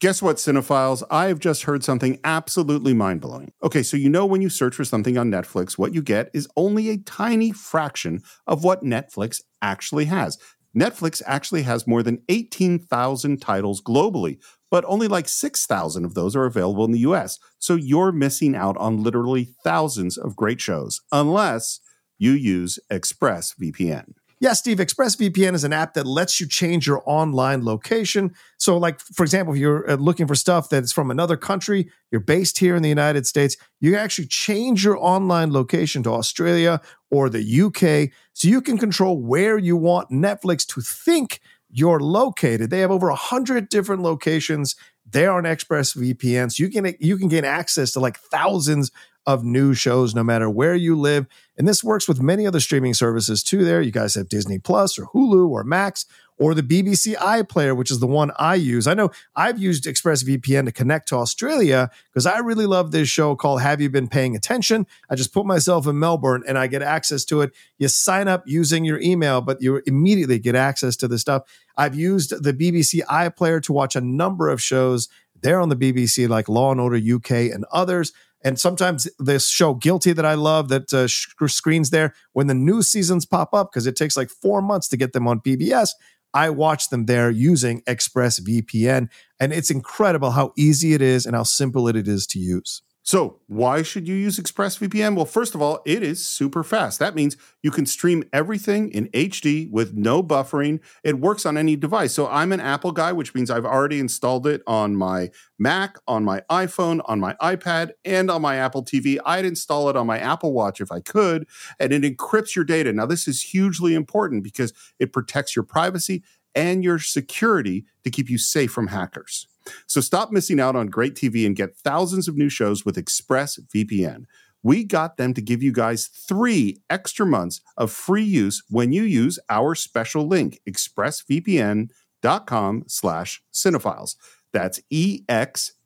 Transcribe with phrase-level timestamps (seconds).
[0.00, 1.02] Guess what, cinephiles?
[1.10, 3.50] I have just heard something absolutely mind blowing.
[3.64, 6.46] Okay, so you know when you search for something on Netflix, what you get is
[6.56, 10.38] only a tiny fraction of what Netflix actually has.
[10.76, 14.38] Netflix actually has more than 18,000 titles globally,
[14.70, 17.40] but only like 6,000 of those are available in the US.
[17.58, 21.80] So you're missing out on literally thousands of great shows, unless
[22.18, 24.12] you use ExpressVPN.
[24.40, 28.34] Yeah, Steve, ExpressVPN is an app that lets you change your online location.
[28.56, 32.20] So, like, for example, if you're uh, looking for stuff that's from another country, you're
[32.20, 36.80] based here in the United States, you actually change your online location to Australia
[37.10, 42.70] or the UK so you can control where you want Netflix to think you're located.
[42.70, 44.76] They have over 100 different locations
[45.10, 46.52] there on ExpressVPN.
[46.52, 48.90] So you can you can gain access to like thousands
[49.28, 51.26] of new shows no matter where you live.
[51.58, 53.82] And this works with many other streaming services too there.
[53.82, 56.06] You guys have Disney Plus or Hulu or Max
[56.38, 58.86] or the BBC iPlayer, which is the one I use.
[58.86, 63.36] I know I've used ExpressVPN to connect to Australia because I really love this show
[63.36, 64.86] called Have You Been Paying Attention?
[65.10, 67.52] I just put myself in Melbourne and I get access to it.
[67.76, 71.42] You sign up using your email, but you immediately get access to the stuff.
[71.76, 75.10] I've used the BBC iPlayer to watch a number of shows
[75.42, 78.12] there on the BBC, like Law and Order UK and others.
[78.42, 82.82] And sometimes this show Guilty that I love that uh, screens there when the new
[82.82, 85.90] seasons pop up because it takes like four months to get them on PBS.
[86.34, 89.08] I watch them there using ExpressVPN,
[89.40, 92.82] and it's incredible how easy it is and how simple it is to use.
[93.08, 95.16] So, why should you use ExpressVPN?
[95.16, 96.98] Well, first of all, it is super fast.
[96.98, 100.80] That means you can stream everything in HD with no buffering.
[101.02, 102.12] It works on any device.
[102.12, 106.22] So, I'm an Apple guy, which means I've already installed it on my Mac, on
[106.22, 109.18] my iPhone, on my iPad, and on my Apple TV.
[109.24, 111.48] I'd install it on my Apple Watch if I could,
[111.80, 112.92] and it encrypts your data.
[112.92, 116.22] Now, this is hugely important because it protects your privacy
[116.54, 119.46] and your security to keep you safe from hackers.
[119.86, 124.24] So stop missing out on great TV and get thousands of new shows with ExpressVPN.
[124.62, 129.04] We got them to give you guys three extra months of free use when you
[129.04, 134.16] use our special link, expressvpn.com slash cinephiles.
[134.52, 135.78] That's E-X-P-R-E-S-S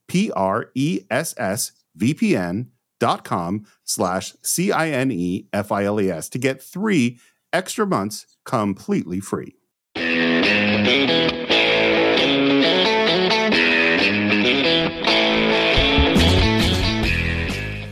[2.98, 7.18] dot com slash C-I-N-E-F-I-L-E-S to get three
[7.52, 9.56] extra months completely free.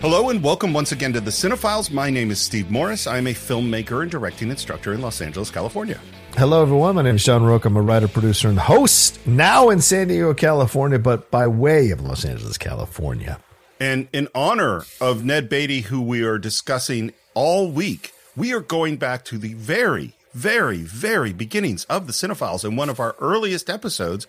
[0.00, 1.91] Hello and welcome once again to the Cine-Files.
[1.91, 3.06] My name is Steve Morris.
[3.06, 6.00] I'm a filmmaker and directing instructor in Los Angeles, California.
[6.38, 6.94] Hello, everyone.
[6.94, 7.69] My name is John Rocha.
[7.69, 12.00] I'm a writer, producer, and host now in San Diego, California, but by way of
[12.00, 13.41] Los Angeles, California.
[13.78, 18.97] And in honor of Ned Beatty, who we are discussing all week, we are going
[18.97, 23.69] back to the very, very, very beginnings of the Cine-Files in one of our earliest
[23.69, 24.27] episodes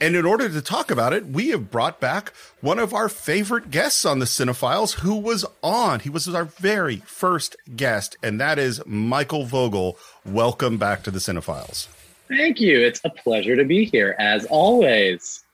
[0.00, 3.70] and in order to talk about it, we have brought back one of our favorite
[3.70, 6.00] guests on the Cine-Files who was on.
[6.00, 9.98] He was our very first guest, and that is Michael Vogel.
[10.24, 11.88] Welcome back to the Cine-Files.
[12.28, 12.80] Thank you.
[12.80, 15.44] It's a pleasure to be here, as always.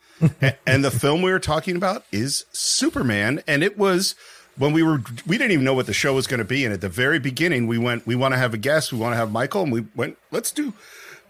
[0.67, 4.15] and the film we were talking about is Superman, and it was
[4.56, 6.75] when we were we didn't even know what the show was going to be and
[6.75, 9.17] at the very beginning we went we want to have a guest we want to
[9.17, 10.75] have michael and we went let's do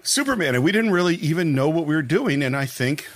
[0.03, 2.43] Superman, and we didn't really even know what we were doing.
[2.43, 3.09] And I think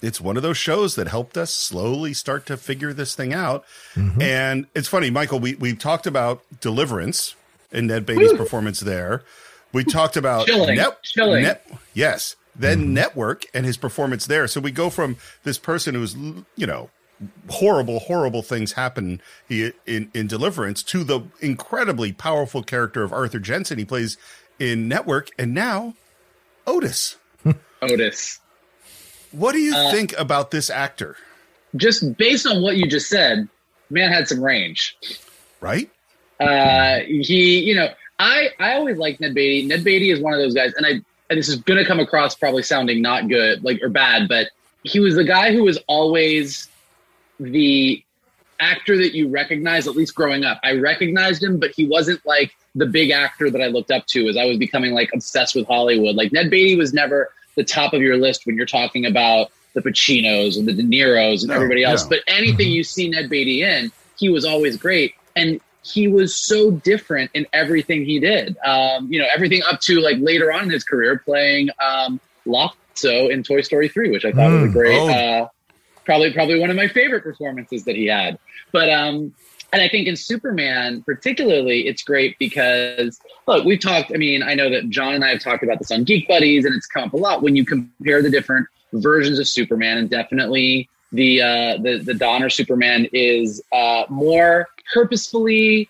[0.00, 3.64] it's one of those shows that helped us slowly start to figure this thing out.
[3.94, 4.20] Mm-hmm.
[4.20, 7.36] And it's funny, Michael, we, we talked about Deliverance
[7.70, 8.38] and Ned Beatty's Woo.
[8.38, 9.22] performance there.
[9.72, 11.44] We talked about chilling, net, chilling.
[11.44, 12.36] Net, yes.
[12.54, 12.94] Then mm-hmm.
[12.94, 14.46] Network and his performance there.
[14.46, 16.90] So we go from this person who's, you know,
[17.48, 23.38] horrible, horrible things happen he, in, in Deliverance to the incredibly powerful character of Arthur
[23.38, 24.18] Jensen he plays
[24.58, 25.30] in Network.
[25.38, 25.94] And now
[26.66, 27.16] Otis.
[27.82, 28.40] Otis.
[29.32, 31.16] What do you uh, think about this actor?
[31.76, 33.48] Just based on what you just said,
[33.90, 34.96] man had some range.
[35.60, 35.90] Right?
[36.38, 39.66] Uh, he, you know, I I always liked Ned Beatty.
[39.66, 40.90] Ned Beatty is one of those guys, and I
[41.30, 44.48] and this is going to come across probably sounding not good, like or bad, but
[44.82, 46.68] he was the guy who was always
[47.40, 48.04] the
[48.60, 50.60] actor that you recognize, at least growing up.
[50.62, 54.28] I recognized him, but he wasn't like the big actor that I looked up to
[54.28, 56.16] as I was becoming like obsessed with Hollywood.
[56.16, 59.80] Like Ned Beatty was never the top of your list when you're talking about the
[59.80, 62.04] Pacinos and the De Niros and no, everybody else.
[62.04, 62.10] No.
[62.10, 62.74] But anything mm-hmm.
[62.74, 65.14] you see Ned Beatty in, he was always great.
[65.36, 68.56] And he was so different in everything he did.
[68.64, 73.30] Um, you know, everything up to like later on in his career playing um, Lotso
[73.30, 74.72] in Toy Story 3, which I thought mm, was a mm.
[74.72, 75.08] great, oh.
[75.08, 75.48] uh,
[76.04, 78.38] probably probably one of my favorite performances that he had.
[78.70, 79.34] But um,
[79.72, 84.12] and I think in Superman, particularly, it's great because look, we've talked.
[84.14, 86.66] I mean, I know that John and I have talked about this on Geek Buddies,
[86.66, 90.10] and it's come up a lot when you compare the different versions of Superman, and
[90.10, 95.88] definitely the uh, the the Donner Superman is uh, more purposefully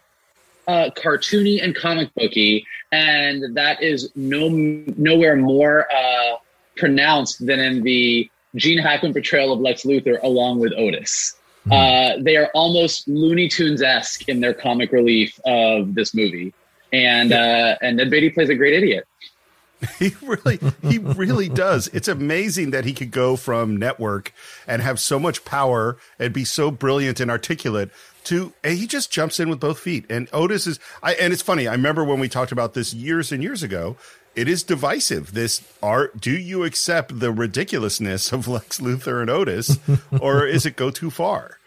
[0.69, 6.37] uh, cartoony and comic booky, and that is no nowhere more uh,
[6.77, 11.35] pronounced than in the Gene Hackman portrayal of Lex Luthor along with Otis.
[11.67, 11.73] Mm.
[12.19, 16.53] Uh, they are almost Looney Tunes esque in their comic relief of this movie,
[16.93, 19.07] and uh, and Ned Beatty plays a great idiot.
[19.99, 21.89] He really, he really does.
[21.89, 24.33] It's amazing that he could go from network
[24.65, 27.91] and have so much power and be so brilliant and articulate
[28.25, 30.05] to and he just jumps in with both feet.
[30.09, 31.67] And Otis is, I, and it's funny.
[31.67, 33.97] I remember when we talked about this years and years ago.
[34.35, 35.35] It is divisive.
[35.35, 36.21] This art.
[36.21, 39.79] Do you accept the ridiculousness of Lex Luthor and Otis,
[40.21, 41.59] or is it go too far?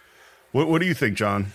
[0.51, 1.47] What, what do you think, John?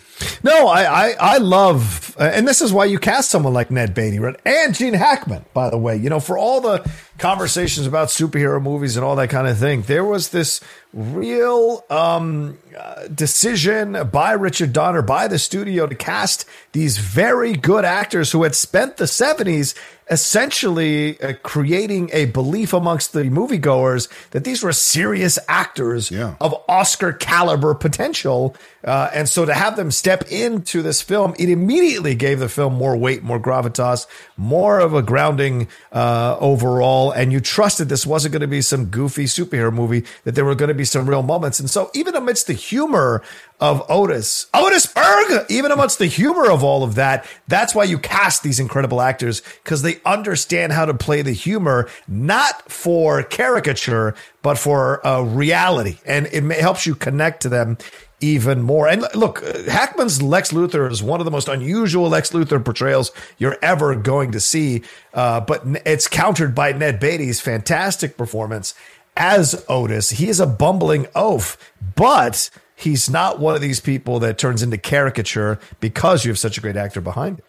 [0.43, 3.95] No, I, I, I love, uh, and this is why you cast someone like Ned
[3.95, 4.39] Beatty right?
[4.45, 5.97] and Gene Hackman, by the way.
[5.97, 6.87] You know, for all the
[7.17, 10.59] conversations about superhero movies and all that kind of thing, there was this
[10.93, 17.85] real um, uh, decision by Richard Donner, by the studio, to cast these very good
[17.85, 19.73] actors who had spent the 70s
[20.09, 26.35] essentially uh, creating a belief amongst the moviegoers that these were serious actors yeah.
[26.41, 28.53] of Oscar caliber potential.
[28.83, 32.73] Uh, and so to have them step into this film, it immediately gave the film
[32.73, 34.05] more weight, more gravitas,
[34.35, 37.10] more of a grounding uh, overall.
[37.11, 40.55] And you trusted this wasn't going to be some goofy superhero movie, that there were
[40.55, 41.59] going to be some real moments.
[41.59, 43.23] And so even amidst the humor
[43.59, 48.43] of Otis, Otisburg, even amongst the humor of all of that, that's why you cast
[48.43, 54.57] these incredible actors because they understand how to play the humor, not for caricature, but
[54.57, 55.99] for uh, reality.
[56.05, 57.77] And it helps you connect to them
[58.21, 58.87] even more.
[58.87, 63.57] And look, Hackman's Lex Luthor is one of the most unusual Lex Luthor portrayals you're
[63.61, 64.83] ever going to see.
[65.13, 68.73] Uh, but it's countered by Ned Beatty's fantastic performance
[69.17, 70.11] as Otis.
[70.11, 71.57] He is a bumbling oaf,
[71.95, 76.57] but he's not one of these people that turns into caricature because you have such
[76.57, 77.45] a great actor behind it.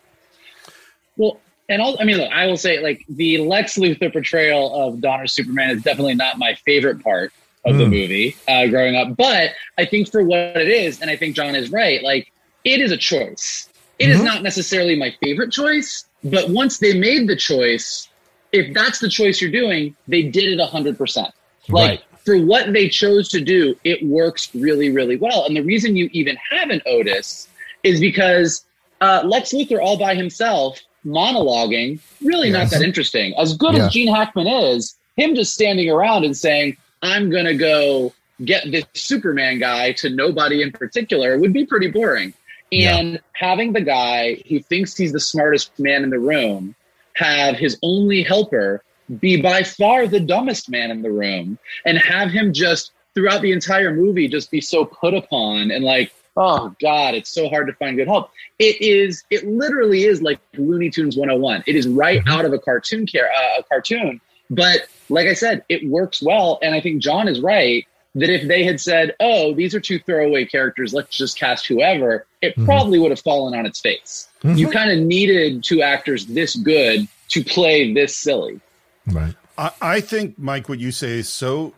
[1.17, 5.27] Well, and I mean, look, I will say, like the Lex Luthor portrayal of Donner
[5.27, 7.33] Superman is definitely not my favorite part
[7.65, 7.79] of mm.
[7.79, 7.91] the hmm.
[7.91, 11.55] movie uh, growing up, but I think for what it is, and I think John
[11.55, 12.03] is right.
[12.03, 12.33] Like,
[12.65, 13.69] it is a choice.
[13.99, 14.13] It mm-hmm.
[14.13, 18.09] is not necessarily my favorite choice, but once they made the choice,
[18.51, 21.33] if that's the choice you're doing, they did it hundred percent.
[21.69, 25.45] Like right for what they chose to do, it works really, really well.
[25.47, 27.49] And the reason you even have an Otis
[27.83, 28.65] is because
[29.01, 32.71] uh, Lex Luthor all by himself monologuing, really yes.
[32.71, 33.35] not that interesting.
[33.39, 33.87] As good yeah.
[33.87, 38.13] as Gene Hackman is, him just standing around and saying, I'm going to go
[38.45, 42.35] get this Superman guy to nobody in particular would be pretty boring.
[42.73, 43.19] And yeah.
[43.33, 46.75] having the guy who thinks he's the smartest man in the room
[47.15, 48.83] have his only helper
[49.21, 53.53] be by far the dumbest man in the room and have him just throughout the
[53.53, 57.75] entire movie just be so put upon and like oh god it's so hard to
[57.75, 62.21] find good help it is it literally is like looney tunes 101 it is right
[62.21, 62.31] mm-hmm.
[62.31, 64.19] out of a cartoon care uh, a cartoon
[64.55, 68.47] but like i said it works well and i think john is right that if
[68.47, 72.65] they had said oh these are two throwaway characters let's just cast whoever it mm-hmm.
[72.65, 74.57] probably would have fallen on its face mm-hmm.
[74.57, 78.61] you kind of needed two actors this good to play this silly
[79.07, 79.35] Right.
[79.59, 81.75] I, I think, Mike, what you say is so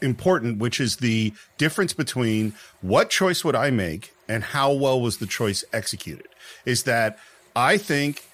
[0.00, 5.18] important, which is the difference between what choice would I make and how well was
[5.18, 6.28] the choice executed.
[6.64, 7.18] Is that
[7.54, 8.26] I think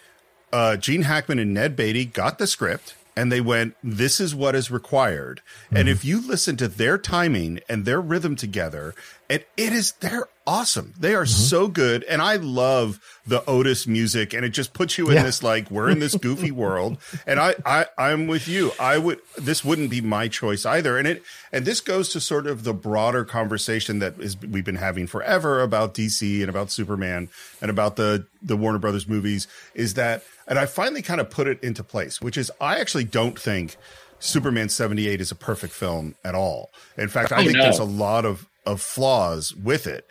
[0.52, 4.54] uh, Gene Hackman and Ned Beatty got the script and they went, This is what
[4.54, 5.42] is required.
[5.66, 5.76] Mm-hmm.
[5.76, 8.94] And if you listen to their timing and their rhythm together,
[9.28, 10.94] it, it is, they're awesome.
[10.98, 11.42] They are mm-hmm.
[11.42, 12.02] so good.
[12.04, 15.22] And I love the Otis music and it just puts you in yeah.
[15.22, 16.96] this, like, we're in this goofy world.
[17.26, 18.72] And I, I, I'm with you.
[18.80, 20.96] I would, this wouldn't be my choice either.
[20.96, 24.76] And it, and this goes to sort of the broader conversation that is, we've been
[24.76, 27.28] having forever about DC and about Superman
[27.60, 31.46] and about the, the Warner Brothers movies is that, and I finally kind of put
[31.46, 33.76] it into place, which is I actually don't think
[34.20, 36.70] Superman 78 is a perfect film at all.
[36.96, 37.64] In fact, I oh, think no.
[37.64, 40.06] there's a lot of, of flaws with it.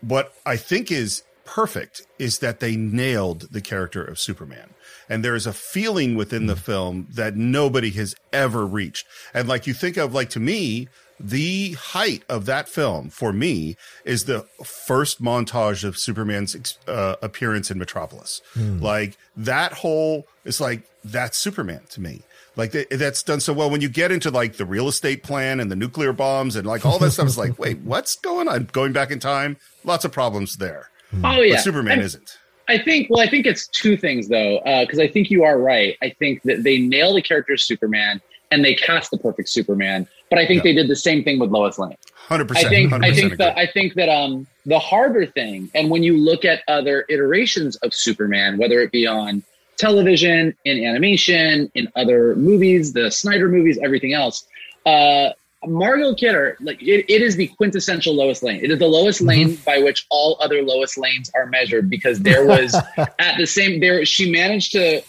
[0.00, 4.70] What I think is perfect is that they nailed the character of Superman.
[5.08, 6.60] And there is a feeling within the hmm.
[6.60, 9.06] film that nobody has ever reached.
[9.34, 13.76] And like you think of like to me, the height of that film for me
[14.04, 18.42] is the first montage of Superman's uh, appearance in Metropolis.
[18.54, 18.82] Mm.
[18.82, 22.20] Like that whole, it's like that's Superman to me.
[22.56, 23.70] Like that's done so well.
[23.70, 26.86] When you get into like the real estate plan and the nuclear bombs and like
[26.86, 28.64] all that stuff, is like, wait, what's going on?
[28.72, 30.90] Going back in time, lots of problems there.
[31.22, 32.38] Oh yeah, but Superman isn't.
[32.68, 33.08] I think.
[33.10, 35.96] Well, I think it's two things though, because uh, I think you are right.
[36.02, 38.20] I think that they nail the character of Superman
[38.50, 40.06] and they cast the perfect Superman.
[40.30, 41.96] but I think they did the same thing with Lois Lane.
[42.28, 42.68] 100% I percent.
[42.68, 46.44] think I think that I think that um the harder thing, and when you look
[46.44, 49.42] at other iterations of Superman, whether it be on
[49.76, 54.46] television, in animation, in other movies, the Snyder movies, everything else,
[54.84, 55.30] uh,
[55.66, 58.60] Margot Kidder, like it, it is the quintessential Lois Lane.
[58.62, 62.46] It is the Lois Lane by which all other Lois Lanes are measured because there
[62.46, 62.74] was
[63.18, 65.02] at the same there she managed to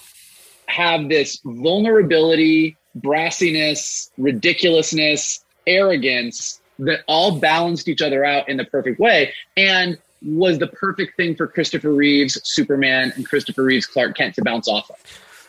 [0.68, 9.00] have this vulnerability, brassiness, ridiculousness, arrogance that all balanced each other out in the perfect
[9.00, 9.34] way.
[9.56, 14.44] And was the perfect thing for Christopher Reeve's Superman and Christopher Reeve's Clark Kent to
[14.44, 14.98] bounce off of.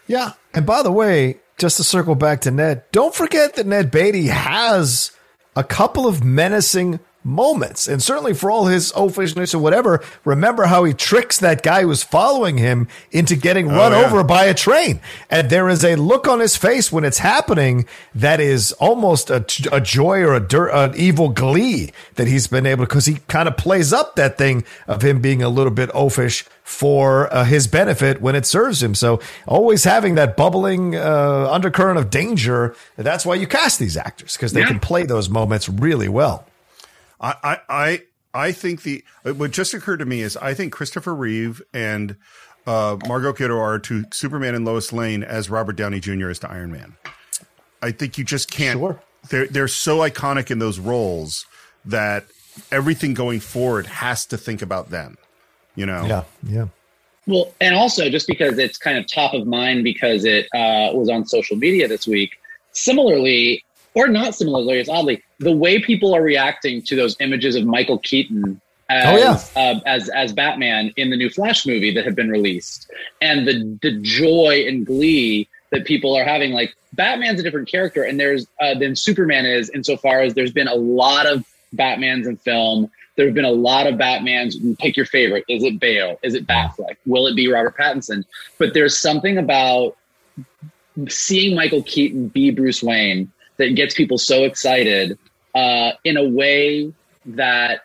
[0.07, 0.33] Yeah.
[0.55, 4.27] And by the way, just to circle back to Ned, don't forget that Ned Beatty
[4.27, 5.13] has
[5.57, 7.87] a couple of menacing moments.
[7.87, 12.03] And certainly for all his oafishness or whatever, remember how he tricks that guy who's
[12.03, 14.05] following him into getting run yeah.
[14.05, 15.01] over by a train.
[15.31, 19.45] And there is a look on his face when it's happening that is almost a,
[19.71, 23.17] a joy or a dir- an evil glee that he's been able to because he
[23.29, 27.45] kind of plays up that thing of him being a little bit oafish for uh,
[27.45, 28.95] his benefit when it serves him.
[28.95, 32.75] So always having that bubbling uh, undercurrent of danger.
[32.97, 34.67] That's why you cast these actors because they Yeah.
[34.69, 36.45] can play those moments really well.
[37.21, 38.03] I, I, I,
[38.35, 42.17] I think the what just occurred to me is I think Christopher Reeve and
[42.67, 46.29] uh, Margot Kidder are to Superman and Lois Lane as Robert Downey Jr.
[46.29, 46.97] is to Iron Man.
[47.83, 48.79] I think you just can't.
[48.79, 49.01] Sure.
[49.31, 51.47] They're they're so iconic in those roles
[51.85, 52.27] that
[52.71, 55.17] everything going forward has to think about them.
[55.75, 56.07] You know.
[56.07, 56.67] Yeah, yeah.
[57.27, 61.11] Well, and also just because it's kind of top of mind because it uh, was
[61.11, 62.39] on social media this week.
[62.73, 63.65] Similarly,
[63.99, 67.99] or not similarly, it's oddly the way people are reacting to those images of Michael
[67.99, 72.31] Keaton as Oh, uh, as as Batman in the new Flash movie that have been
[72.31, 72.91] released,
[73.21, 76.53] and the the joy and glee that people are having.
[76.53, 80.69] Like Batman's a different character, and there's uh, than Superman is insofar as there's been
[80.69, 82.91] a lot of Batmans in film.
[83.17, 84.79] There have been a lot of Batmans.
[84.79, 85.45] Pick your favorite.
[85.49, 86.19] Is it Bale?
[86.23, 86.97] Is it Batfleck?
[87.05, 88.25] Will it be Robert Pattinson?
[88.59, 89.97] But there's something about
[91.09, 95.19] seeing Michael Keaton be Bruce Wayne that gets people so excited
[95.55, 96.93] uh, in a way
[97.27, 97.83] that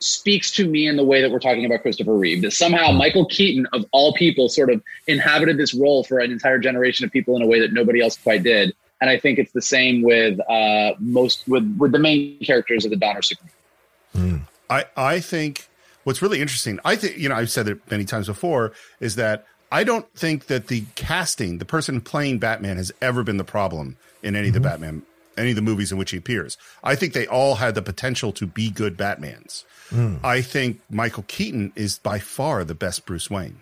[0.00, 2.42] speaks to me in the way that we're talking about Christopher Reeve.
[2.42, 6.58] That somehow Michael Keaton, of all people, sort of inhabited this role for an entire
[6.58, 8.74] generation of people in a way that nobody else quite did.
[9.00, 12.90] And I think it's the same with uh, most with with the main characters of
[12.90, 14.46] the Donner Superman.
[14.70, 15.68] I, I think
[16.04, 19.44] what's really interesting, I think, you know, I've said it many times before, is that
[19.72, 23.96] I don't think that the casting, the person playing Batman, has ever been the problem
[24.22, 24.68] in any of the mm-hmm.
[24.68, 25.02] Batman,
[25.36, 26.56] any of the movies in which he appears.
[26.84, 29.64] I think they all had the potential to be good Batmans.
[29.90, 30.22] Mm.
[30.24, 33.58] I think Michael Keaton is by far the best Bruce Wayne.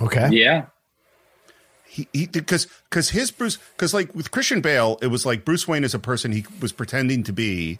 [0.00, 0.28] Okay.
[0.32, 0.66] Yeah,
[1.84, 5.68] He, he because because his Bruce because like with Christian Bale, it was like Bruce
[5.68, 7.78] Wayne is a person he was pretending to be,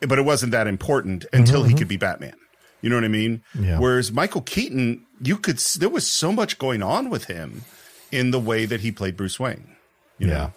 [0.00, 2.36] but it wasn't that important until he mm-hmm, could be Batman.
[2.80, 3.42] You know what I mean?
[3.58, 3.78] Yeah.
[3.78, 7.64] Whereas Michael Keaton, you could there was so much going on with him
[8.12, 9.74] in the way that he played Bruce Wayne.
[10.18, 10.34] You Yeah.
[10.34, 10.52] know?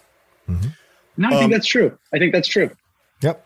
[1.16, 1.96] No, I Um, think that's true.
[2.12, 2.70] I think that's true.
[3.22, 3.44] Yep.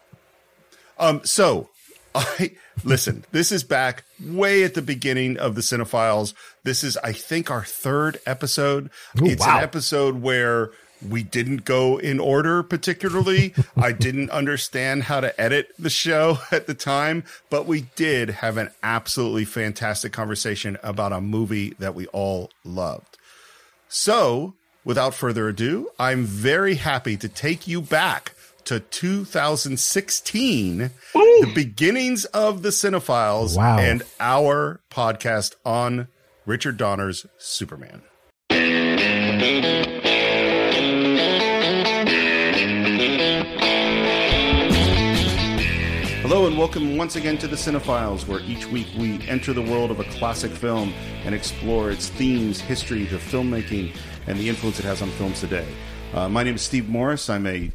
[0.99, 1.69] Um, so
[2.15, 2.53] I
[2.85, 6.35] listen, this is back way at the beginning of the Cine-Files.
[6.65, 8.91] This is, I think, our third episode.
[9.21, 9.59] Ooh, it's wow.
[9.59, 10.71] an episode where
[11.09, 13.55] we didn't go in order particularly.
[13.77, 18.57] I didn't understand how to edit the show at the time, but we did have
[18.59, 23.19] an absolutely fantastic conversation about a movie that we all loved.
[23.89, 28.33] So, without further ado, I'm very happy to take you back
[28.65, 30.79] to 2016,
[31.13, 33.79] the beginnings of the Cine-Files Wow.
[33.79, 36.07] and our podcast on
[36.47, 38.03] Richard Donner's Superman.
[46.23, 49.91] Hello and welcome once again to the Cine-Files, where each week we enter the world
[49.91, 53.95] of a classic film and explore its themes, history, the filmmaking,
[54.27, 55.67] and the influence it has on films today.
[56.15, 57.31] Uh, my name is Steve Morris.
[57.31, 57.71] I'm a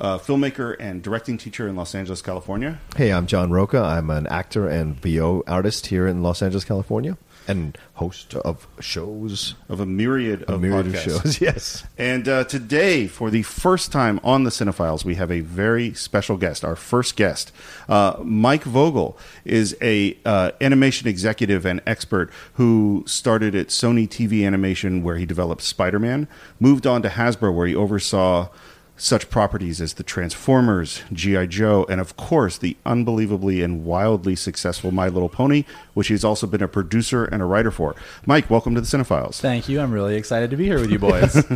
[0.00, 2.80] uh, filmmaker and directing teacher in Los Angeles, California.
[2.96, 3.80] Hey, I'm John Rocha.
[3.80, 7.18] I'm an actor and VO artist here in Los Angeles, California,
[7.50, 11.40] and host of shows, Of a myriad a of myriad of shows.
[11.40, 11.84] Yes.
[11.98, 16.36] And uh, today, for the first time on the Cine-Files, we have a very special
[16.36, 16.64] guest.
[16.64, 17.52] Our first guest,
[17.88, 24.46] uh, Mike Vogel, is a uh, animation executive and expert who started at Sony TV
[24.46, 26.28] Animation, where he developed Spider-Man,
[26.60, 28.48] moved on to Hasbro, where he oversaw
[29.00, 31.46] such properties as the Transformers, G.I.
[31.46, 35.64] Joe, and of course the unbelievably and wildly successful My Little Pony,
[35.94, 37.96] which he's also been a producer and a writer for.
[38.26, 39.40] Mike, welcome to the Cine-Files.
[39.40, 39.80] Thank you.
[39.80, 41.34] I'm really excited to be here with you boys.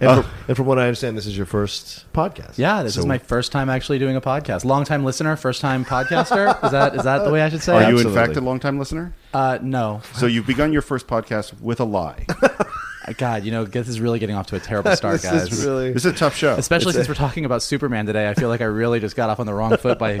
[0.00, 2.56] And, from, and from what I understand, this is your first podcast.
[2.56, 4.64] yeah, this So is my first time actually doing a podcast.
[4.64, 6.64] Long time listener, first time podcaster.
[6.64, 7.74] Is that is that the way I should say?
[7.74, 7.84] It?
[7.84, 7.94] Are it?
[7.94, 9.12] you in fact a longtime listener?
[9.34, 10.00] Uh, no.
[10.14, 12.26] So you've begun your first podcast with a lie.
[13.16, 15.52] God, you know, this is really getting off to a terrible start, This guys.
[15.52, 16.54] is really This is a tough show.
[16.56, 19.40] Especially since we're talking about Superman today, I feel like I really just got off
[19.40, 20.20] on the wrong foot by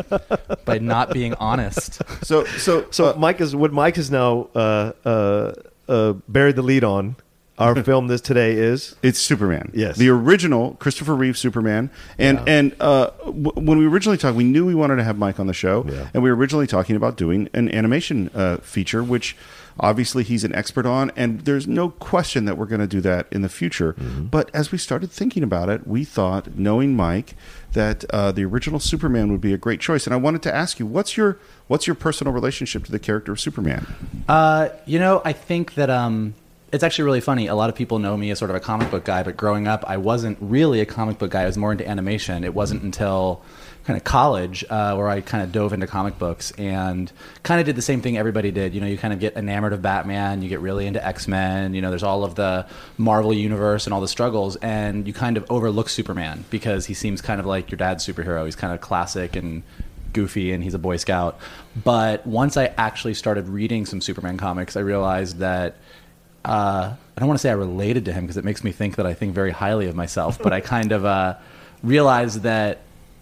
[0.64, 2.00] by not being honest.
[2.24, 5.52] So, so, So uh, Mike is what Mike has now uh, uh,
[5.88, 7.16] uh, buried the lead on.
[7.58, 9.72] Our film this today is It's Superman.
[9.74, 9.96] Yes.
[9.96, 11.90] the original Christopher Reeve Superman.
[12.16, 15.40] And and uh, w- when we originally talked, we knew we wanted to have Mike
[15.40, 16.06] on the show, Yeah.
[16.14, 19.36] and we were originally talking about doing an animation uh, feature, which
[19.80, 23.26] obviously he's an expert on, and there's no question that we're going to do that
[23.30, 23.94] in the future.
[23.98, 27.34] But as we started thinking about it, we thought, knowing Mike,
[27.72, 30.06] that uh, the original Superman would be a great choice.
[30.06, 33.32] And I wanted to ask you, what's your what's your personal relationship to the character
[33.32, 33.86] of Superman?
[34.28, 36.34] Uh, you know, I think that um,
[36.72, 37.46] it's actually really funny.
[37.46, 39.68] A lot of people know me as sort of a comic book guy, but growing
[39.68, 41.42] up, I wasn't really a comic book guy.
[41.42, 42.44] I was more into animation.
[42.44, 43.42] It wasn't until
[43.88, 47.10] kind of college uh, where I kind of dove into comic books and
[47.42, 48.74] kind of did the same thing everybody did.
[48.74, 51.72] You know, you kind of get enamored of Batman, you get really into X-Men.
[51.72, 52.66] You know, there's all of the
[52.98, 57.22] Marvel universe and all the struggles, and you kind of overlook Superman because he seems
[57.22, 58.44] kind of like your dad's superhero.
[58.44, 59.62] He's kind of classic and
[60.12, 61.38] goofy and he's a boy scout
[61.84, 65.76] but once i actually started reading some superman comics i realized that
[66.46, 68.96] uh, i don't want to say i related to him because it makes me think
[68.96, 71.34] that i think very highly of myself but i kind of uh,
[71.82, 72.80] realized that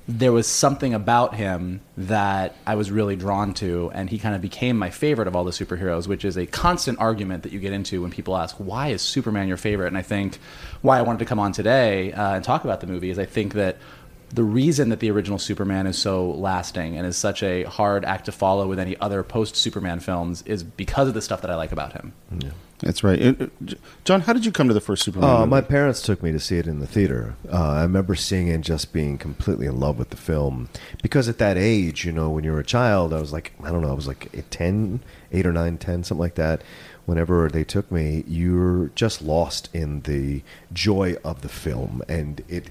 [0.09, 4.41] there was something about him that I was really drawn to, and he kind of
[4.41, 7.73] became my favorite of all the superheroes, which is a constant argument that you get
[7.73, 9.89] into when people ask, Why is Superman your favorite?
[9.89, 10.39] And I think
[10.83, 13.27] why I wanted to come on today uh, and talk about the movie is I
[13.27, 13.79] think that
[14.31, 18.27] the reason that the original Superman is so lasting and is such a hard act
[18.27, 21.57] to follow with any other post Superman films is because of the stuff that I
[21.57, 22.13] like about him.
[22.80, 23.21] That's right.
[23.21, 25.28] Uh, J- John, how did you come to the first Superman?
[25.28, 25.50] Uh, movie?
[25.50, 27.35] my parents took me to see it in the theater.
[27.50, 30.68] Uh, I remember seeing it and just being completely in love with the film.
[31.02, 33.83] Because at that age, you know, when you're a child, I was like, I don't
[33.83, 35.00] know, I was like 10,
[35.33, 36.62] 8 or 9, 10, something like that.
[37.07, 42.03] Whenever they took me, you're just lost in the joy of the film.
[42.09, 42.68] And it,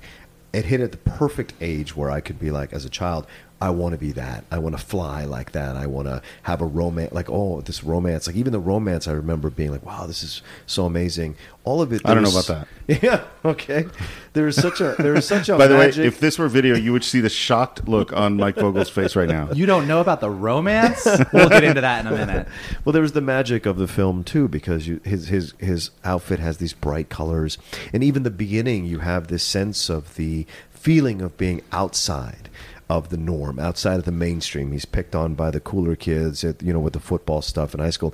[0.53, 3.25] it hit at the perfect age where I could be like, as a child,
[3.62, 4.44] I want to be that.
[4.52, 5.78] I want to fly like that.
[5.78, 8.28] I want to have a romance, like oh, this romance.
[8.28, 11.36] Like even the romance, I remember being like, wow, this is so amazing.
[11.63, 12.02] All of it.
[12.06, 12.68] I don't know about that.
[13.02, 13.24] Yeah.
[13.44, 13.88] Okay.
[14.34, 16.02] There is such a there is such a By the magic.
[16.02, 19.15] way, if this were video, you would see the shocked look on Mike Vogel's face
[19.15, 19.50] right now.
[19.54, 21.08] You don't know about the romance?
[21.34, 22.48] we'll get into that in a minute.
[22.86, 26.39] well, there was the magic of the film too, because you, his his his outfit
[26.39, 27.58] has these bright colors,
[27.91, 32.48] and even the beginning, you have this sense of the feeling of being outside
[32.89, 34.71] of the norm, outside of the mainstream.
[34.71, 37.80] He's picked on by the cooler kids, at, you know, with the football stuff in
[37.80, 38.13] high school.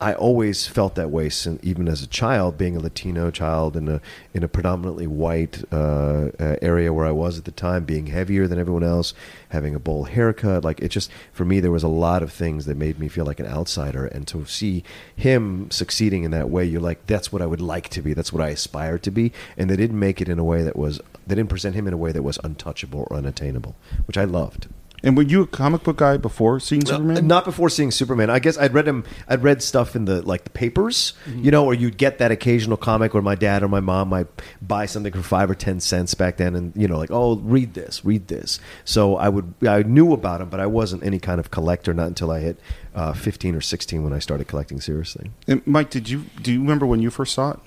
[0.00, 3.88] I always felt that way, since, even as a child, being a Latino child in
[3.88, 4.00] a
[4.32, 8.46] in a predominantly white uh, uh, area where I was at the time, being heavier
[8.46, 9.14] than everyone else,
[9.48, 10.64] having a bowl haircut.
[10.64, 13.24] Like it just for me, there was a lot of things that made me feel
[13.24, 14.84] like an outsider, and to see
[15.16, 18.14] him succeeding in that way, you're like, that's what I would like to be.
[18.14, 19.32] That's what I aspire to be.
[19.56, 21.92] And they didn't make it in a way that was they didn't present him in
[21.92, 23.74] a way that was untouchable or unattainable,
[24.06, 24.68] which I loved.
[25.02, 27.26] And were you a comic book guy before seeing Superman?
[27.26, 28.30] Not before seeing Superman.
[28.30, 29.04] I guess I'd read him.
[29.28, 31.44] I'd read stuff in the like the papers, Mm-hmm.
[31.44, 34.26] you know, or you'd get that occasional comic where my dad or my mom might
[34.60, 37.74] buy something for five or ten cents back then, and you know, like, oh, read
[37.74, 38.58] this, read this.
[38.84, 41.94] So I would, I knew about him, but I wasn't any kind of collector.
[41.94, 42.58] Not until I hit
[42.94, 45.30] uh, fifteen or sixteen when I started collecting seriously.
[45.46, 47.60] And Mike, did you do you remember when you first saw it?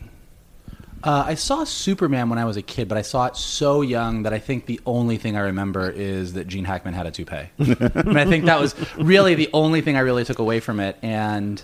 [1.04, 4.24] Uh, I saw Superman when I was a kid, but I saw it so young
[4.24, 7.50] that I think the only thing I remember is that Gene Hackman had a toupee.
[7.58, 10.98] Mean, I think that was really the only thing I really took away from it.
[11.02, 11.64] And,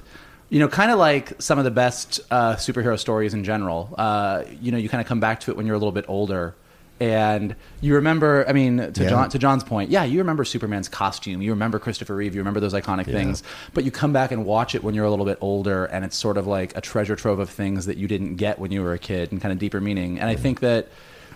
[0.50, 4.44] you know, kind of like some of the best uh, superhero stories in general, uh,
[4.62, 6.56] you know, you kind of come back to it when you're a little bit older.
[7.00, 9.10] And you remember, I mean, to, Yeah.
[9.10, 12.60] John, to John's point, yeah, you remember Superman's costume, you remember Christopher Reeve, you remember
[12.60, 15.38] those iconic things, but you come back and watch it when you're a little bit
[15.40, 18.58] older, and it's sort of like a treasure trove of things that you didn't get
[18.58, 20.20] when you were a kid, and kind of deeper meaning.
[20.20, 20.44] And I mm-hmm.
[20.44, 20.88] think that,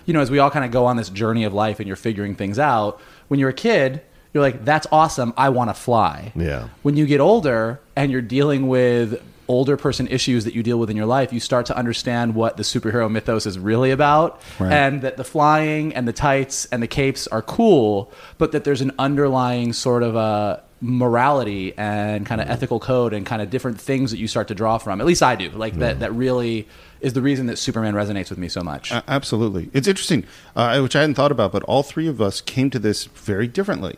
[0.05, 1.95] you know, as we all kind of go on this journey of life and you're
[1.95, 4.01] figuring things out, when you're a kid,
[4.33, 6.31] you're like, that's awesome, I want to fly.
[6.35, 6.69] Yeah.
[6.81, 9.21] When you get older and you're dealing with
[9.51, 12.57] older person issues that you deal with in your life, you start to understand what
[12.57, 14.71] the superhero mythos is really about, Right.
[14.71, 18.81] and that the flying and the tights and the capes are cool, but that there's
[18.81, 23.79] an underlying sort of a morality and kind of ethical code and kind of different
[23.79, 24.99] things that you start to draw from.
[24.99, 25.49] At least I do.
[25.51, 25.99] Like that.
[25.99, 26.67] That really
[26.99, 28.91] is the reason that Superman resonates with me so much.
[28.91, 29.69] A- absolutely.
[29.73, 32.79] It's interesting, uh, which I hadn't thought about, but all three of us came to
[32.79, 33.97] this very differently.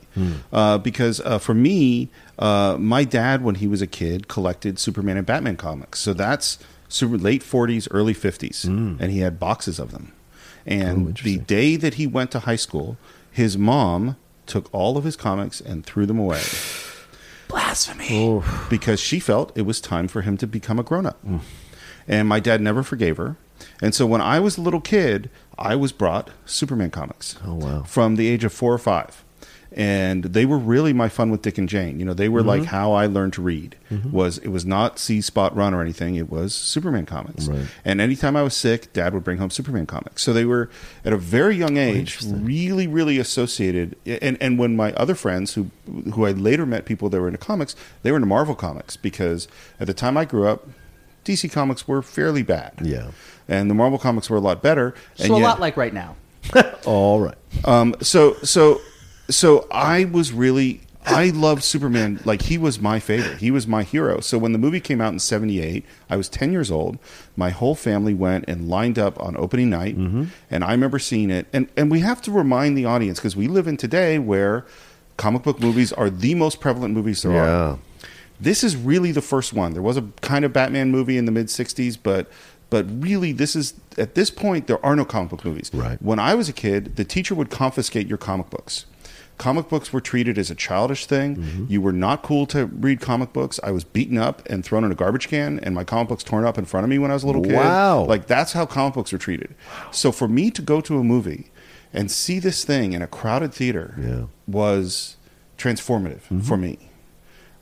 [0.52, 5.18] Uh, because uh, for me, uh, my dad, when he was a kid, collected Superman
[5.18, 6.00] and Batman comics.
[6.00, 8.66] So that's super late 40s, early 50s.
[8.66, 10.12] And he had boxes of them.
[10.66, 12.98] And the day that he went to high school,
[13.30, 16.42] his mom took all of his comics and threw them away
[17.48, 18.42] Blasphemy.
[18.70, 21.24] because she felt it was time for him to become a grown up.
[21.26, 21.42] Mm.
[22.08, 23.38] And my dad never forgave her.
[23.82, 27.38] And so when I was a little kid, I was brought Superman comics.
[27.46, 27.84] Oh, wow.
[27.84, 29.23] From the age of four or five.
[29.76, 32.00] And they were really my fun with Dick and Jane.
[32.00, 32.48] You know, they were Mm-hmm.
[32.50, 33.76] like how I learned to read.
[34.12, 36.16] Was it was not See Spot Run or anything.
[36.16, 37.48] It was Superman comics.
[37.48, 37.66] Right.
[37.86, 40.24] And anytime I was sick, Dad would bring home Superman comics.
[40.24, 40.70] So they were
[41.06, 43.96] at a very young age really, really associated.
[44.06, 45.70] And and when my other friends who
[46.14, 49.48] who I later met people that were into comics, they were into Marvel comics because
[49.80, 50.68] at the time I grew up,
[51.26, 52.74] DC comics were fairly bad.
[52.82, 53.12] Yeah.
[53.48, 54.96] And the Marvel comics were a lot better.
[55.16, 56.16] So and a yet- lot like right now.
[56.86, 57.38] All right.
[57.66, 58.82] um, so so
[59.30, 63.40] so I was really I loved Superman like he was my favorite.
[63.40, 64.22] He was my hero.
[64.22, 66.98] So when the movie came out in 78, I was 10 years old.
[67.36, 70.26] My whole family went and lined up on opening night mm-hmm.
[70.50, 71.48] and I remember seeing it.
[71.52, 74.66] And and we have to remind the audience because we live in today where
[75.18, 77.46] comic book movies are the most prevalent movies there are.
[77.46, 77.78] Yeah.
[78.40, 79.74] This is really the first one.
[79.74, 82.30] There was a kind of Batman movie in the mid '60s, but
[82.70, 85.70] but really, this is at this point there are no comic book movies.
[85.74, 86.02] Right.
[86.02, 88.86] When I was a kid, the teacher would confiscate your comic books.
[89.38, 91.36] Comic books were treated as a childish thing.
[91.38, 91.66] Mm-hmm.
[91.68, 93.60] You were not cool to read comic books.
[93.64, 96.46] I was beaten up and thrown in a garbage can, and my comic books torn
[96.46, 97.54] up in front of me when I was a little kid.
[97.54, 98.04] Wow.
[98.06, 99.56] Like that's how comic books were treated.
[99.92, 101.52] So for me to go to a movie
[101.92, 104.06] and see this thing in a crowded theater Yeah.
[104.06, 104.52] Mm-hmm.
[104.52, 105.18] was
[105.58, 106.90] transformative for me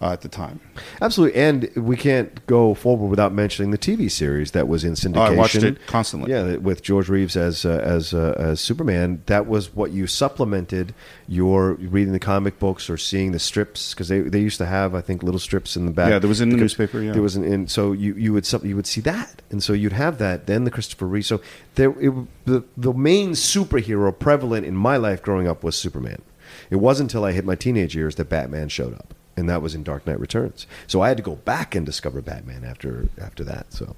[0.01, 0.59] uh, at the time.
[1.01, 5.17] Absolutely, and we can't go forward without mentioning the TV series that was in syndication.
[5.17, 6.31] Oh, I watched it constantly.
[6.31, 9.21] Yeah, with George Reeves as uh, as uh, as Superman.
[9.27, 10.93] That was what you supplemented
[11.27, 14.95] your reading the comic books or seeing the strips because they, they used to have
[14.95, 16.09] I think little strips in the back.
[16.09, 17.11] Yeah, there was in the newspaper, yeah.
[17.11, 19.93] there was an in so you you would you would see that, and so you'd
[19.93, 20.47] have that.
[20.47, 21.25] Then the Christopher Reeve.
[21.25, 21.41] So
[21.75, 22.11] there it,
[22.45, 26.21] the the main superhero prevalent in my life growing up was Superman.
[26.69, 29.75] It wasn't until I hit my teenage years that Batman showed up, and that was
[29.75, 30.65] in Dark Knight Returns.
[30.87, 33.73] So I had to go back and discover Batman after after that.
[33.73, 33.95] So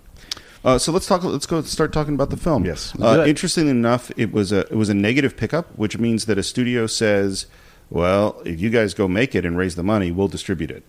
[0.65, 1.23] Uh, so let's talk.
[1.23, 2.65] Let's go start talking about the film.
[2.65, 2.93] Yes.
[2.99, 6.43] Uh, interestingly enough, it was a it was a negative pickup, which means that a
[6.43, 7.45] studio says,
[7.89, 10.84] "Well, if you guys go make it and raise the money, we'll distribute it."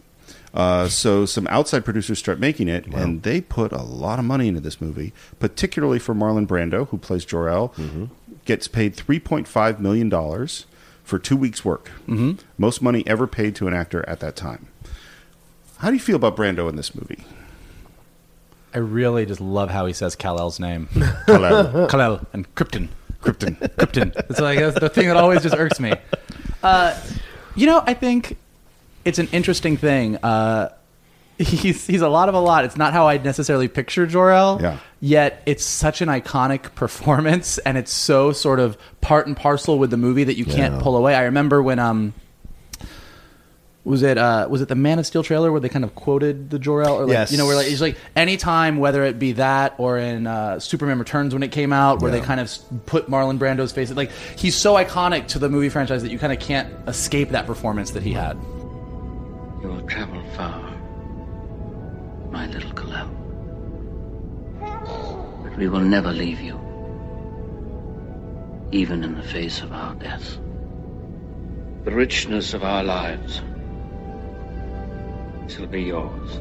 [0.54, 4.46] Uh, so some outside producers start making it, and they put a lot of money
[4.46, 7.74] into this movie, particularly for Marlon Brando, who plays Jor-El,
[8.44, 10.66] gets paid three point five million dollars
[11.04, 11.90] for two weeks' work.
[12.08, 12.32] Mm-hmm.
[12.58, 14.68] Most money ever paid to an actor at that time.
[15.78, 17.24] How do you feel about Brando in this movie?
[18.74, 20.88] I really just love how he says Kal-El's name.
[21.26, 21.86] Hello.
[21.90, 22.88] Kal-El and Krypton.
[23.20, 23.56] Krypton.
[23.76, 24.16] Krypton.
[24.30, 25.92] It's like that's the thing that always just irks me.
[26.62, 26.98] Uh,
[27.54, 28.36] you know, I think
[29.04, 30.16] it's an interesting thing.
[30.16, 30.70] Uh,
[31.38, 32.64] he's he's a lot of a lot.
[32.64, 34.60] It's not how I necessarily picture Jor-El.
[34.62, 34.78] Yeah.
[35.00, 39.90] Yet it's such an iconic performance, and it's so sort of part and parcel with
[39.90, 40.80] the movie that you can't Yeah.
[40.80, 41.14] pull away.
[41.14, 42.14] I remember when um.
[43.86, 46.48] Was it uh, was it the Man of Steel trailer where they kind of quoted
[46.48, 47.32] the Jor-El or like Yes.
[47.32, 50.98] you know where like it's like anytime whether it be that or in uh, Superman
[50.98, 52.20] Returns when it came out where Yeah.
[52.20, 52.50] they kind of
[52.86, 56.32] put Marlon Brando's face like he's so iconic to the movie franchise that you kind
[56.32, 58.38] of can't escape that performance that he had.
[59.60, 60.58] You will travel far,
[62.34, 63.10] my little Kal-El.
[65.44, 66.56] But we will never leave you,
[68.72, 70.38] even in the face of our death.
[71.84, 73.40] The richness of our lives
[75.46, 76.40] shall be yours.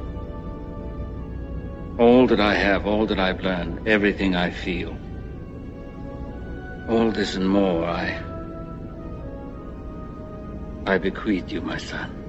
[2.00, 4.98] All that I have, all that I've learned, everything I feel.
[6.90, 8.20] All this and more I
[10.86, 12.23] I bequeath you, my son.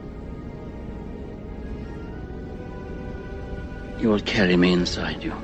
[3.98, 5.34] You will carry me inside you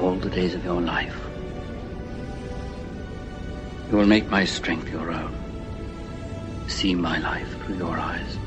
[0.00, 1.16] all the days of your life.
[3.90, 5.34] You will make my strength your own.
[6.68, 8.38] See my life through your eyes,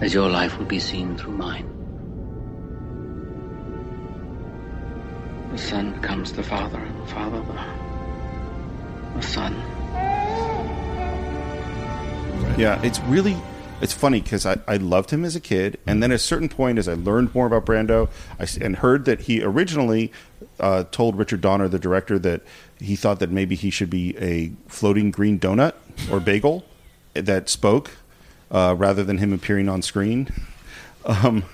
[0.00, 1.68] as your life will be seen through mine.
[5.52, 9.54] The son becomes the father, and the father the, the son.
[12.58, 13.36] Yeah, it's really
[13.82, 16.48] it's funny because I, I loved him as a kid, and then at a certain
[16.48, 18.08] point, as I learned more about Brando,
[18.40, 20.10] I and heard that he originally
[20.60, 22.40] uh, told Richard Donner, the director, that
[22.78, 25.74] he thought that maybe he should be a floating green donut
[26.10, 26.64] or bagel
[27.14, 27.90] that spoke.
[28.50, 30.28] uh, rather than him appearing on screen.
[31.04, 31.44] I'm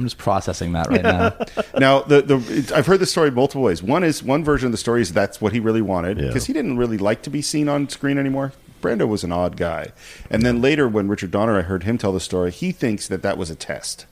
[0.00, 1.36] just processing that right now.
[1.78, 3.82] Now, the the I've heard the story multiple ways.
[3.82, 6.28] One is one version of the story is that's what he really wanted Yeah.
[6.28, 8.52] because he didn't really like to be seen on screen anymore.
[8.86, 9.88] Brando was an odd guy,
[10.30, 12.52] and then later when Richard Donner, I heard him tell the story.
[12.52, 14.06] He thinks that that was a test,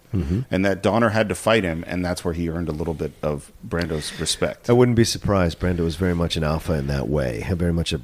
[0.51, 3.13] and that Donner had to fight him, and that's where he earned a little bit
[3.23, 4.71] of Brando's respect.
[4.71, 5.59] I wouldn't be surprised.
[5.61, 8.01] Brando was very much an alpha in that way, very much a,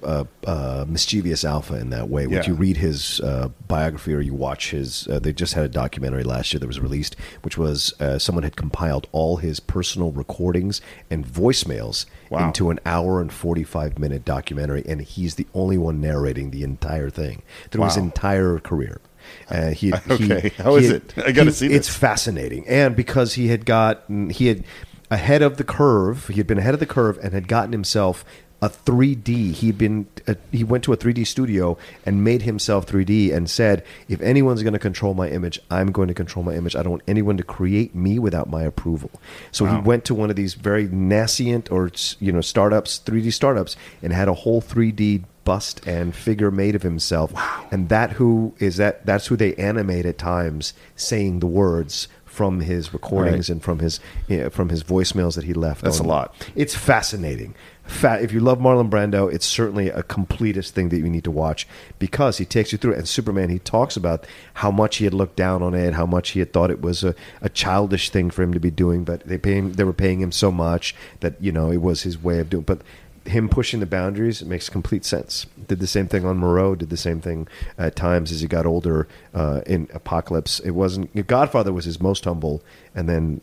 [0.46, 2.26] a, a mischievous alpha in that way.
[2.26, 2.46] When Yeah.
[2.48, 6.24] you read his uh, biography or you watch his, uh, they just had a documentary
[6.24, 10.80] last year that was released, which was uh, someone had compiled all his personal recordings
[11.10, 12.46] and voicemails Wow.
[12.46, 17.10] into an hour and 45 minute documentary, and he's the only one narrating the entire
[17.10, 17.42] thing
[17.72, 19.00] through his entire career.
[19.50, 20.48] Uh, he, had- he- Okay.
[20.58, 21.14] How he is had- it?
[21.26, 24.64] I gotta he- see It's fascinating, and because he had gotten he had
[25.10, 28.24] ahead of the curve, he had been ahead of the curve and had gotten himself
[28.62, 29.52] a 3D.
[29.54, 33.82] He'd been uh, he went to a 3D studio and made himself 3D and said,
[34.06, 36.76] "If anyone's going to control my image, I'm going to control my image.
[36.76, 39.10] I don't want anyone to create me without my approval."
[39.50, 43.76] So he went to one of these very nascent or you know startups, 3D startups,
[44.02, 47.32] and had a whole 3D bust and figure made of himself.
[47.72, 52.60] And that who is that that's who they animate at times saying the words from
[52.60, 53.54] his recordings Right.
[53.54, 53.98] and from his
[54.28, 55.82] you know, from his voicemails that he left.
[55.82, 56.46] That's on- a lot.
[56.54, 57.54] It's fascinating.
[57.84, 61.30] Fa- if you love Marlon Brando, it's certainly a completest thing that you need to
[61.30, 61.66] watch
[61.98, 62.98] because he takes you through it.
[62.98, 66.30] And Superman, he talks about how much he had looked down on it, how much
[66.30, 69.24] he had thought it was a, a childish thing for him to be doing, but
[69.26, 72.22] they pay him, they were paying him so much that you know it was his
[72.22, 72.62] way of doing.
[72.62, 72.82] But
[73.26, 75.46] him pushing the boundaries it makes complete sense.
[75.68, 76.74] Did the same thing on Moreau.
[76.74, 80.60] Did the same thing at times as he got older uh, in Apocalypse.
[80.60, 82.62] It wasn't Godfather was his most humble,
[82.94, 83.40] and then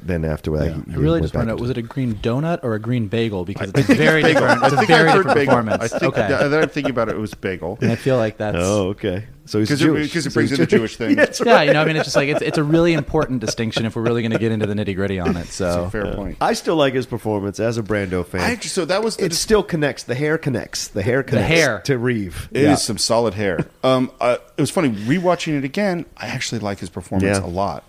[0.00, 0.82] then after that, Yeah.
[0.86, 2.78] he, I really just want to back know: was it a green donut or a
[2.80, 3.44] green bagel?
[3.44, 4.40] Because it's a very Bagel.
[4.42, 4.62] different.
[4.62, 5.54] I It's a think very I heard different bagel.
[5.56, 5.92] performance.
[5.92, 7.16] I think okay, yeah, then I'm thinking about it.
[7.16, 7.78] It was bagel.
[7.80, 8.56] and I feel like that's.
[8.58, 9.26] Oh, okay.
[9.46, 10.08] So he's Because Jewish.
[10.08, 11.16] because it So brings he's in the Jewish thing.
[11.16, 13.86] That's yeah, you know, I mean, it's just like it's it's a really important distinction
[13.86, 15.34] if we're really going to get into the nitty gritty on it.
[15.34, 16.36] That's So a fair point.
[16.38, 18.42] I still like his performance as a Brando fan.
[18.42, 20.02] I actually, so that was the it still connects.
[20.02, 20.88] The hair connects.
[20.88, 21.80] The hair connects hair.
[21.86, 22.50] to Reeve.
[22.52, 22.74] It is Yeah.
[22.74, 23.60] some solid hair.
[23.82, 26.04] Um, uh, it was funny rewatching it again.
[26.18, 27.84] I actually like his performance a lot.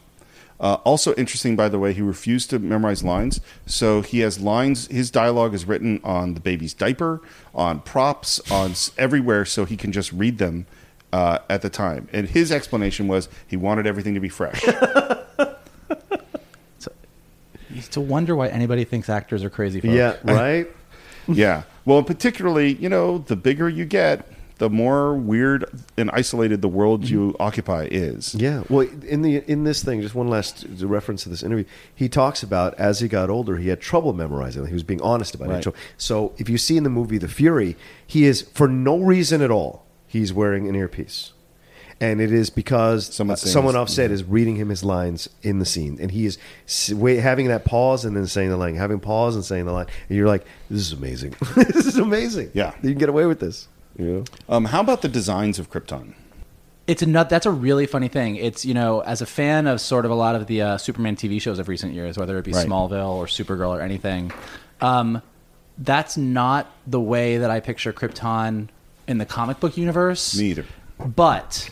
[0.59, 4.87] Uh, also interesting, by the way, he refused to memorize lines, so he has lines.
[4.87, 7.21] His dialogue is written on the baby's diaper,
[7.55, 10.65] on props, on everywhere, so he can just read them
[11.13, 12.07] uh, at the time.
[12.11, 14.61] And his explanation was he wanted everything to be fresh.
[17.69, 19.79] it's to wonder why anybody thinks actors are crazy.
[19.79, 19.93] Folks.
[19.93, 20.17] Yeah.
[20.23, 20.67] Right.
[21.27, 21.63] yeah.
[21.85, 24.27] Well, particularly, you know, the bigger you get,
[24.59, 25.65] the more weird
[25.97, 27.41] and isolated the world you mm-hmm.
[27.41, 28.35] occupy is.
[28.35, 28.63] Yeah.
[28.69, 32.43] Well, in the in this thing, just one last reference to this interview, he talks
[32.43, 34.67] about as he got older, he had trouble memorizing.
[34.67, 35.65] He was being honest about Right.
[35.65, 35.73] it.
[35.97, 39.49] So if you see in the movie The Fury, he is for no reason at
[39.49, 39.85] all.
[40.05, 41.31] He's wearing an earpiece.
[42.01, 44.13] And it is because Someone saying someone offset mm-hmm.
[44.13, 46.37] is reading him his lines in the scene, and he is
[46.87, 50.17] having that pause and then saying the line, having pause and saying the line, and
[50.17, 51.35] you're like, "This is amazing!
[51.55, 52.51] this is amazing!
[52.53, 52.73] Yeah.
[52.81, 54.23] you can get away with this." You know?
[54.47, 56.13] Um, how about the designs of Krypton?
[56.87, 57.29] It's a nut.
[57.29, 58.35] That's a really funny thing.
[58.37, 61.15] It's you know, as a fan of sort of a lot of the uh, Superman
[61.15, 62.65] TV shows of recent years, whether it be Right.
[62.67, 64.31] Smallville or Supergirl or anything,
[64.81, 65.21] um,
[65.77, 68.69] that's not the way that I picture Krypton
[69.07, 70.37] in the comic book universe.
[70.37, 70.65] Me either.
[70.99, 71.69] But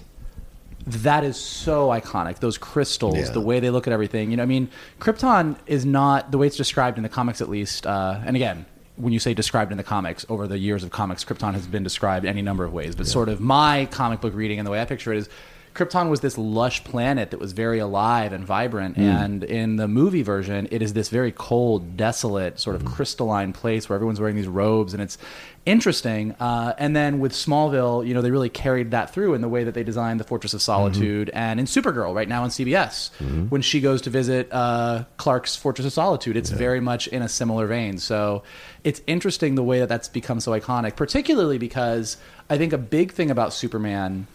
[0.86, 2.40] that is so iconic.
[2.40, 3.30] Those crystals, Yeah.
[3.32, 4.32] the way they look at everything.
[4.32, 4.70] You know, I mean,
[5.02, 7.86] Krypton is not the way it's described in the comics, at least.
[7.88, 8.66] Uh, and again,
[8.98, 11.84] when you say described in the comics, over the years of comics, Krypton has been
[11.84, 12.96] described any number of ways.
[12.96, 15.30] But sort of my comic book reading and the way I picture it is.
[15.76, 19.04] Krypton was this lush planet that was very alive and vibrant, hmm.
[19.04, 22.88] and in the movie version, it is this very cold, desolate, sort of hmm.
[22.88, 25.20] crystalline place where everyone's wearing these robes, and it's
[25.68, 26.32] interesting.
[26.40, 29.66] Uh, and then with Smallville, you know, they really carried that through in the way
[29.66, 33.12] that they designed the Fortress of Solitude, and in Supergirl right now on CBS,
[33.50, 37.30] when she goes to visit uh, Clark's Fortress of Solitude, it's very much in a
[37.30, 37.98] similar vein.
[37.98, 38.44] So
[38.84, 42.18] it's interesting the way that that's become so iconic, particularly because
[42.50, 44.28] I think a big thing about Superman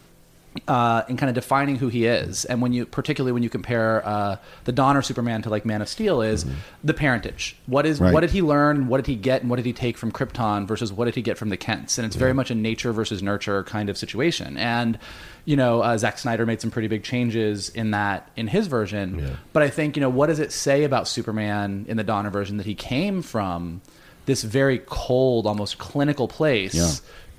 [0.67, 4.05] uh, in kind of defining who he is, and when you, particularly when you compare
[4.07, 6.45] uh, the Donner Superman to like Man of Steel, is
[6.83, 7.55] the parentage.
[7.65, 8.13] What is Right.
[8.13, 8.87] what did he learn?
[8.87, 9.41] What did he get?
[9.41, 11.97] And what did he take from Krypton versus what did he get from the Kents?
[11.97, 14.57] And it's very much a nature versus nurture kind of situation.
[14.57, 14.99] And
[15.45, 19.37] you know, uh, Zack Snyder made some pretty big changes in that in his version.
[19.53, 22.57] But I think you know, what does it say about Superman in the Donner version
[22.57, 23.81] that he came from
[24.25, 26.73] this very cold, almost clinical place?
[26.73, 26.91] Yeah.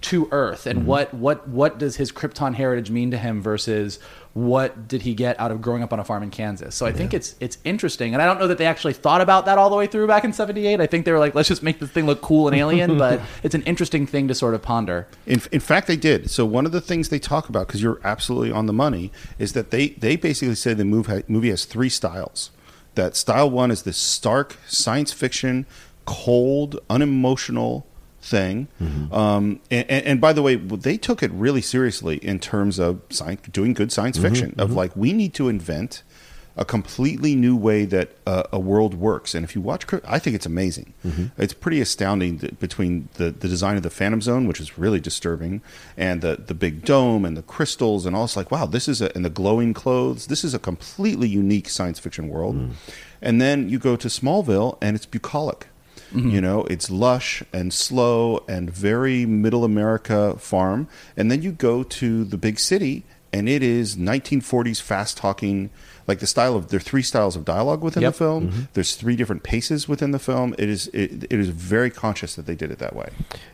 [0.05, 0.89] To Earth and mm-hmm.
[0.89, 3.99] what what what does his Krypton heritage mean to him versus
[4.35, 6.75] what did he get out of growing up on a farm in Kansas.
[6.75, 9.47] So I think it's it's interesting, and I don't know that they actually thought about
[9.47, 10.81] that all the way through back in '78.
[10.81, 13.21] I think they were like, let's just make this thing look cool and alien, but
[13.43, 15.07] it's an interesting thing to sort of ponder.
[15.25, 16.31] In, in fact, they did.
[16.31, 19.53] So one of the things they talk about, because you're absolutely on the money, is
[19.53, 22.51] that they they basically say the movie has three styles.
[22.97, 25.67] That style one is this stark science fiction,
[26.05, 27.87] cold, unemotional
[28.25, 28.69] thing.
[28.81, 29.15] Mm-hmm.
[29.15, 33.43] Um, and, and, by the way, they took it really seriously in terms of science,
[33.53, 34.55] doing good science mm-hmm, fiction.
[34.59, 34.79] Of mm-hmm.
[34.79, 36.03] like, we need to invent
[36.57, 39.35] a completely new way that uh, a world works.
[39.35, 40.95] And if you watch, I think it's amazing.
[41.37, 45.01] It's pretty astounding that between the, the design of the Phantom Zone, which is really
[45.01, 45.63] disturbing,
[45.97, 48.25] and the the big dome and the crystals and all.
[48.25, 50.29] It's like wow, this is a and the glowing clothes.
[50.29, 52.57] This is a completely unique science fiction world.
[52.57, 52.71] Mm.
[53.21, 55.67] And then you go to Smallville, and it's bucolic.
[56.15, 60.87] You know, it's lush and slow and very middle America farm.
[61.17, 65.71] And then you go to the big city, and it is 1940s fast talking.
[66.07, 68.13] Like the style of there are three styles of dialogue within Yep.
[68.13, 68.69] the film.
[68.75, 70.55] There's three different paces within the film.
[70.59, 73.09] It is it, it is very conscious that they did it that way.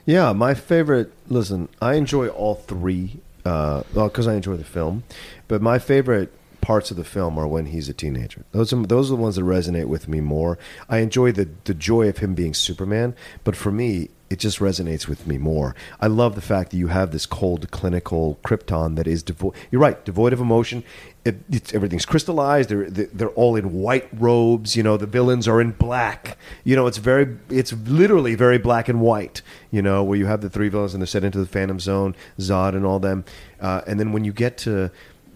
[0.04, 1.12] Yeah, my favorite.
[1.28, 3.20] Listen, I enjoy all three.
[3.44, 5.04] Uh, well, because I enjoy the film,
[5.48, 8.44] but my favorite parts of the film are when he's a teenager.
[8.52, 10.58] Those are those are the ones that resonate with me more.
[10.88, 15.08] I enjoy the the joy of him being Superman, but for me, it just resonates
[15.08, 15.74] with me more.
[16.00, 19.54] I love the fact that you have this cold, clinical Krypton that is devoid.
[19.72, 20.84] You're right, devoid of emotion.
[21.24, 22.68] It, it's, everything's crystallized.
[22.68, 24.76] They're they're all in white robes.
[24.76, 26.38] You know, the villains are in black.
[26.62, 29.42] You know, it's very, it's literally very black and white.
[29.72, 32.14] You know, where you have the three villains and they're set into the Phantom Zone,
[32.38, 33.24] Zod, and all them.
[33.60, 34.92] Uh, and then when you get to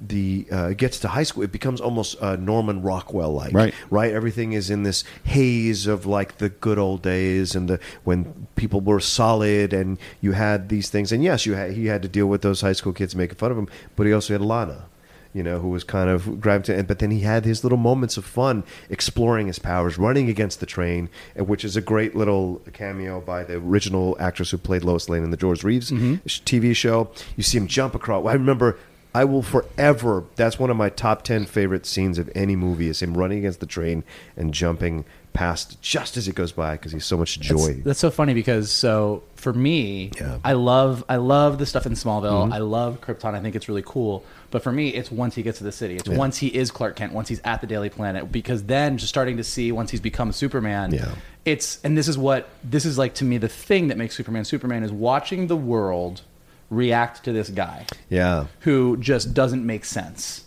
[0.07, 3.75] the uh, gets to high school, it becomes almost uh, Norman Rockwell like, Right.
[3.91, 4.13] right?
[4.13, 8.81] Everything is in this haze of like the good old days and the when people
[8.81, 11.13] were solid and you had these things.
[11.13, 13.51] And yes, you had, he had to deal with those high school kids making fun
[13.51, 14.87] of him, but he also had Lana.
[15.33, 18.17] You know, who was kind of grabbed to, but then he had his little moments
[18.17, 23.21] of fun exploring his powers, running against the train, which is a great little cameo
[23.21, 25.89] by the original actress who played Lois Lane in the George Reeves
[26.27, 27.11] sh- TV show.
[27.37, 28.25] You see him jump across.
[28.25, 28.79] I remember
[29.15, 30.25] I will forever.
[30.37, 32.89] That's one of my top ten favorite scenes of any movie.
[32.89, 34.03] Is him running against the train
[34.37, 37.57] and jumping past just as it goes by because he's so much joy.
[37.57, 40.39] That's, that's so funny because so for me, Yeah.
[40.45, 42.45] I love I love the stuff in Smallville.
[42.45, 42.53] Mm-hmm.
[42.53, 43.35] I love Krypton.
[43.35, 44.25] I think it's really cool.
[44.51, 45.97] But for me, it's once he gets to the city.
[45.97, 47.13] It's once he is Clark Kent.
[47.13, 48.31] Once he's at the Daily Planet.
[48.31, 50.93] Because then, just starting to see once he's become Superman.
[50.95, 51.15] Yeah.
[51.45, 53.37] It's and this is what this is like to me.
[53.39, 56.23] The thing that makes Superman Superman is watching the world
[56.75, 60.41] react to this guy yeah, who just doesn't make sense.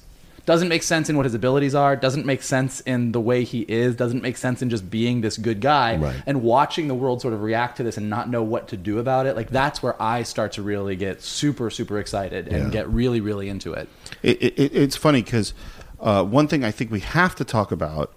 [0.46, 3.66] Doesn't make sense in what his abilities are, doesn't make sense in the way he
[3.68, 5.98] is, doesn't make sense in just being this good guy.
[5.98, 6.24] Right.
[6.26, 8.98] And watching the world sort of react to this and not know what to do
[9.00, 12.70] about it, like that's where I start to really get super, super excited and Yeah.
[12.70, 13.90] get really, really into it.
[14.24, 15.54] It, it, it's funny because
[16.00, 18.13] uh, one thing I think we have to talk about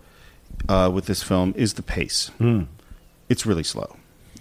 [0.68, 2.30] uh, with this film is the pace.
[3.28, 3.96] It's really slow.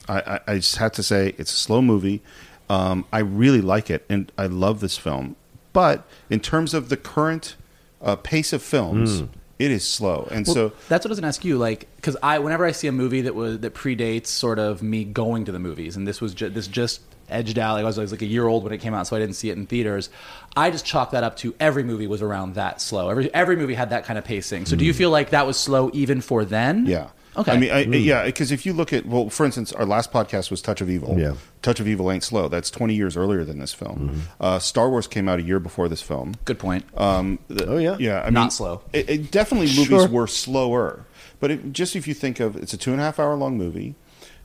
[0.07, 2.21] I, I, I just have to say it's a slow movie.
[2.69, 5.35] Um, I really like it, and I love this film.
[5.73, 7.55] But in terms of the current
[8.01, 9.23] uh, pace of films,
[9.57, 12.15] it is slow, and Well, so that's what I was gonna ask you, like, because
[12.23, 15.51] I, whenever I see a movie that was that predates sort of me going to
[15.51, 17.73] the movies, and this was ju- this just edged out.
[17.73, 19.19] Like, I was, I was like a year old when it came out, so I
[19.19, 20.09] didn't see it in theaters.
[20.55, 23.09] I just chalk that up to every movie was around that slow.
[23.09, 24.65] Every every movie had that kind of pacing.
[24.65, 26.85] So, do you feel like that was slow even for then?
[26.85, 27.07] Yeah.
[27.39, 27.51] Okay.
[27.51, 30.51] I mean, I, yeah, because if you look at, well, for instance, our last podcast
[30.51, 31.17] was Touch of Evil.
[31.19, 31.33] Yeah.
[31.61, 32.47] Touch of Evil ain't slow.
[32.47, 34.23] That's 20 years earlier than this film.
[34.39, 36.35] Uh, Star Wars came out a year before this film.
[36.45, 36.85] Good point.
[36.99, 37.95] Um, the- Oh, yeah?
[37.99, 38.21] Yeah.
[38.21, 38.81] I Not mean, slow.
[38.93, 40.07] It, it definitely movies Sure.
[40.07, 41.05] were slower.
[41.39, 43.57] But it, just if you think of it's a two and a half hour long
[43.57, 43.95] movie,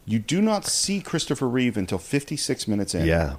[0.07, 3.37] you do not see Christopher Reeve until 56 minutes in yeah.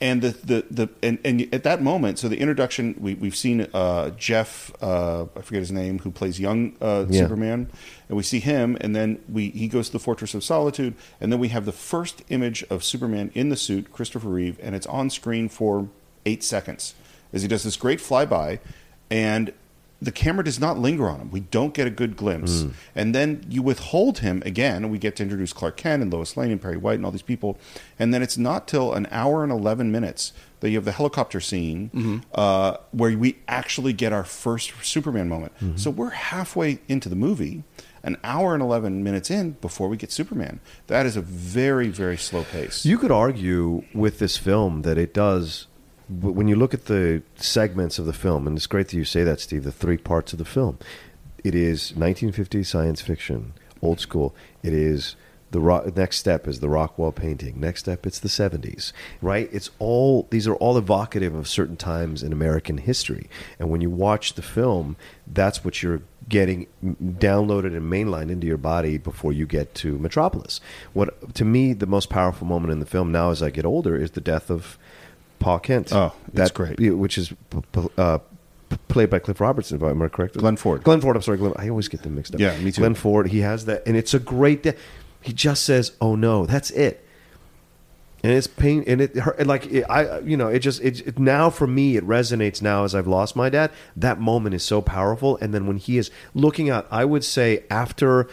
[0.00, 3.66] And the the, the and, and at that moment so the introduction we, we've seen
[3.74, 7.22] uh, jeff uh, i forget his name who plays young uh, Yeah.
[7.22, 7.68] superman
[8.08, 11.32] and we see him and then we he goes to the fortress of solitude and
[11.32, 14.86] then we have the first image of superman in the suit christopher reeve and it's
[14.86, 15.88] on screen for
[16.26, 16.94] eight seconds
[17.32, 18.60] as he does this great flyby
[19.10, 19.52] and
[20.00, 21.30] the camera does not linger on him.
[21.30, 22.62] We don't get a good glimpse.
[22.62, 22.72] Mm.
[22.94, 26.36] And then you withhold him again, and we get to introduce Clark Kent and Lois
[26.36, 27.58] Lane and Perry White and all these people.
[27.98, 31.40] And then it's not till an hour and 11 minutes that you have the helicopter
[31.40, 32.18] scene mm-hmm.
[32.34, 35.54] uh, where we actually get our first Superman moment.
[35.56, 35.76] Mm-hmm.
[35.76, 37.64] So we're halfway into the movie,
[38.02, 40.60] an hour and 11 minutes in before we get Superman.
[40.86, 42.84] That is a very, very slow pace.
[42.84, 45.66] You could argue with this film that it does.
[46.08, 49.04] W- When you look at the segments of the film, and it's great that you
[49.04, 49.64] say that, Steve.
[49.64, 50.78] The three parts of the film,
[51.44, 54.34] it is 1950s science fiction, old school.
[54.62, 55.16] It is
[55.50, 57.58] The rock, next step is the Rockwell painting.
[57.58, 58.92] Next step, it's the '70s,
[59.22, 59.48] right?
[59.50, 63.30] It's all these are all evocative of certain times in American history.
[63.58, 64.96] And when you watch the film,
[65.26, 70.60] that's what you're getting downloaded and mainlined into your body before you get to Metropolis.
[70.92, 73.96] What to me the most powerful moment in the film now, as I get older,
[73.96, 74.76] is the death of
[75.38, 75.92] Pa Kent.
[75.92, 76.94] Oh, that's that great.
[76.94, 77.32] Which is
[77.96, 78.18] uh,
[78.88, 80.36] played by Cliff Robertson, if I'm correct.
[80.36, 80.82] Glenn Ford.
[80.84, 81.16] Glenn Ford.
[81.16, 81.52] I'm sorry, Glenn.
[81.56, 82.40] I always get them mixed up.
[82.40, 82.80] Yeah, me too.
[82.80, 83.28] Glenn Ford.
[83.28, 84.62] He has that, and it's a great.
[84.62, 84.74] De-
[85.20, 87.04] he just says, "Oh no, that's it."
[88.24, 91.18] And it's pain, and it hurt- like it, I, you know, it just it, it
[91.20, 93.70] now for me it resonates now as I've lost my dad.
[93.96, 97.62] That moment is so powerful, and then when he is looking out, I would say
[97.70, 98.28] after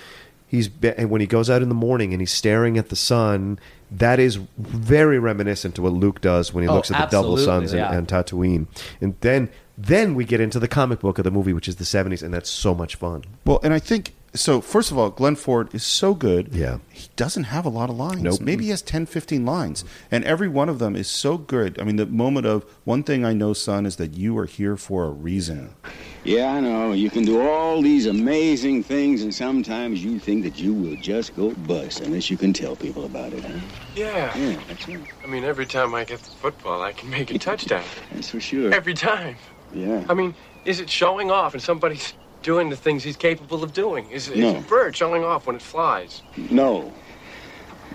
[0.48, 2.96] he's be- and when he goes out in the morning and he's staring at the
[2.96, 3.60] sun,
[3.92, 7.38] that is very reminiscent to what Luke does when he Oh, looks at the double
[7.38, 7.94] suns and, yeah.
[7.94, 8.68] and Tatooine,
[9.02, 11.84] and then then we get into the comic book of the movie, which is the
[11.84, 13.24] '70s, and that's so much fun.
[13.46, 14.62] Well, and I think so.
[14.62, 16.50] First of all, Glenn Ford is so good.
[16.54, 16.78] Yeah.
[16.92, 18.22] he doesn't have a lot of lines.
[18.22, 18.42] Nope.
[18.42, 21.80] Maybe he has 10, 15 lines, and every one of them is so good.
[21.80, 24.78] I mean, the moment of one thing I know, son, is that you are here
[24.78, 25.76] for a reason.
[26.24, 26.92] Yeah, I know.
[26.92, 31.36] You can do all these amazing things, and sometimes you think that you will just
[31.36, 33.60] go bust unless you can tell people about it, huh?
[33.96, 34.36] Yeah.
[34.36, 35.00] Yeah, that's right.
[35.24, 37.84] I mean, every time I get the football, I can make a touchdown.
[38.14, 38.74] That's for sure.
[38.74, 39.36] Every time.
[39.74, 40.04] Yeah.
[40.10, 40.34] I mean,
[40.66, 42.14] is it showing off and somebody's
[42.46, 44.10] doing the things he's capable of doing?
[44.12, 44.58] Is, No.
[44.58, 46.22] a bird showing off when it flies?
[46.38, 46.94] No.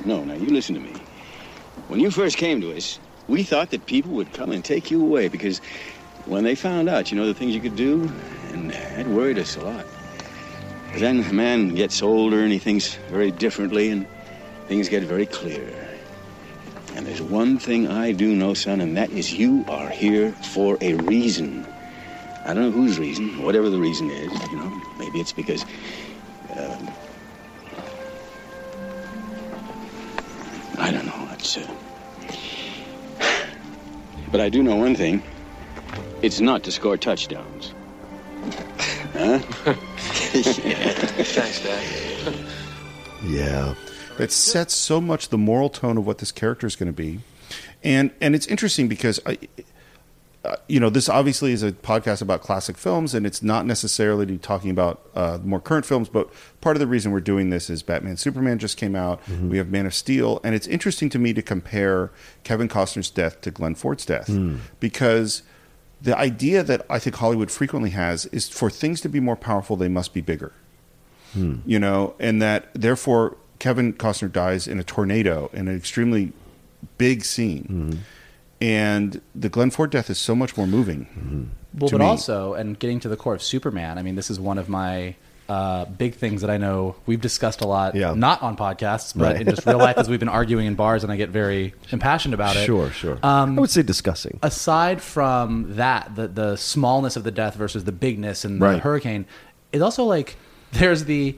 [0.05, 0.93] No, now you listen to me.
[1.87, 2.99] When you first came to us,
[3.29, 5.61] we thought that people would come and take you away because
[6.27, 8.11] when they found out, you know, the things you could do,
[8.53, 9.87] and that worried us a lot.
[10.91, 14.05] But then a man gets older and he thinks very differently and
[14.67, 15.73] things get very clear.
[16.97, 20.77] And there's one thing I do know, son, and that is you are here for
[20.81, 21.65] a reason.
[22.45, 24.83] I don't know whose reason, whatever the reason is, you know.
[24.99, 25.63] Maybe it's because
[26.57, 26.91] um,
[30.79, 31.29] I don't know.
[31.33, 31.67] It's, uh...
[34.33, 35.23] But I do know one thing.
[36.23, 37.75] It's not to score touchdowns.
[39.13, 39.39] huh?
[40.33, 42.35] Thanks, Dad.
[43.25, 43.75] Yeah,
[44.19, 47.21] It sets so much the moral tone of what this character is going to be,
[47.85, 49.39] and and it's interesting because I.
[50.43, 54.39] Uh, you know, this obviously is a podcast about classic films, and it's not necessarily
[54.39, 56.09] talking about uh, more current films.
[56.09, 56.31] But
[56.63, 59.21] part of the reason we're doing this is Batman Superman just came out.
[59.51, 62.11] We have Man of Steel, and it's interesting to me to compare
[62.43, 64.31] Kevin Costner's death to Glenn Ford's death
[64.81, 65.43] because
[66.01, 69.77] the idea that I think Hollywood frequently has is for things to be more powerful,
[69.77, 70.53] they must be bigger
[71.67, 76.33] you know, and that therefore Kevin Costner dies in a tornado in an extremely
[76.99, 78.01] big scene.
[78.61, 81.51] And the Glenn Ford death is so much more moving.
[81.79, 82.07] Well, to but me.
[82.07, 85.15] also, and getting to the core of Superman, I mean, this is one of my
[85.49, 88.13] uh, big things that I know we've discussed a lot, Yeah.
[88.15, 89.41] not on podcasts, but Right.
[89.41, 92.35] in just real life as we've been arguing in bars, and I get very impassioned
[92.35, 92.65] about it.
[92.67, 93.19] sure, sure.
[93.23, 94.39] Um, I would say discussing.
[94.43, 98.81] aside from that, the the smallness of the death versus the bigness and the Right.
[98.81, 99.25] hurricane,
[99.73, 100.37] it's also like
[100.73, 101.35] there's the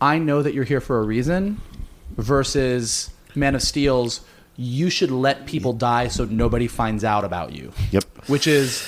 [0.00, 1.60] I know that you're here for a reason
[2.16, 4.22] versus Man of Steel's
[4.56, 7.72] you should let people die so nobody finds out about you.
[7.90, 8.04] Yep.
[8.28, 8.86] Which is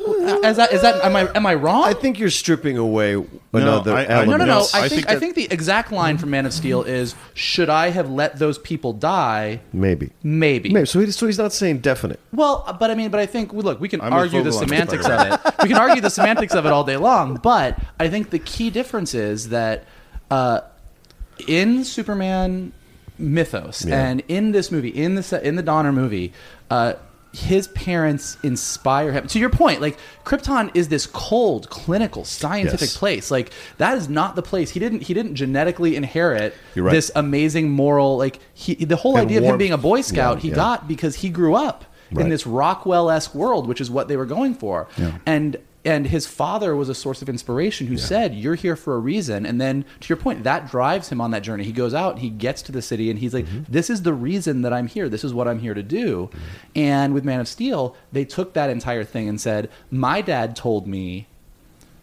[0.00, 1.84] is that is that am I am I wrong?
[1.84, 3.22] I think you're stripping away
[3.52, 4.38] another I- I- no, element.
[4.38, 4.58] no, no.
[4.58, 7.14] Yes, I, I think think I think the exact line from Man of Steel is
[7.34, 9.60] should I have let those people die?
[9.72, 10.10] Maybe.
[10.22, 10.70] Maybe.
[10.70, 10.86] Maybe.
[10.86, 12.18] So, he, so he's not saying definite.
[12.32, 15.06] Well, but I mean, but I think well, look, we can I'm argue the semantics
[15.06, 15.40] of it.
[15.62, 17.34] We can argue the semantics of it all day long.
[17.36, 19.84] But I think the key difference is that
[20.30, 20.60] uh,
[21.46, 22.72] in Superman
[23.20, 24.02] mythos Yeah.
[24.08, 26.32] and in this movie, in the in the Donner movie,
[26.70, 26.94] uh,
[27.32, 29.28] his parents inspire him.
[29.28, 32.96] To your point, like Krypton is this cold, clinical, scientific Yes.
[32.96, 33.30] place.
[33.30, 34.70] Like that is not the place.
[34.70, 35.02] He didn't.
[35.02, 36.90] He didn't genetically inherit right.
[36.90, 38.16] this amazing moral.
[38.16, 40.54] Like he, the whole And idea of him being a Boy Scout, Yeah, he yeah.
[40.56, 42.24] got because he grew up Right.
[42.24, 44.88] in this Rockwell esque world, which is what they were going for.
[45.24, 48.98] And and his father was a source of inspiration who said, You're here for a
[48.98, 49.46] reason.
[49.46, 51.64] And then to your point, that drives him on that journey.
[51.64, 53.72] He goes out, he gets to the city, and he's like, Mm-hmm.
[53.72, 55.08] This is the reason that I'm here.
[55.08, 56.28] This is what I'm here to do.
[56.76, 60.86] And with Man of Steel, they took that entire thing and said, My dad told
[60.86, 61.28] me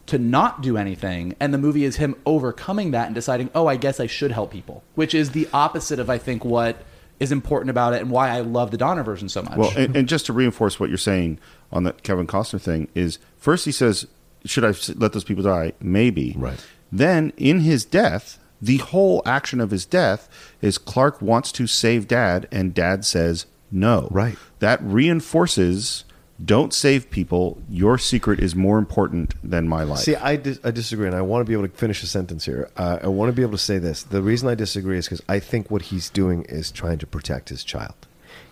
[0.07, 3.75] to not do anything and the movie is him overcoming that and deciding oh i
[3.75, 6.81] guess i should help people which is the opposite of i think what
[7.19, 9.97] is important about it and why i love the donner version so much Well, and,
[9.97, 11.39] and just to reinforce what you're saying
[11.71, 14.07] on the Kevin Costner thing is first he says,
[14.43, 16.35] "Should I let those people die?" Maybe.
[16.37, 16.59] Right.
[16.91, 20.27] Then in his death, the whole action of his death
[20.61, 24.07] is Clark wants to save Dad, and Dad says no.
[24.11, 24.37] Right.
[24.59, 26.03] That reinforces
[26.43, 27.61] don't save people.
[27.69, 29.99] Your secret is more important than my life.
[29.99, 32.45] See, I, dis- I disagree, and I want to be able to finish a sentence
[32.45, 32.69] here.
[32.77, 34.03] Uh, I want to be able to say this.
[34.03, 37.49] The reason I disagree is because I think what he's doing is trying to protect
[37.49, 37.95] his child.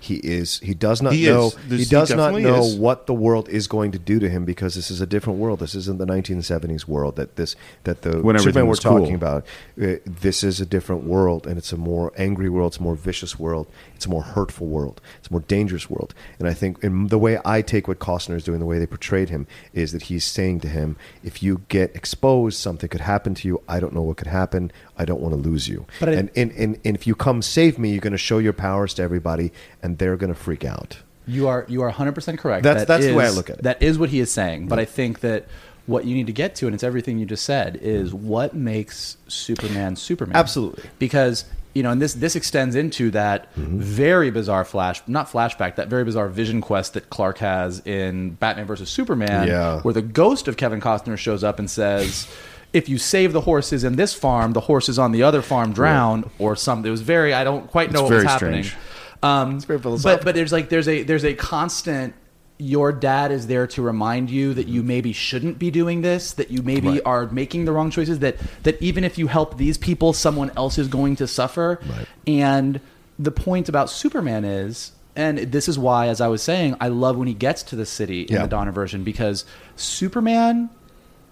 [0.05, 0.59] He is.
[0.59, 1.49] He does not He know.
[1.49, 2.75] He There's- he does not know is.
[2.75, 5.59] what the world is going to do to him because this is a different world.
[5.59, 8.99] This isn't the 1970s world that this that the When Superman we're cool.
[8.99, 9.45] talking about.
[9.81, 12.73] Uh, this is a different world, and it's a more angry world.
[12.73, 13.65] It's a more vicious world.
[13.95, 15.01] It's a more hurtful world.
[15.19, 16.13] It's a more dangerous world.
[16.39, 18.85] And I think in the way I take what Costner is doing, the way they
[18.85, 23.33] portrayed him, is that he's saying to him, if you get exposed, something could happen
[23.35, 23.61] to you.
[23.67, 24.71] I don't know what could happen.
[24.97, 25.85] I don't want to lose you.
[25.99, 28.37] But I- and, and, and, and if you come save me, you're going to show
[28.37, 29.51] your powers to everybody,
[29.81, 30.97] and they're going to freak out.
[31.27, 32.63] You are you are 100 percent correct.
[32.63, 33.63] That's- That that's the way I look at it.
[33.63, 34.67] That is what he is saying.
[34.67, 35.47] But I think that
[35.87, 39.17] what you need to get to, and it's everything you just said, is what makes
[39.27, 40.35] Superman Superman.
[40.35, 40.83] Absolutely.
[40.99, 43.79] Because you know, and this this extends into that Mm-hmm.
[43.79, 48.65] very bizarre flash, not flashback, that very bizarre vision quest that Clark has in Batman
[48.67, 49.81] versus Superman, Yeah.
[49.81, 52.27] where the ghost of Kevin Costner shows up and says.
[52.73, 56.29] If you save the horses in this farm, the horses on the other farm drown,
[56.39, 56.89] or something.
[56.89, 57.33] It was very.
[57.33, 58.63] I don't quite know It's what was very happening.
[58.63, 58.83] strange.
[59.25, 62.13] Um, very but but there's like there's a there's a constant.
[62.57, 66.31] Your dad is there to remind you that you maybe shouldn't be doing this.
[66.33, 67.01] That you maybe Right.
[67.05, 68.19] are making the wrong choices.
[68.19, 71.79] That that even if you help these people, someone else is going to suffer.
[71.89, 72.07] Right.
[72.27, 72.79] And
[73.19, 77.17] the point about Superman is, and this is why, as I was saying, I love
[77.17, 78.43] when he gets to the city in Yeah.
[78.43, 79.43] the Donner version because
[79.75, 80.69] Superman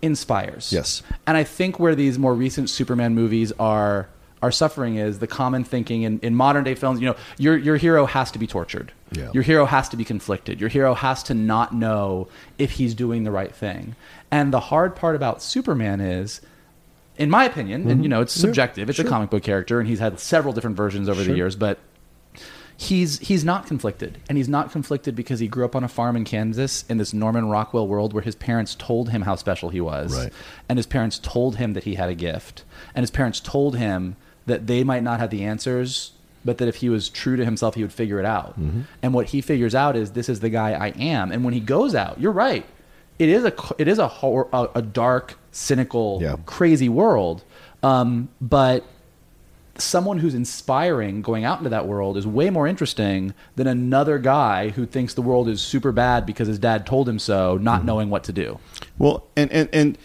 [0.02, 0.72] inspires.
[0.74, 1.02] Yes.
[1.26, 4.08] And I think where these more recent Superman movies are
[4.44, 7.78] are suffering is the common thinking in, in modern day films, you know, your your
[7.78, 8.92] hero has to be tortured.
[9.12, 9.32] Yeah.
[9.34, 10.60] Your hero has to be conflicted.
[10.60, 12.28] Your hero has to not know
[12.58, 13.96] if he's doing the right thing.
[14.30, 16.42] And the hard part about Superman is
[17.18, 18.04] in my opinion, and mm-hmm.
[18.04, 18.90] you know, it's subjective.
[18.90, 21.56] It's a comic book character, and he's had several different versions over the years.
[21.56, 21.80] But
[22.76, 26.16] he's he's not conflicted, and he's not conflicted because he grew up on a farm
[26.16, 29.80] in Kansas in this Norman Rockwell world where his parents told him how special he
[29.80, 30.34] was, Right.
[30.68, 32.64] and his parents told him that he had a gift,
[32.96, 34.16] and his parents told him
[34.46, 36.12] that they might not have the answers.
[36.46, 38.58] But that if he was true to himself, he would figure it out.
[39.02, 41.32] And what he figures out is this is the guy I am.
[41.32, 42.66] And when he goes out, you're right.
[43.18, 46.36] It is a it is a hor- a, a dark, cynical, Yeah.
[46.46, 47.46] crazy world.
[47.82, 48.84] Um, but
[49.78, 54.70] someone who's inspiring going out into that world is way more interesting than another guy
[54.70, 57.88] who thinks the world is super bad because his dad told him so, not Mm-hmm.
[57.88, 58.60] knowing what to do.
[58.98, 59.98] Well, and and and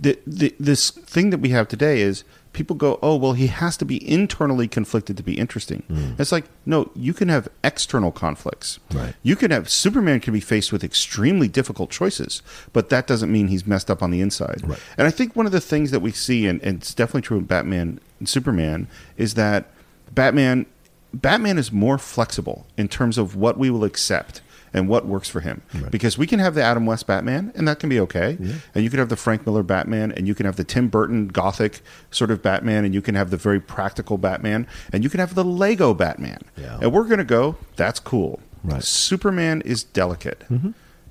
[0.00, 2.22] the, the this thing that we have today is
[2.52, 5.82] people go, oh well, he has to be internally conflicted to be interesting.
[6.18, 8.78] It's like no, you can have external conflicts.
[8.90, 8.98] Mm.
[8.98, 9.14] Right.
[9.22, 12.42] You can have Superman can be faced with extremely difficult choices,
[12.72, 14.62] but that doesn't mean he's messed up on the inside.
[14.64, 14.80] Right.
[14.98, 17.38] And I think one of the things that we see, and, and it's definitely true
[17.38, 19.66] in Batman and Superman, is that
[20.12, 20.66] Batman
[21.12, 24.42] Batman is more flexible in terms of what we will accept
[24.72, 25.62] and what works for him.
[25.90, 28.36] Because we can have the Adam West Batman, and that can be okay.
[28.74, 31.28] And you can have the Frank Miller Batman, and you can have the Tim Burton
[31.28, 35.20] Gothic sort of Batman, and you can have the very practical Batman, and you can
[35.20, 36.40] have the Lego Batman.
[36.56, 36.78] Yeah.
[36.80, 38.40] And we're going to go, that's cool.
[38.62, 38.82] Right.
[38.84, 40.44] Superman is delicate.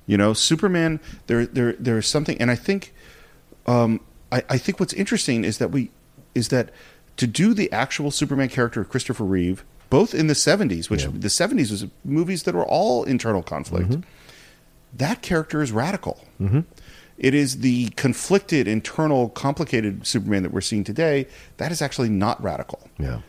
[0.06, 2.92] You know, Superman, there, there, there's something, and I think
[3.66, 4.00] um,
[4.32, 5.90] I, I think what's interesting is that we
[6.34, 6.70] is that
[7.16, 11.28] to do the actual Superman character of Christopher Reeve, both in the '70s, which the
[11.28, 13.90] '70s was movies that were all internal conflict.
[13.90, 14.00] Mm-hmm.
[14.96, 16.24] That character is radical.
[16.40, 16.60] Mm-hmm.
[17.18, 21.26] It is the conflicted, internal, complicated Superman that we're seeing today.
[21.58, 22.88] That is actually not radical.
[22.98, 23.20] Yeah.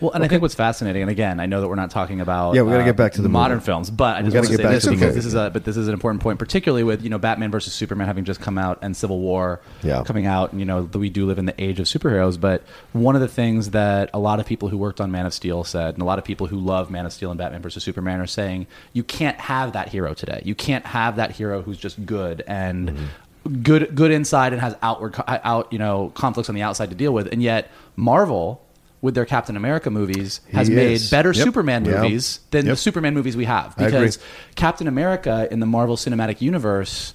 [0.00, 2.54] Well, and I think what's fascinating, and again, I know that we're not talking about
[2.54, 3.66] Yeah, we gotta uh, get back to the modern movie.
[3.66, 5.14] films, but I just want to get say back this to because movie.
[5.14, 7.72] this is a but this is an important point, particularly with you know Batman versus
[7.72, 10.02] Superman having just come out and Civil War Yeah.
[10.02, 10.50] coming out.
[10.50, 12.62] And, you know, we do live in the age of superheroes, but
[12.92, 15.62] one of the things that a lot of people who worked on Man of Steel
[15.64, 18.20] said, and a lot of people who love Man of Steel and Batman versus Superman
[18.20, 20.42] are saying, you can't have that hero today.
[20.44, 22.90] You can't have that hero who's just good and.
[22.90, 23.04] Mm-hmm.
[23.62, 27.12] Good, good inside, and has outward, out you know, conflicts on the outside to deal
[27.12, 28.63] with, and yet Marvel,
[29.04, 31.10] with their Captain America movies, has He made is.
[31.10, 31.44] better Yep.
[31.44, 32.00] Superman Yeah.
[32.02, 33.76] movies than the Superman movies we have.
[33.76, 34.18] Because
[34.54, 37.12] Captain America in the Marvel Cinematic Universe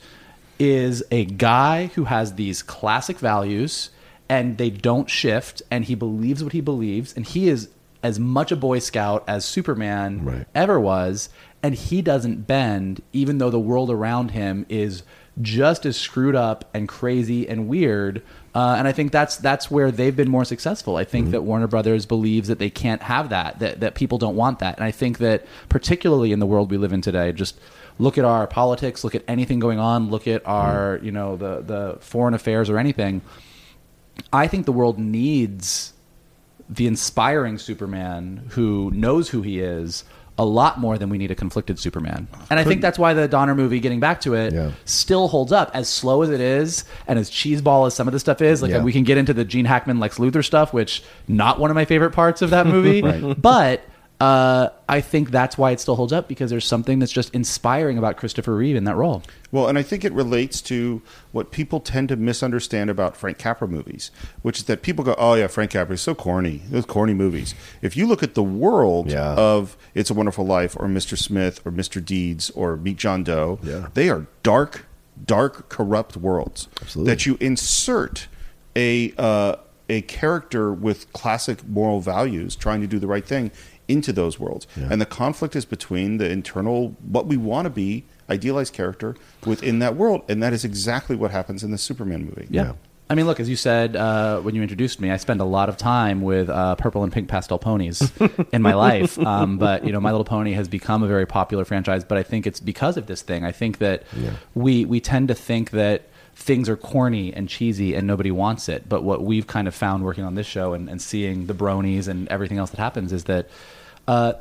[0.59, 3.89] is a guy who has these classic values
[4.29, 7.69] and they don't shift and he believes what he believes and he is
[8.03, 10.45] as much a boy scout as Superman Right.
[10.53, 11.29] ever was
[11.63, 15.01] and he doesn't bend even though the world around him is
[15.41, 18.21] just as screwed up and crazy and weird
[18.59, 20.97] uh, and I think that's that's where they've been more successful.
[20.97, 24.35] I think that Warner Brothers believes that they can't have that, that that people don't
[24.35, 27.57] want that, and I think that particularly in the world we live in today, just
[27.99, 31.61] look at our politics, look at anything going on, look at our you know the
[31.61, 33.21] the foreign affairs or anything.
[34.33, 35.93] I think the world needs
[36.69, 40.03] the inspiring Superman who knows who he is,
[40.39, 42.27] a lot more than we need a conflicted Superman.
[42.49, 44.71] And I think that's why the Donner movie, getting back to it, Yeah.
[44.85, 45.69] still holds up.
[45.73, 48.71] As slow as it is, and as cheeseball as some of the stuff is, like
[48.71, 48.81] Yeah.
[48.81, 51.83] we can get into the Gene Hackman Lex Luthor stuff, which not one of my
[51.85, 53.01] favorite parts of that movie.
[53.37, 53.81] But
[54.19, 57.97] uh, I think that's why it still holds up because there's something that's just inspiring
[57.97, 59.23] about Christopher Reeve in that role.
[59.51, 61.01] Well, and I think it relates to
[61.31, 64.11] what people tend to misunderstand about Frank Capra movies,
[64.41, 66.61] which is that people go, "Oh yeah, Frank Capra is so corny.
[66.69, 69.35] Those corny movies." If you look at the world Yeah.
[69.35, 71.17] of It's a Wonderful Life or Mr.
[71.17, 72.03] Smith or Mr.
[72.03, 73.87] Deeds or Meet John Doe, Yeah.
[73.93, 74.85] they are dark,
[75.25, 77.11] dark, corrupt worlds Absolutely.
[77.13, 78.27] that you insert
[78.75, 79.55] a uh,
[79.89, 83.49] a character with classic moral values trying to do the right thing
[83.89, 84.67] into those worlds.
[84.75, 89.15] And the conflict is between the internal what we want to be idealized character
[89.45, 92.47] within that world, and that is exactly what happens in the Superman movie.
[92.49, 92.73] Yeah.
[93.11, 95.67] I mean, look, as you said uh, when you introduced me, I spend a lot
[95.67, 98.11] of time with uh, purple and pink pastel ponies
[98.53, 99.17] in my life.
[99.17, 102.03] Um, but you know, My Little Pony has become a very popular franchise.
[102.03, 103.43] But I think it's because of this thing.
[103.43, 104.03] I think that
[104.53, 106.03] we we tend to think that
[106.35, 108.87] things are corny and cheesy and nobody wants it.
[108.87, 112.07] But what we've kind of found working on this show and, and seeing the bronies
[112.07, 113.49] and everything else that happens is that
[114.09, 114.33] uh,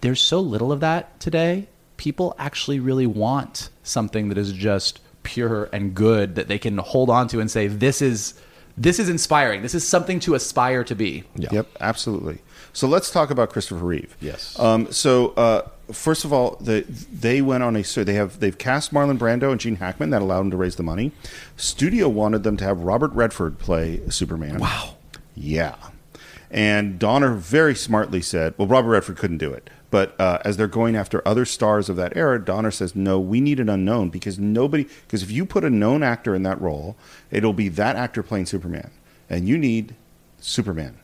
[0.00, 1.68] there's so little of that today.
[1.96, 7.08] People actually really want something that is just pure and good that they can hold
[7.08, 8.34] on to and say, "This is
[8.76, 9.62] this is inspiring.
[9.62, 12.40] This is something to aspire to be." Yep, absolutely.
[12.72, 14.16] So let's talk about Christopher Reeve.
[14.20, 14.58] Yes.
[14.58, 18.58] Um, so uh, first of all, the, they went on a so they have they've
[18.58, 21.12] cast Marlon Brando and Gene Hackman that allowed them to raise the money.
[21.56, 24.58] Studio wanted them to have Robert Redford play Superman.
[24.58, 24.96] Wow.
[25.36, 25.76] Yeah.
[26.50, 30.66] And Donner very smartly said, "Well, Robert Redford couldn't do it." But uh, as they're
[30.66, 34.38] going after other stars of that era, Donner says, "No, we need an unknown because
[34.38, 34.84] nobody.
[34.84, 36.96] Because if you put a known actor in that role,
[37.30, 38.90] it'll be that actor playing Superman,
[39.28, 39.94] and you need
[40.40, 40.98] Superman."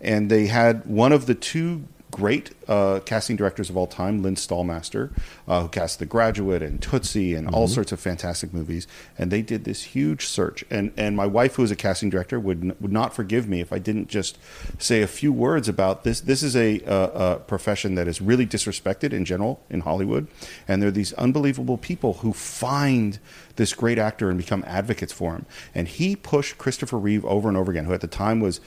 [0.00, 4.36] And they had one of the two great uh, casting directors of all time, Lynn
[4.36, 5.10] Stalmaster,
[5.48, 8.86] uh, who cast The Graduate and Tootsie and all sorts of fantastic movies.
[9.18, 10.64] And they did this huge search.
[10.70, 13.60] And and my wife, who is a casting director, would n- would not forgive me
[13.60, 14.38] if I didn't just
[14.78, 16.20] say a few words about this.
[16.20, 20.28] This is a, uh, a profession that is really disrespected in general in Hollywood,
[20.68, 23.18] and there are these unbelievable people who find
[23.56, 25.46] this great actor and become advocates for him.
[25.74, 28.60] And he pushed Christopher Reeve over and over again, who at the time was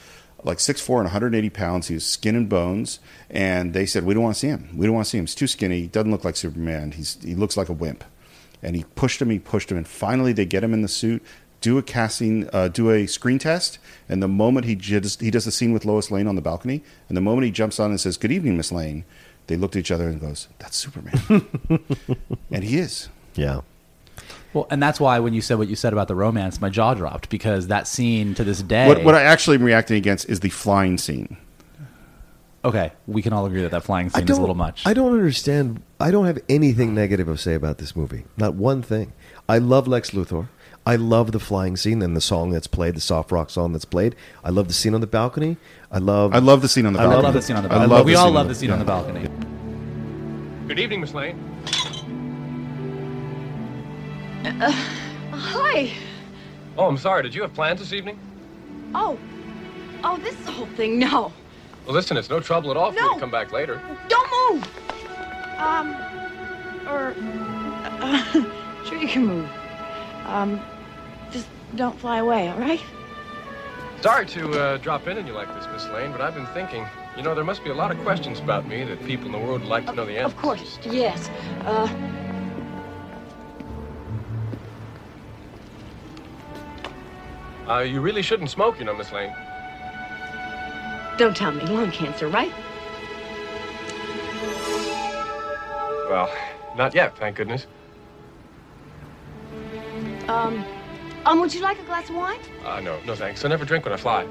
[0.44, 1.88] like 6'4 and 180 pounds.
[1.88, 3.00] He was skin and bones.
[3.30, 4.68] And they said, We don't want to see him.
[4.76, 5.24] We don't want to see him.
[5.24, 5.82] He's too skinny.
[5.82, 6.92] He doesn't look like Superman.
[6.92, 8.04] He's, he looks like a wimp.
[8.62, 9.76] And he pushed him, he pushed him.
[9.76, 11.22] And finally, they get him in the suit,
[11.60, 13.78] do a casting, uh, do a screen test.
[14.08, 16.82] And the moment he, just, he does the scene with Lois Lane on the balcony,
[17.08, 19.04] and the moment he jumps on and says, Good evening, Miss Lane,
[19.46, 21.46] they looked at each other and goes, That's Superman.
[22.50, 23.08] and he is.
[23.34, 23.60] Yeah.
[24.52, 26.94] Well, and that's why when you said what you said about the romance, my jaw
[26.94, 28.88] dropped because that scene to this day.
[28.88, 31.36] What, what I actually am reacting against is the flying scene.
[32.64, 34.86] okay, we can all agree that that flying I scene is don't, a little much.
[34.86, 35.82] I don't understand.
[36.00, 38.24] I don't have anything negative to say about this movie.
[38.36, 39.12] Not one thing.
[39.48, 40.48] I love Lex Luthor.
[40.86, 43.84] I love the flying scene and the song that's played, the soft rock song that's
[43.84, 44.14] played.
[44.44, 45.56] I love the scene on the balcony.
[45.90, 46.32] I love.
[46.34, 47.16] I love the scene on the balcony.
[47.16, 47.26] I balcony.
[47.26, 47.92] love the scene on the I balcony.
[47.96, 49.28] love we the all scene love the scene on the balcony.
[50.68, 51.45] Good evening, Miss Lane.
[54.46, 55.92] Hi.
[56.78, 57.22] Oh, I'm sorry.
[57.22, 58.18] Did you have plans this evening?
[58.94, 59.18] Oh.
[60.04, 60.98] Oh, this whole thing.
[60.98, 61.32] No.
[61.84, 63.14] Well, listen, it's no trouble at all for you No.
[63.14, 63.80] to come back later.
[64.08, 64.68] Don't move.
[65.58, 65.94] Um.
[66.86, 67.14] Or.
[68.00, 69.48] Uh, sure, you can move.
[70.26, 70.60] Um.
[71.30, 72.80] Just don't fly away, all right?
[74.00, 76.86] Sorry to uh, drop in on you like this, Miss Lane, but I've been thinking.
[77.16, 79.38] You know, there must be a lot of questions about me that people in the
[79.38, 80.34] world would like to know the answers.
[80.34, 80.78] Of course.
[80.84, 81.30] Yes.
[81.64, 81.88] Uh.
[87.68, 89.34] Uh, you really shouldn't smoke, you know, Miss Lane.
[91.18, 92.52] Don't tell me lung cancer, right?
[96.08, 96.30] Well,
[96.76, 97.66] not yet, thank goodness.
[100.28, 100.64] Um.
[101.24, 101.40] Um.
[101.40, 102.38] Would you like a glass of wine?
[102.64, 103.44] Uh, no, no thanks.
[103.44, 104.26] I never drink when I fly.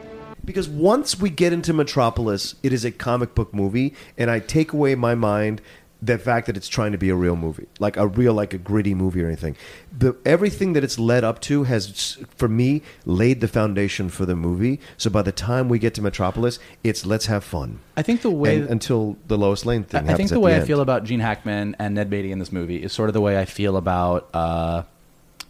[0.45, 4.71] because once we get into Metropolis, it is a comic book movie, and I take
[4.73, 5.61] away my mind
[6.01, 8.57] the fact that it's trying to be a real movie, like a real, like a
[8.57, 9.55] gritty movie or anything.
[9.97, 14.35] The everything that it's led up to has, for me, laid the foundation for the
[14.35, 14.79] movie.
[14.97, 17.79] So by the time we get to Metropolis, it's let's have fun.
[17.97, 20.07] I think the way And- until the Lois Lane thing.
[20.09, 20.67] I- I think the way I end.
[20.67, 23.39] feel about Gene Hackman and Ned Beatty in this movie is sort of the way
[23.39, 24.83] I feel about uh,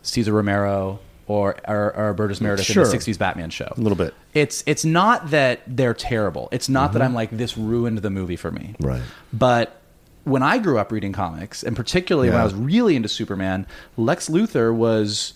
[0.04, 2.84] Cesar Romero or, or, or Burgess Meredith Sure.
[2.86, 3.74] in the '60s Batman show.
[3.76, 4.14] A little bit.
[4.36, 6.50] It's it's not that they're terrible.
[6.52, 8.76] It's not that I'm like this ruined the movie for me.
[8.80, 9.02] Right.
[9.34, 9.82] But
[10.26, 13.66] when I grew up reading comics, and particularly when I was really into Superman,
[13.96, 15.34] Lex Luthor was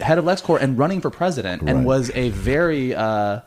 [0.00, 3.40] head of LexCorp and running for president, and was a very uh,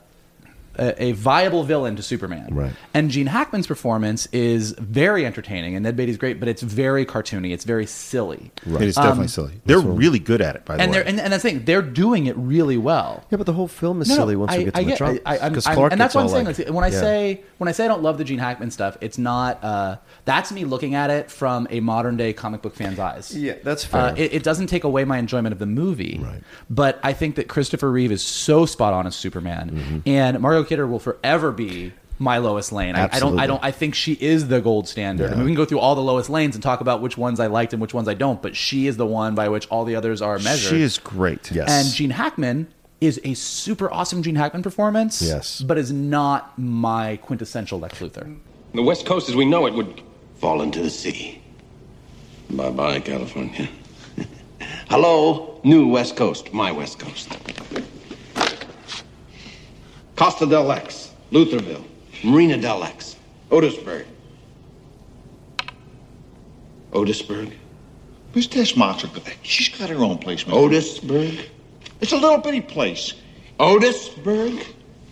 [0.76, 2.48] a, a viable villain to Superman.
[2.54, 2.72] Right.
[2.94, 7.52] And Gene Hackman's performance is very entertaining, and Ned Beatty's great, but it's very cartoony.
[7.52, 8.50] It's very silly.
[8.66, 9.60] It is definitely silly.
[9.64, 10.98] They're really good at it, by the And way.
[10.98, 13.24] they're and, and that's the thing, they're doing it really well.
[13.30, 14.84] Yeah, but the whole film is No, no, silly once I, we get to I
[14.84, 15.16] the drop.
[15.26, 16.46] I, I'm- 'Cause I'm- Clark and that's gets what I'm saying.
[16.46, 17.00] like- like, when I yeah.
[17.00, 19.62] say when I say I don't love the Gene Hackman stuff, it's not.
[19.62, 23.36] Uh, that's me looking at it from a modern day comic book fan's eyes.
[23.36, 24.00] Yeah, that's fair.
[24.00, 26.42] Uh, it, it doesn't take away my enjoyment of the movie, Right.
[26.70, 29.98] but I think that Christopher Reeve is so spot on as Superman, Mm-hmm.
[30.08, 32.94] and Margot Kidder will forever be my Lois Lane.
[32.94, 33.40] I, I don't.
[33.40, 33.62] I don't.
[33.64, 35.32] I think she is the gold standard.
[35.32, 37.40] I mean, we can go through all the Lois Lanes and talk about which ones
[37.40, 39.84] I liked and which ones I don't, but she is the one by which all
[39.84, 40.70] the others are measured.
[40.70, 41.50] she is great.
[41.50, 41.68] Yes.
[41.68, 42.68] And Gene Hackman
[43.00, 45.20] is a super awesome Gene Hackman performance.
[45.20, 45.60] Yes.
[45.60, 48.38] But is not my quintessential Lex Luthor.
[48.72, 50.00] The West Coast, as we know it, would.
[50.36, 51.42] fall into the sea.
[52.48, 53.68] Bye bye, California.
[54.88, 57.36] Hello, new West Coast, my West Coast.
[60.20, 61.82] Costa del Lex, Luthorville,
[62.22, 63.16] Marina del Lex,
[63.50, 64.04] Otisburg.
[66.92, 67.54] Otisburg?
[68.34, 69.08] Where's Tess Marshall?
[69.40, 70.52] She's got her own place, Mr.
[70.52, 71.48] Otisburg?
[72.02, 73.14] It's a little bitty place.
[73.58, 74.62] Otisburg?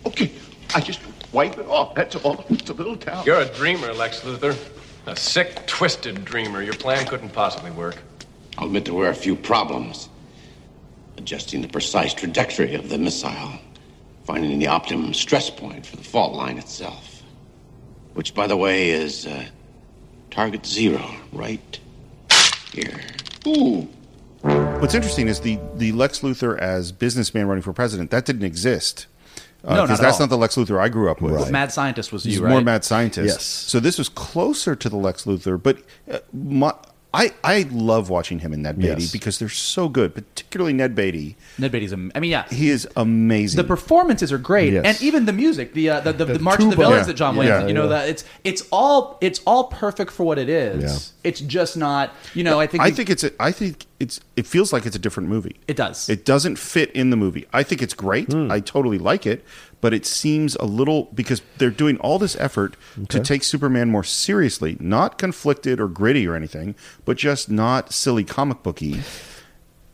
[0.05, 0.31] Okay,
[0.75, 0.99] I just
[1.33, 1.95] wipe it off.
[1.95, 2.45] That's all.
[2.47, 3.25] It's a little town.
[3.25, 4.55] You're a dreamer, Lex Luthor.
[5.07, 6.61] A sick, twisted dreamer.
[6.61, 7.97] Your plan couldn't possibly work.
[8.59, 10.07] I'll admit there were a few problems.
[11.17, 13.53] Adjusting the precise trajectory of the missile,
[14.29, 17.23] finding the optimum stress point for the fault line itself.
[18.13, 19.45] Which, by the way, is uh,
[20.29, 21.79] target zero, right
[22.71, 22.99] here.
[23.47, 23.87] Ooh.
[24.41, 29.07] What's interesting is the the Lex Luthor as businessman running for president that didn't exist.
[29.63, 30.27] No, not because that's all.
[30.27, 31.49] not the Lex Luthor I grew up with.
[31.49, 33.35] Mad Scientist was He's you, more mad scientist.
[33.39, 33.43] Yes.
[33.43, 36.73] So this was closer to the Lex Luthor, but uh, my,
[37.11, 39.11] I I love watching him and Ned Beatty Yes.
[39.11, 41.37] because they're so good, particularly Ned Beatty.
[41.57, 41.91] Ned Beatty's.
[41.91, 42.47] am- I mean, yeah.
[42.49, 43.57] He is amazing.
[43.57, 44.83] the performances are great, Yes.
[44.85, 46.75] and even the music, the uh, the, the, the, March of the.
[46.75, 47.03] Villains Yeah.
[47.05, 47.39] that John Yeah.
[47.39, 47.89] Williams, you know, Yeah.
[47.89, 50.83] that it's it's all it's all perfect for what it is.
[50.83, 51.29] Yeah.
[51.29, 52.59] It's just not, you know.
[52.59, 55.29] I think I think it's a, I think it's it feels like it's a different
[55.29, 55.55] movie.
[55.67, 56.09] it does.
[56.09, 57.47] It doesn't fit in the movie.
[57.51, 58.31] I think it's great.
[58.31, 58.51] Hmm.
[58.51, 59.43] I totally like it,
[59.81, 62.75] but it seems a little because they're doing all this effort
[63.07, 66.75] to take Superman more seriously, not conflicted or gritty or anything,
[67.05, 69.01] but just not silly comic booky.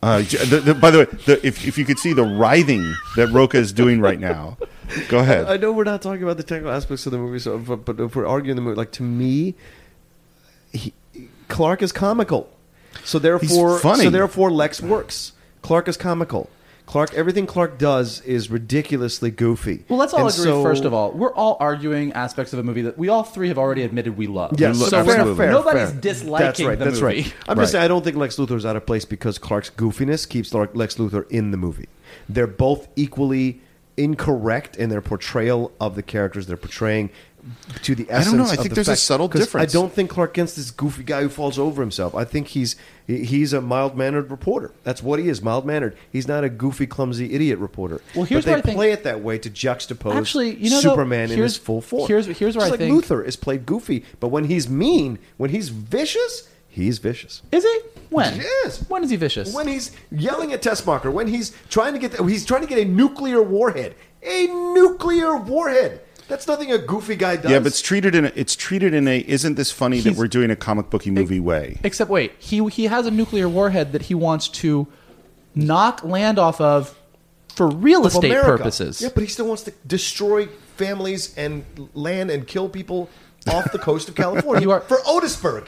[0.01, 3.27] Uh, the, the, by the way, the, if, if you could see the writhing that
[3.31, 4.57] Rocha is doing right now,
[5.07, 5.47] go ahead.
[5.47, 7.99] I know we're not talking about the technical aspects of the movie, so but, but
[7.99, 9.55] if we're arguing the movie, like to me,
[10.71, 10.93] he,
[11.47, 12.51] Clark is comical,
[13.03, 14.03] so therefore, funny.
[14.03, 15.31] so therefore, Lex works.
[15.63, 16.49] Clark is comical.
[16.85, 19.83] Clark, everything Clark does is ridiculously goofy.
[19.89, 20.43] well, let's all And agree.
[20.43, 23.47] so- first of all, we're all arguing aspects of a movie that we all three
[23.47, 24.59] have already admitted we love.
[24.59, 25.35] Yes, so absolutely.
[25.35, 25.99] fair, nobody's fair.
[26.01, 26.79] disliking That's right.
[26.79, 27.03] that's movie.
[27.21, 27.33] right.
[27.49, 27.63] I'm Right.
[27.63, 30.95] just saying I don't think Lex Luthor's out of place because Clark's goofiness keeps Lex
[30.95, 31.87] Luthor in the movie.
[32.29, 33.61] They're both equally
[33.97, 37.09] incorrect in their portrayal of the characters they're portraying
[37.83, 38.27] to the essence.
[38.27, 38.51] I don't know.
[38.51, 39.71] I think the there's a subtle difference.
[39.71, 42.15] I don't think Clark Kent's this goofy guy who falls over himself.
[42.15, 42.75] I think he's
[43.07, 44.71] he's a mild mannered reporter.
[44.83, 45.95] That's what he is, mild mannered.
[46.11, 48.01] He's not a goofy, clumsy idiot reporter.
[48.15, 50.69] Well, here's but they what I think- play it that way to juxtapose Actually, you
[50.71, 52.07] know, though, Superman in his full form.
[52.07, 55.19] here's- here's where Just I like think- Luthor is played goofy, but when he's mean,
[55.37, 57.41] when he's vicious, he's vicious.
[57.51, 57.79] Is he?
[58.09, 58.37] When?
[58.37, 58.83] Yes.
[58.89, 59.53] When is he vicious?
[59.53, 62.79] When he's yelling at Teschmacher, when he's trying to get the, he's trying to get
[62.79, 63.93] a nuclear warhead,
[64.23, 66.01] a nuclear warhead.
[66.27, 67.51] That's nothing a goofy guy does.
[67.51, 70.17] yeah, but it's treated in a, it's treated in a isn't this funny that He's-
[70.17, 71.79] we're doing a comic booky movie way.
[71.83, 74.87] Except wait, he he has a nuclear warhead that he wants to
[75.53, 76.97] knock land off of
[77.55, 78.57] for real Of estate America.
[78.57, 79.01] purposes.
[79.01, 81.63] Yeah, but he still wants to destroy families and
[81.93, 83.09] land and kill people
[83.47, 84.61] off the coast of California.
[84.61, 85.67] You are- for Otisburg.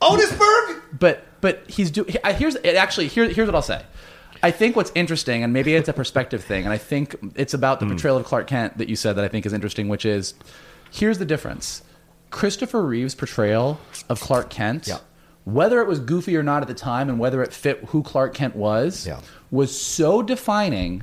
[0.00, 0.82] Otisburg.
[0.98, 3.82] But but he's do I- here's it actually here here's what I'll say.
[4.46, 7.80] I think what's interesting, and maybe it's a perspective thing, and I think it's about
[7.80, 7.88] Hmm.
[7.88, 10.34] the portrayal of Clark Kent that you said that I think is interesting, which is
[10.92, 11.82] here's the difference.
[12.30, 14.98] Christopher Reeve's portrayal of Clark Kent, Yeah.
[15.44, 18.34] whether it was goofy or not at the time, and whether it fit who Clark
[18.34, 19.14] Kent was, Yeah.
[19.14, 19.56] Mm-hmm.
[19.56, 21.02] was so defining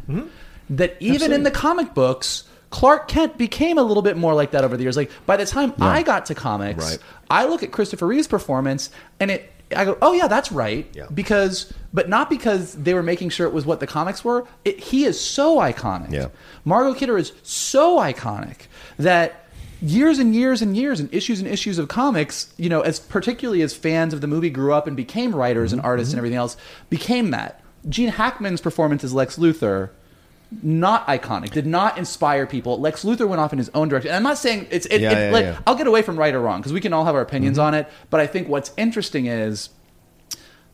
[0.70, 4.64] that even in the comic books, Clark Kent became a little bit more like that
[4.64, 4.98] over the years.
[4.98, 7.00] Like by the time I got to comics, Right.
[7.30, 8.89] I look at Christopher Reeve's performance
[9.20, 11.07] and it I go, "Oh yeah, that's right." Yeah.
[11.13, 14.47] Because but not because they were making sure it was what the comics were.
[14.65, 16.11] It, he is so iconic.
[16.11, 16.28] Yeah.
[16.65, 18.67] Margot Kidder is so iconic
[18.97, 19.45] that
[19.82, 23.61] years and years and years and issues and issues of comics, you know, as particularly
[23.61, 25.80] as fans of the movie grew up and became writers Mm-hmm.
[25.80, 26.55] and artists and everything else,
[26.89, 27.61] became that.
[27.89, 29.89] Gene Hackman's performance as Lex Luthor
[30.62, 32.80] not iconic, did not inspire people.
[32.80, 34.10] Lex Luthor went off in his own direction.
[34.10, 34.86] And I'm not saying it's.
[34.88, 35.51] It, Yeah, it- yeah, like, yeah.
[35.54, 35.64] Mm-hmm.
[35.68, 37.74] I'll get away from right or wrong because we can all have our opinions on
[37.74, 37.88] it.
[38.10, 39.70] But I think what's interesting is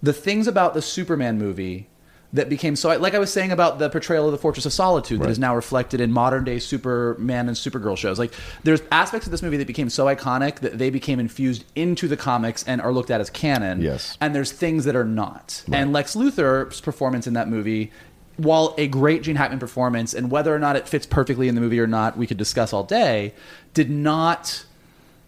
[0.01, 1.87] the things about the Superman movie
[2.31, 5.19] that became so like I was saying about the portrayal of the Fortress of Solitude
[5.19, 5.31] that Right.
[5.31, 8.19] is now reflected in modern day Superman and Supergirl shows.
[8.19, 8.31] Like
[8.63, 12.15] there's aspects of this movie that became so iconic that they became infused into the
[12.15, 13.81] comics and are looked at as canon.
[13.81, 14.15] Yes.
[14.21, 15.63] And there's things that are not.
[15.71, 17.91] And Lex Luthor's performance in that movie
[18.39, 21.61] while a great Gene Hackman performance, and whether or not it fits perfectly in the
[21.61, 23.33] movie or not, we could discuss all day,
[23.73, 24.65] did not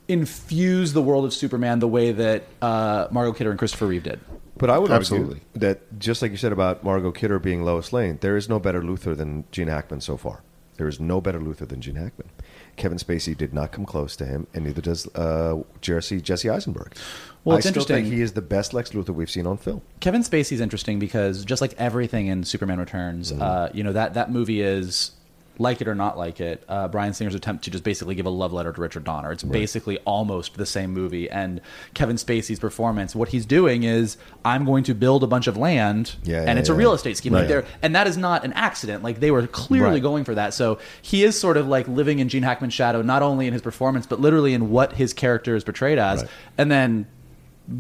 [0.07, 4.19] infuse the world of Superman the way that uh, Margot Kidder and Christopher Reeve did.
[4.57, 5.35] But I would Absolutely.
[5.35, 8.59] argue that just like you said about Margot Kidder being Lois Lane, there is no
[8.59, 10.43] better Luthor than Gene Hackman so far.
[10.77, 12.29] There is no better Luthor than Gene Hackman.
[12.75, 16.95] Kevin Spacey did not come close to him, and neither does uh, Jesse Jesse Eisenberg.
[17.43, 18.17] Well, I it's still think interesting.
[18.17, 19.81] he is the best Lex Luthor we've seen on film.
[19.99, 24.31] Kevin Spacey's interesting because just like everything in Superman Returns, uh, you know that that
[24.31, 25.11] movie is
[25.57, 26.63] like it or not like it.
[26.67, 29.31] Uh, Bryan Singer's attempt to just basically give a love letter to Richard Donner.
[29.31, 31.29] It's basically almost the same movie.
[31.29, 31.61] And
[31.93, 36.15] Kevin Spacey's performance, what he's doing is, I'm going to build a bunch of land,
[36.23, 36.77] Yeah, and yeah, it's a yeah.
[36.79, 37.33] real estate scheme.
[37.33, 39.03] Like there, and that is not an accident.
[39.03, 40.01] Like they were clearly Right.
[40.01, 40.53] going for that.
[40.55, 43.61] So he is sort of like living in Gene Hackman's shadow, not only in his
[43.61, 46.21] performance, but literally in what his character is portrayed as.
[46.21, 46.31] Right.
[46.57, 47.07] And then.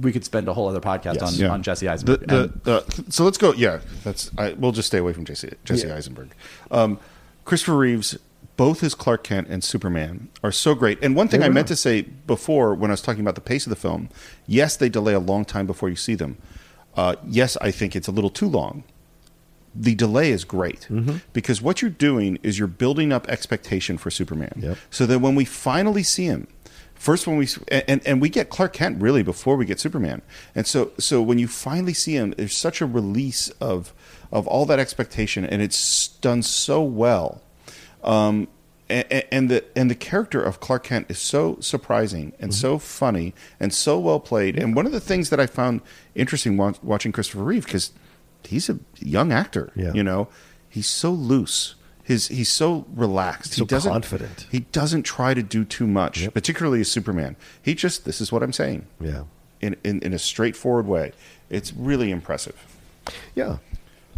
[0.01, 1.21] We could spend a whole other podcast Yes.
[1.23, 1.49] on, Yeah.
[1.49, 2.27] on Jesse Eisenberg.
[2.27, 3.53] the, the, so let's go.
[3.53, 4.31] Yeah, that's.
[4.37, 5.95] I, we'll just stay away from Jesse Jesse Yeah.
[5.95, 6.29] Eisenberg.
[6.69, 6.99] Um,
[7.45, 8.17] Christopher Reeves,
[8.57, 11.01] both his Clark Kent and Superman are so great.
[11.03, 13.65] And one thing I meant to say before when I was talking about the pace
[13.65, 14.09] of the film,
[14.47, 16.37] yes, they delay a long time before you see them.
[16.95, 18.83] Uh, yes, I think it's a little too long.
[19.73, 21.17] The delay is great Mm-hmm.
[21.31, 24.51] because what you're doing is you're building up expectation for Superman.
[24.57, 24.77] Yep.
[24.89, 26.47] So that when we finally see him,
[27.01, 27.47] first when we
[27.87, 30.21] and, and we get Clark Kent really before we get Superman,
[30.55, 33.93] and so so when you finally see him, there's such a release of
[34.31, 37.41] of all that expectation, and it's done so well.
[38.03, 38.47] Um,
[38.89, 43.33] and, and the and the character of Clark Kent is so surprising and so funny
[43.59, 44.57] and so well played.
[44.59, 45.81] And one of the things that I found
[46.13, 47.91] interesting watching Christopher Reeve because
[48.43, 49.93] he's a young actor, Yeah.
[49.93, 50.27] you know,
[50.69, 51.75] he's so loose.
[52.11, 53.53] His he's so relaxed.
[53.53, 54.47] So he doesn't confident.
[54.51, 56.33] He doesn't try to do too much, Yep.
[56.33, 57.35] particularly as Superman.
[57.61, 59.23] He just this is what I'm saying Yeah.
[59.61, 61.13] in in, in a straightforward way.
[61.49, 62.55] It's really impressive.
[63.35, 63.57] Yeah,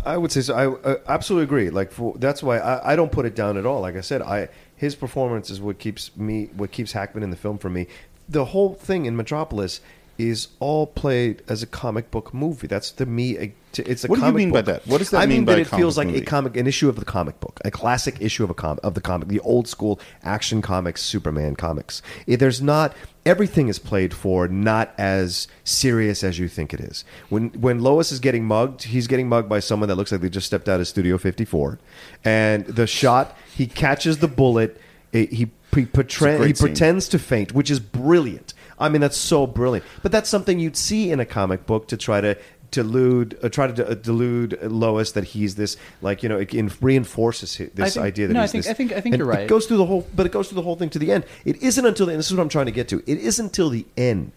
[0.06, 0.54] I would say so.
[0.56, 1.70] I uh, absolutely agree.
[1.70, 3.82] Like for, that's why I, I don't put it down at all.
[3.82, 7.38] Like I said, I his performance is what keeps me, what keeps Hackman in the
[7.38, 7.88] film for me.
[8.28, 9.82] The whole thing in Metropolis
[10.18, 12.68] is all played as a comic book movie.
[12.68, 14.08] That's to me, a, to- it's a.
[14.08, 14.86] Comic What do you mean by that?
[14.88, 16.22] What does that I mean mean that it feels like movie?
[16.22, 18.94] a comic, an issue of the comic book, a classic issue of a com- of
[18.94, 22.02] the comic, the old school action comics, Superman comics.
[22.28, 22.96] It, there's not
[23.26, 27.04] everything is played for not as serious as you think it is.
[27.30, 30.30] When when Lois is getting mugged, he's getting mugged by someone that looks like they
[30.30, 31.80] just stepped out of Studio 54,
[32.24, 34.80] and the shot he catches the bullet.
[35.12, 38.54] It, he he, great he pretends to faint, which is brilliant.
[38.80, 39.86] I mean, that's so brilliant.
[40.02, 42.38] But that's something you'd see in a comic book to try to
[42.72, 46.72] delude, uh, try to uh, delude Lois that he's this, like you know, it in-
[46.82, 48.72] reinforces hi- this think- idea that no, I he's think- this.
[48.72, 49.42] I think- I think and you're right.
[49.42, 51.26] It goes through the whole, but it goes through the whole thing to the end.
[51.46, 53.04] It isn't until, the, and this is what I'm trying to get to.
[53.06, 54.32] It isn't until the end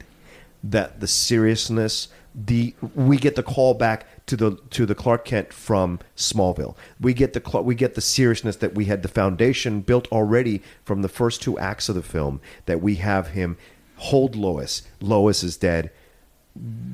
[0.62, 5.53] that the seriousness, the we get the call back to the to the Clark Kent
[5.55, 6.74] from Smallville.
[7.01, 11.01] We get the we get the seriousness that we had the foundation built already from
[11.01, 12.41] the first two acts of the film.
[12.66, 13.57] That we have him
[13.97, 14.82] hold Lois.
[15.01, 15.90] Lois is dead.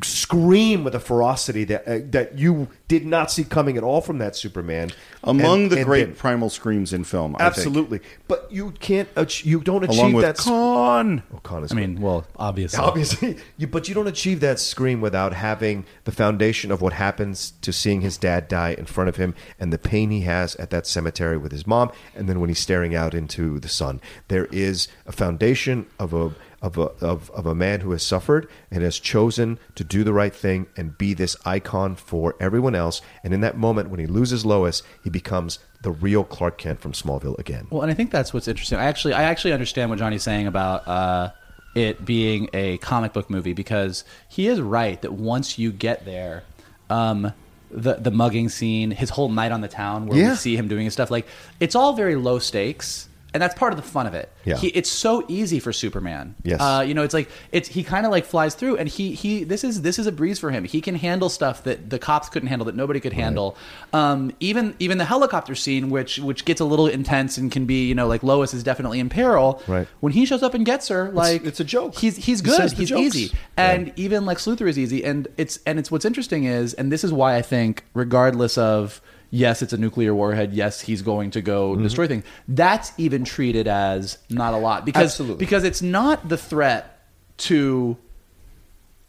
[0.02, 4.18] Scream with a ferocity that uh, that you did not see coming at all from
[4.18, 4.90] that Superman.
[5.22, 7.46] Among And- the and great then- primal screams in film, I think.
[7.58, 8.00] absolutely.
[8.26, 9.08] But you can't.
[9.16, 10.38] ach- You don't achieve Along with that.
[10.40, 11.22] s- Khan.
[11.32, 12.80] Oh, Khan is I mean, well, obviously.
[12.80, 17.52] obviously, you, but you don't achieve that scream without having the foundation of what happens
[17.62, 20.70] to seeing his dad die in front of him and the pain he has at
[20.70, 24.00] that cemetery with his mom, and then when he's staring out into the sun.
[24.26, 28.48] There is a foundation of a of a of, of a man who has suffered
[28.70, 33.02] and has chosen to do the right thing and be this icon for everyone else.
[33.22, 36.92] And in that moment, when he loses Lois, he becomes the real Clark Kent from
[36.92, 37.66] Smallville again.
[37.70, 38.78] Well, and I think that's what's interesting.
[38.78, 41.32] I actually, I actually understand what Johnny's saying about uh,
[41.74, 46.44] it being a comic book movie because he is right that once you get there,
[46.88, 47.32] um,
[47.72, 50.30] the the mugging scene, his whole night on the town where Yeah.
[50.30, 51.26] we see him doing his stuff, like
[51.58, 53.08] it's all very low stakes.
[53.34, 54.30] And that's part of the fun of it.
[54.44, 54.56] Yeah.
[54.56, 56.34] He, it's so easy for Superman.
[56.42, 56.60] Yes.
[56.60, 59.44] Uh, you know, it's like it's he kind of like flies through, and he he
[59.44, 60.64] this is this is a breeze for him.
[60.64, 63.56] He can handle stuff that the cops couldn't handle, that nobody could handle.
[63.92, 67.86] Um, even even the helicopter scene, which which gets a little intense and can be,
[67.86, 69.62] you know, like Lois is definitely in peril.
[69.66, 69.88] Right.
[70.00, 71.94] When he shows up and gets her, like it's a joke.
[71.94, 72.70] He's he's good.
[72.70, 75.04] the He's easy, and even Lex Luthor is easy.
[75.04, 79.00] And it's and it's what's interesting is, and this is why I think, regardless of
[79.32, 80.52] yes, it's a nuclear warhead.
[80.52, 81.82] Yes, he's going to go Mm-hmm.
[81.82, 82.24] destroy things.
[82.46, 85.38] That's even treated as not a lot because Absolutely.
[85.38, 87.00] because it's not the threat
[87.38, 87.96] to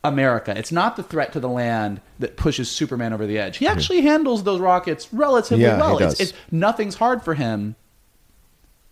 [0.03, 0.53] America.
[0.57, 3.57] It's not the threat to the land that pushes Superman over the edge.
[3.57, 5.97] He actually handles those rockets relatively Yeah, well.
[5.99, 7.75] It's, it's nothing's hard for him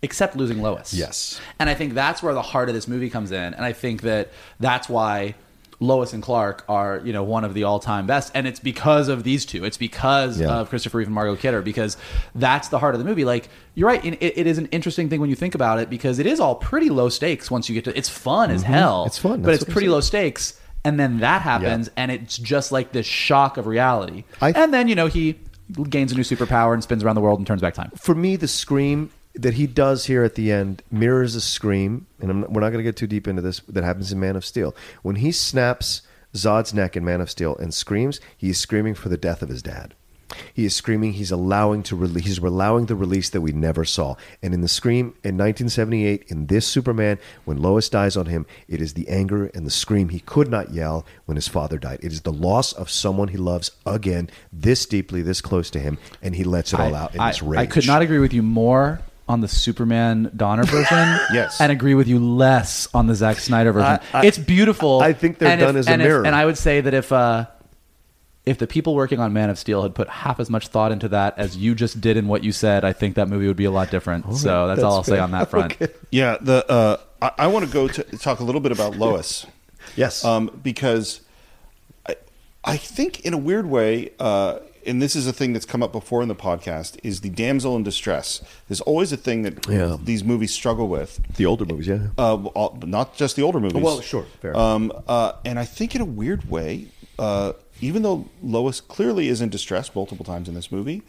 [0.00, 0.92] except losing Lois.
[0.94, 1.40] Yes.
[1.58, 3.54] And I think that's where the heart of this movie comes in.
[3.54, 5.34] And I think that that's why
[5.82, 8.30] Lois and Clark are, you know, one of the all-time best.
[8.34, 9.64] And it's because of these two.
[9.64, 10.50] It's because Yeah.
[10.60, 11.96] of Christopher Reeve and Margot Kidder because
[12.34, 13.24] that's the heart of the movie.
[13.24, 16.18] Like you're right, it, it is an interesting thing when you think about it because
[16.18, 17.98] it is all pretty low stakes once you get to.
[17.98, 19.00] It's fun as hell.
[19.00, 19.06] Mm-hmm.
[19.08, 19.42] It's fun.
[19.42, 20.58] but it's pretty low stakes.
[20.84, 24.24] And then that happens, and it's just like this shock of reality.
[24.40, 25.38] I- and then you know he
[25.88, 27.90] gains a new superpower and spins around the world and turns back time.
[27.96, 32.30] for me, the scream that he does here at the end mirrors a scream, and
[32.30, 33.60] I'm, we're not going to get too deep into this.
[33.68, 36.02] That happens in Man of Steel when he snaps
[36.34, 38.20] Zod's neck in Man of Steel and screams.
[38.36, 39.94] He is screaming for the death of his dad.
[40.54, 41.12] He is screaming.
[41.12, 42.24] He's allowing to release.
[42.24, 44.16] He's allowing the release that we never saw.
[44.42, 48.80] And in the scream in 1978, in this Superman, when Lois dies on him, it
[48.80, 52.00] is the anger and the scream he could not yell when his father died.
[52.02, 55.98] It is the loss of someone he loves again, this deeply, this close to him,
[56.22, 57.60] and he lets it all out in I, this rage.
[57.60, 59.00] I could not agree with you more
[59.32, 61.18] on the Superman Donner version.
[61.32, 61.60] Yes.
[61.60, 64.00] and agree with you less on the Zack Snyder version.
[64.12, 65.00] I- I- it's beautiful.
[65.00, 66.26] I think they're and done if, as a and if- mirror.
[66.26, 67.46] and I would say that if uh,
[68.44, 71.08] if the people working on Man of Steel had put half as much thought into
[71.10, 73.64] that as you just did in what you said, I think that movie would be
[73.66, 74.34] a lot different.
[74.36, 75.72] so that's, all I'll that's say on that front.
[75.80, 75.88] Okay.
[76.10, 79.46] Yeah, the uh, I, I want to go to talk a little bit about Lois.
[79.96, 80.24] Yes.
[80.24, 81.20] um, because
[82.06, 82.16] I,
[82.64, 85.92] I think in a weird way, uh, and this is a thing that's come up
[85.92, 88.42] before in the podcast, is the damsel in distress.
[88.68, 89.96] There's always a thing that Yeah.
[90.02, 91.20] these movies struggle with.
[91.36, 92.08] the older movies, yeah.
[92.18, 93.82] Uh, all- not just the older movies.
[93.82, 94.56] Well, sure, fair.
[94.56, 96.86] Um, uh, and I think in a weird way,
[97.18, 101.02] uh, even though Lois clearly is in distress multiple times in this movie,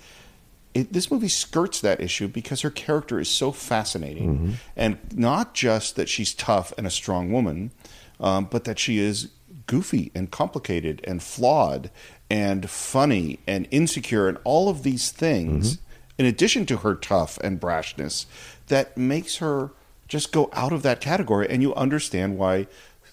[0.73, 4.51] it, this movie skirts that issue because her character is so fascinating, Mm-hmm.
[4.75, 7.71] and not just that she's tough and a strong woman,
[8.19, 9.29] um, but that she is
[9.67, 11.89] goofy and complicated and flawed
[12.29, 15.83] and funny and insecure and all of these things, Mm-hmm.
[16.19, 18.25] in addition to her tough and brashness,
[18.67, 19.71] that makes her
[20.07, 22.67] just go out of that category, and you understand why.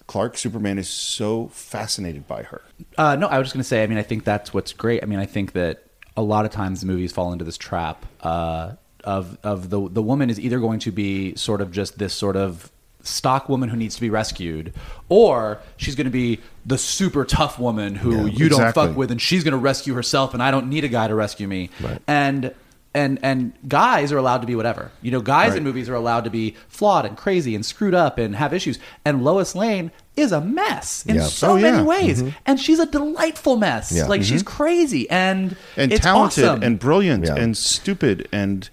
[0.07, 2.61] Clark Superman is so fascinated by her.
[2.97, 3.81] Uh, no, I was just going to say.
[3.81, 5.01] I mean, I think that's what's great.
[5.01, 5.83] I mean, I think that
[6.17, 8.73] a lot of times movies fall into this trap uh,
[9.05, 12.35] of of the the woman is either going to be sort of just this sort
[12.35, 12.69] of
[13.03, 14.73] stock woman who needs to be rescued,
[15.09, 19.11] or she's going to be the super tough woman who Yeah, you don't fuck with,
[19.11, 21.69] and she's going to rescue herself, and I don't need a guy to rescue me.
[22.07, 22.53] And
[22.93, 24.91] and and guys are allowed to be whatever.
[25.01, 28.17] You know, guys in movies are allowed to be flawed and crazy and screwed up
[28.17, 28.79] and have issues.
[29.05, 31.83] And Lois Lane is a mess in so Oh, many yeah.
[31.83, 32.35] ways, mm-hmm.
[32.45, 33.93] and she's a delightful mess.
[33.93, 34.07] Yeah.
[34.07, 34.57] Like she's mm-hmm.
[34.57, 36.63] crazy and and it's talented awesome.
[36.63, 38.69] and brilliant and stupid and,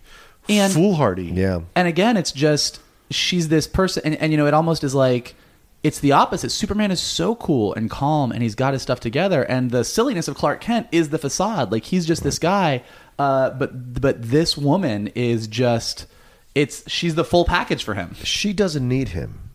[0.49, 1.27] And- foolhardy.
[1.27, 1.61] yeah.
[1.77, 5.35] And again, it's just she's this person, and, and you know, it almost is like
[5.83, 6.51] it's the opposite.
[6.51, 10.29] Superman is so cool and calm, and he's got his stuff together, and the silliness
[10.29, 11.71] of Clark Kent is the facade.
[11.71, 12.83] Like he's just this guy,
[13.19, 16.07] uh, but but this woman is just
[16.55, 18.15] it's she's the full package for him.
[18.23, 19.51] She doesn't need him.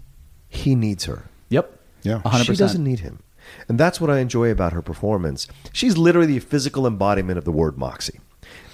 [0.48, 1.26] He needs her.
[1.50, 1.80] Yep.
[2.04, 2.22] Yeah.
[2.26, 3.20] hundred She doesn't need him.
[3.68, 5.48] And that's what I enjoy about her performance.
[5.74, 8.20] She's literally the physical embodiment of the word moxie.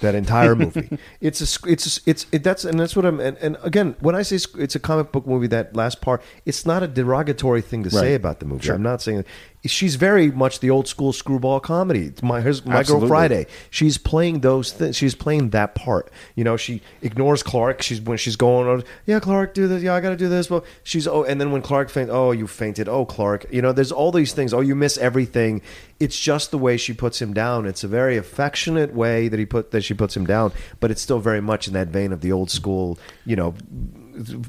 [0.00, 0.98] That entire movie.
[1.20, 4.14] it's a it's a, it's it, that's and that's what I'm and, and again when
[4.14, 7.82] I say it's a comic book movie that last part it's not a derogatory thing
[7.84, 8.64] to say about the movie.
[8.64, 8.74] Sure.
[8.74, 9.24] I'm not saying
[9.64, 12.06] she's very much the old school screwball comedy.
[12.06, 13.08] It's my here's my Absolutely.
[13.08, 13.46] girl Friday.
[13.68, 14.96] She's playing those things.
[14.96, 16.10] She's playing that part.
[16.34, 17.82] You know, she ignores Clark.
[17.82, 18.84] She's when she's going on.
[19.06, 19.82] Yeah, Clark, do this.
[19.82, 20.48] Yeah, I got to do this.
[20.48, 22.88] Well, she's oh, and then when Clark faints, oh, you fainted.
[22.88, 23.46] Oh, Clark.
[23.50, 24.54] You know, there's all these things.
[24.54, 25.60] Oh, you miss everything.
[25.98, 27.66] It's just the way she puts him down.
[27.66, 31.02] It's a very affectionate way that he put that she puts him down, but it's
[31.02, 32.98] still very much in that vein of the old school.
[33.26, 33.54] You know.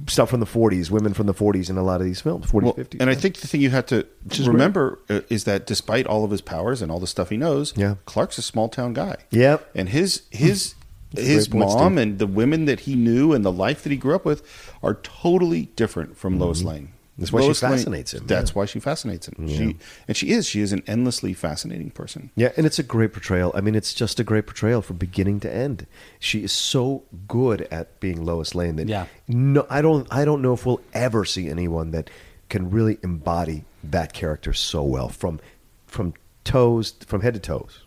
[0.08, 2.62] Stuff from the 40s, women from the 40s in a lot of these films, 40s,
[2.64, 2.98] Well, 50s.
[3.00, 6.24] and I think the thing you have to is remember uh, is that despite all
[6.24, 7.96] of his powers and all the stuff he knows, Yeah.
[8.06, 9.16] Clark's a small town guy.
[9.32, 9.70] Yep.
[9.76, 10.76] and his his
[11.16, 14.24] his mom and the women that he knew and the life that he grew up
[14.26, 14.42] with
[14.82, 16.94] are totally different from Lois Lane.
[17.18, 18.54] That's why she Lane- fascinates him, That's yeah.
[18.54, 19.48] why she fascinates him.
[19.48, 19.76] She
[20.08, 20.48] and she is.
[20.48, 22.32] She is an endlessly fascinating person.
[22.36, 23.52] Yeah, and it's a great portrayal.
[23.54, 25.86] I mean, it's just a great portrayal from beginning to end.
[26.20, 29.06] She is so good at being Lois Lane that Yeah.
[29.28, 32.10] no, I don't, I don't know if we'll ever see anyone that
[32.50, 35.40] can really embody that character so well from
[35.88, 37.84] from toes from head to toes.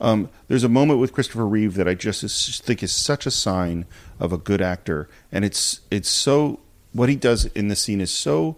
[0.00, 3.86] Um, there's a moment with Christopher Reeve that I just think is such a sign
[4.20, 6.60] of a good actor, and it's it's so
[6.96, 8.56] what he does in the scene is so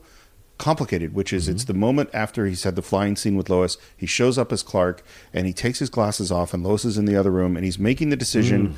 [0.58, 1.14] complicated.
[1.14, 1.72] Which is, it's mm-hmm.
[1.72, 3.78] the moment after he's had the flying scene with Lois.
[3.96, 7.04] He shows up as Clark, and he takes his glasses off, and Lois is in
[7.04, 8.68] the other room, and he's making the decision.
[8.68, 8.74] Mm.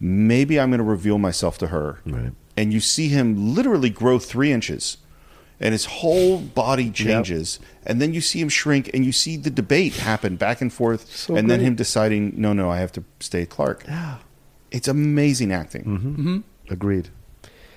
[0.00, 2.32] Maybe I'm going to reveal myself to her, Right.
[2.56, 4.96] and you see him literally grow three inches
[5.62, 9.48] and his whole body changes, and then you see him shrink, and you see the
[9.48, 13.04] debate happen back and forth, So and then him deciding, no, no, I have to
[13.20, 13.84] stay Clark.
[13.86, 14.18] Yeah,
[14.72, 15.84] it's amazing acting.
[15.84, 16.10] Mm-hmm.
[16.10, 16.38] mm-hmm.
[16.72, 17.10] Agreed.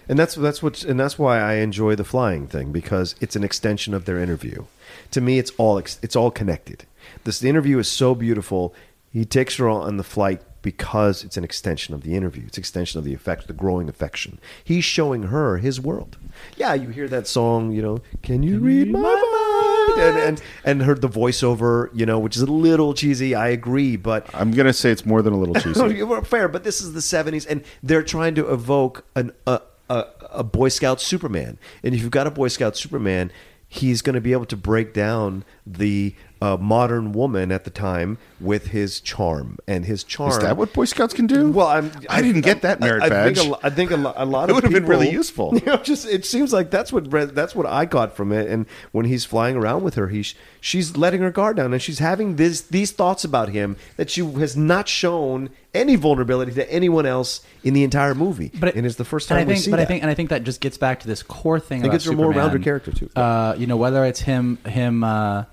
[0.07, 3.43] And that's that's what and that's why I enjoy the flying thing because it's an
[3.43, 4.65] extension of their interview.
[5.11, 6.85] To me, it's all it's all connected.
[7.23, 8.73] This the interview is so beautiful.
[9.11, 12.43] He takes her on the flight because it's an extension of the interview.
[12.47, 14.39] It's an extension of the effect, the growing affection.
[14.63, 16.17] He's showing her his world.
[16.57, 20.81] Yeah, you hear that song, you know, "Can you read my mind?" And and and
[20.81, 23.35] heard the voiceover, you know, which is a little cheesy.
[23.35, 26.01] I agree, but I'm gonna say it's more than a little cheesy.
[26.25, 30.43] Fair, but this is the '70s, and they're trying to evoke an, a, a a
[30.43, 31.57] Boy Scout Superman.
[31.83, 33.31] And if you've got a Boy Scout Superman,
[33.67, 36.15] he's going to be able to break down the
[36.45, 40.29] uh, modern woman at the time with his charm and his charm.
[40.29, 41.49] Is that what Boy Scouts can do?
[41.51, 43.35] Well, I'm, I didn't get that merit I, I badge.
[43.37, 45.09] Think a, lo- I think a, lo- a lot It of would have been really
[45.09, 45.53] useful.
[45.65, 48.47] You know, just it seems like that's what that's what I got from it.
[48.47, 51.99] And when he's flying around with her, he's she's letting her guard down, and she's
[51.99, 57.05] having this these thoughts about him that she has not shown any vulnerability to anyone
[57.05, 58.51] else in the entire movie.
[58.59, 59.83] But and it's the first time I we think, see but that.
[59.83, 61.81] I think, and I think that just gets back to this core thing.
[61.81, 63.09] It about gives her a more rounded character, too.
[63.15, 65.45] Uh, you know, whether it's him, him uh,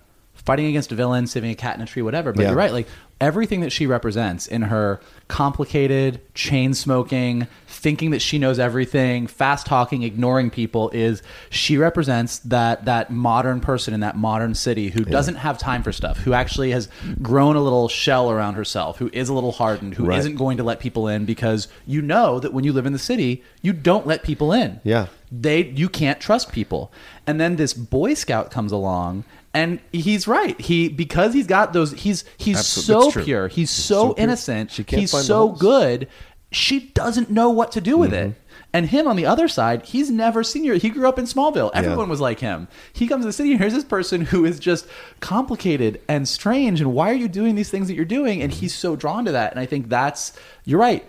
[0.45, 2.33] fighting against a villain, saving a cat in a tree, whatever.
[2.33, 2.49] But Yeah.
[2.49, 2.73] you're right.
[2.73, 2.89] Like
[3.21, 9.67] everything that she represents in her complicated, chain smoking, thinking that she knows everything, fast
[9.67, 15.05] talking, ignoring people, is she represents that that modern person in that modern city who
[15.05, 16.89] doesn't have time for stuff, who actually has
[17.23, 20.23] grown a little shell around herself, who is a little hardened, who Right.
[20.25, 22.99] not going to let people in because you know that when you live in the
[22.99, 25.07] city, you don't let people in Yeah.
[25.31, 26.93] they you can't trust people
[27.27, 29.25] and then this boy scout comes along
[29.55, 30.59] and he's right.
[30.61, 33.49] He because he's got those he's he's Absolute- so pure.
[33.49, 34.23] He's so, so pure.
[34.25, 34.71] innocent.
[34.71, 36.09] She can't he's find so good.
[36.51, 38.31] She doesn't know what to do with Mm-hmm.
[38.31, 38.37] it
[38.75, 41.71] and him on the other side he's never seen your he grew up in smallville.
[41.75, 42.69] Everyone was like him.
[42.93, 44.87] He comes to the city and here's this person who is just
[45.21, 48.43] complicated and strange and why are you doing these things that you're doing?
[48.43, 49.51] And he's so drawn to that.
[49.53, 50.33] And i think that's
[50.65, 51.05] you're right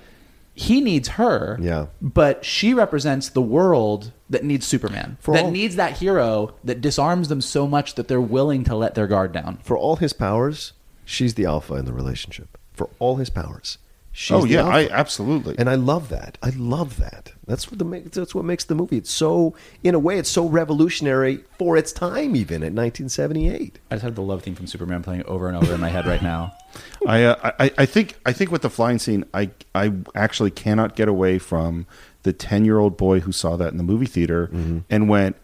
[0.55, 1.87] he needs her Yeah.
[2.01, 6.79] but she represents the world that needs Superman, For that all- needs that hero that
[6.81, 9.57] disarms them so much that they're willing to let their guard down.
[9.63, 10.73] for all his powers,
[11.05, 12.57] she's the alpha in the relationship.
[12.73, 13.77] For all his powers,
[14.13, 14.65] she's oh yeah.
[14.65, 15.55] I absolutely.
[15.57, 16.37] and I love that.
[16.41, 17.33] I love that.
[17.45, 18.97] That's what the that's what makes the movie.
[18.97, 19.53] It's so,
[19.83, 23.79] in a way, it's so revolutionary for its time, even at 1978.
[23.91, 26.05] I just had the love theme from Superman playing over and over in my head
[26.05, 26.55] right now.
[27.07, 30.95] I, uh, I I think I think with the flying scene, I I actually cannot
[30.95, 31.85] get away from
[32.21, 34.49] the ten year old boy who saw that in the movie theater
[34.89, 35.35] and went,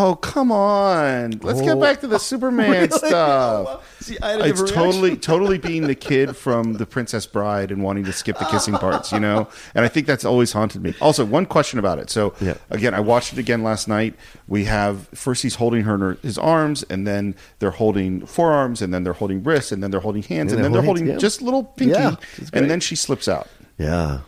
[0.00, 1.64] "Oh come on, let's Oh.
[1.64, 2.88] get back to the Superman Really?
[2.90, 7.70] stuff." See, I had a It's totally totally being the kid from the Princess Bride
[7.70, 9.48] and wanting to skip the kissing parts, you know.
[9.74, 10.94] And I think that's always haunted me.
[11.00, 12.10] Also, one question about it.
[12.10, 12.54] So Yeah.
[12.70, 14.14] again, I watched it again last night.
[14.46, 18.80] We have first he's holding her in her, his arms, and then they're holding forearms,
[18.80, 20.86] and then they're holding wrists, and then they're holding hands, And and then they're they're
[20.86, 22.14] holding holding- just little pinky, Yeah,
[22.52, 23.48] and then she slips out.
[23.78, 24.20] Yeah.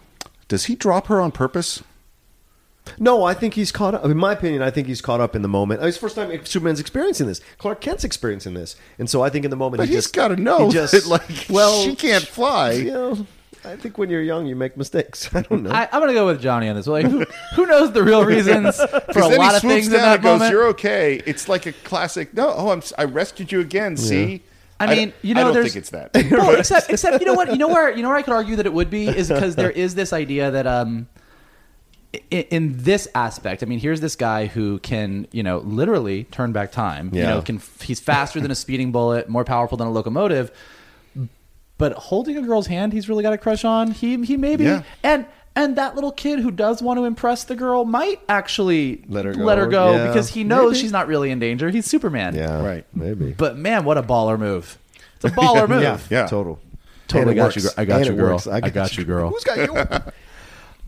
[0.48, 1.82] Does he drop her on purpose?
[2.98, 4.04] No, I think he's caught up.
[4.04, 5.82] In my opinion, I think he's caught up in the moment.
[5.82, 7.40] It's the first time Superman's experiencing this.
[7.58, 10.14] Clark Kent's experiencing this, and so I think in the moment But he he's just
[10.14, 12.72] got to know He just that, like, well, she can't fly.
[12.72, 13.26] You know,
[13.64, 15.28] I think when you're young, you make mistakes.
[15.34, 15.70] I don't know.
[15.70, 16.86] I, I'm going to go with Johnny on this.
[16.86, 17.24] Like, who,
[17.54, 20.14] who knows the real reasons for a then lot he of swoops things in that
[20.14, 20.52] and goes, moment?
[20.52, 22.32] "You're okay." It's like a classic.
[22.34, 22.78] No, oh, I'm.
[22.78, 23.96] s- I rescued you again.
[23.96, 24.42] See.
[24.82, 26.10] I don't- mean, you know, I don't there's- think it's that.
[26.30, 27.50] well, except, except you know what?
[27.50, 29.54] You know where you know where I could argue that it would be is because
[29.54, 31.06] there is this idea that um,
[32.30, 36.52] in, in this aspect, I mean, here's this guy who can you know literally turn
[36.52, 37.10] back time.
[37.14, 40.50] You know, can he's faster than a speeding bullet, more powerful than a locomotive.
[41.78, 43.90] But holding a girl's hand, he's really got a crush on.
[43.92, 44.82] He he maybe Yeah.
[45.02, 45.26] and.
[45.56, 49.34] And that little kid who does want to impress the girl might actually Let her
[49.34, 49.90] let her go.
[49.90, 50.06] go Yeah.
[50.06, 50.80] because he knows Maybe.
[50.82, 51.70] she's not really in danger.
[51.70, 52.36] He's Superman.
[52.36, 52.84] yeah, Right.
[52.94, 53.34] maybe.
[53.36, 54.78] But man, what a baller move!
[55.16, 55.82] It's a baller move.
[55.82, 56.26] yeah, Yeah.
[56.28, 56.60] total.
[57.08, 57.62] Totally got you.
[57.64, 57.74] works.
[57.74, 58.32] gir- I got And you, it girl.
[58.34, 58.46] works.
[58.46, 59.30] I got you, girl.
[59.30, 60.12] Who's got you?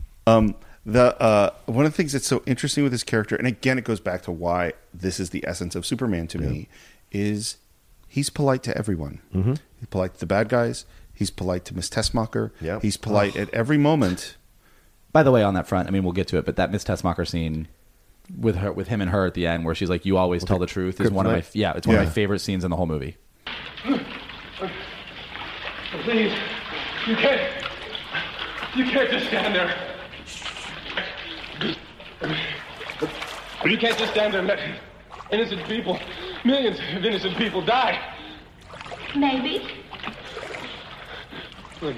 [0.27, 0.55] Um,
[0.85, 3.85] the uh, one of the things that's so interesting with this character, and again, it
[3.85, 6.67] goes back to why this is the essence of Superman to me,
[7.11, 7.57] is
[8.07, 9.19] he's polite to everyone.
[9.33, 9.53] Mm-hmm.
[9.79, 10.85] He's polite to the bad guys.
[11.13, 12.51] He's polite to Miss Teschmacher.
[12.59, 12.79] Yeah.
[12.81, 14.35] He's polite at every moment.
[15.11, 16.83] By the way, on that front, I mean, we'll get to it, but that Miss
[16.83, 17.67] Teschmacher scene
[18.35, 20.59] with her, with him and her at the end, where she's like, "You always tell
[20.59, 22.75] the truth," is one of my yeah, it's one of my favorite scenes in the
[22.75, 23.15] whole movie.
[26.01, 26.33] Please,
[27.07, 27.65] you can't.
[28.75, 29.92] You can't just stand there.
[32.23, 34.59] You can't just stand there and let
[35.31, 35.99] innocent people,
[36.43, 37.99] millions of innocent people die.
[39.15, 39.67] Maybe.
[41.79, 41.97] Please,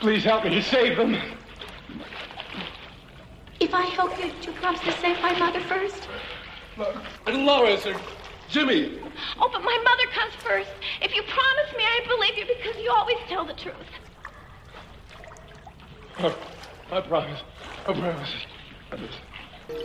[0.00, 0.50] please help me.
[0.50, 1.16] To save them.
[3.60, 6.08] If I help you, you promise to save my mother first?
[7.26, 7.94] Little Lois or
[8.48, 8.98] Jimmy.
[9.38, 10.70] Oh, but my mother comes first.
[11.00, 13.74] If you promise me, I believe you because you always tell the truth.
[16.20, 16.36] Oh,
[16.92, 17.40] I promise.
[17.86, 18.30] I promise.
[18.90, 19.14] I promise.
[19.66, 19.76] Why,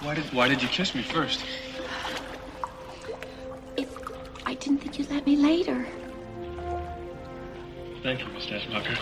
[0.00, 1.44] why did why did you kiss me first?
[3.76, 3.94] If
[4.46, 5.86] I didn't think you'd let me later.
[8.02, 8.96] Thank you, Miss Teschmacher.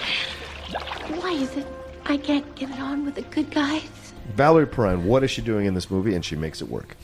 [1.22, 1.66] Why is it
[2.06, 3.88] I can't get it on with the good guys?
[4.34, 6.16] Valerie Perrine, what is she doing in this movie?
[6.16, 6.96] And she makes it work.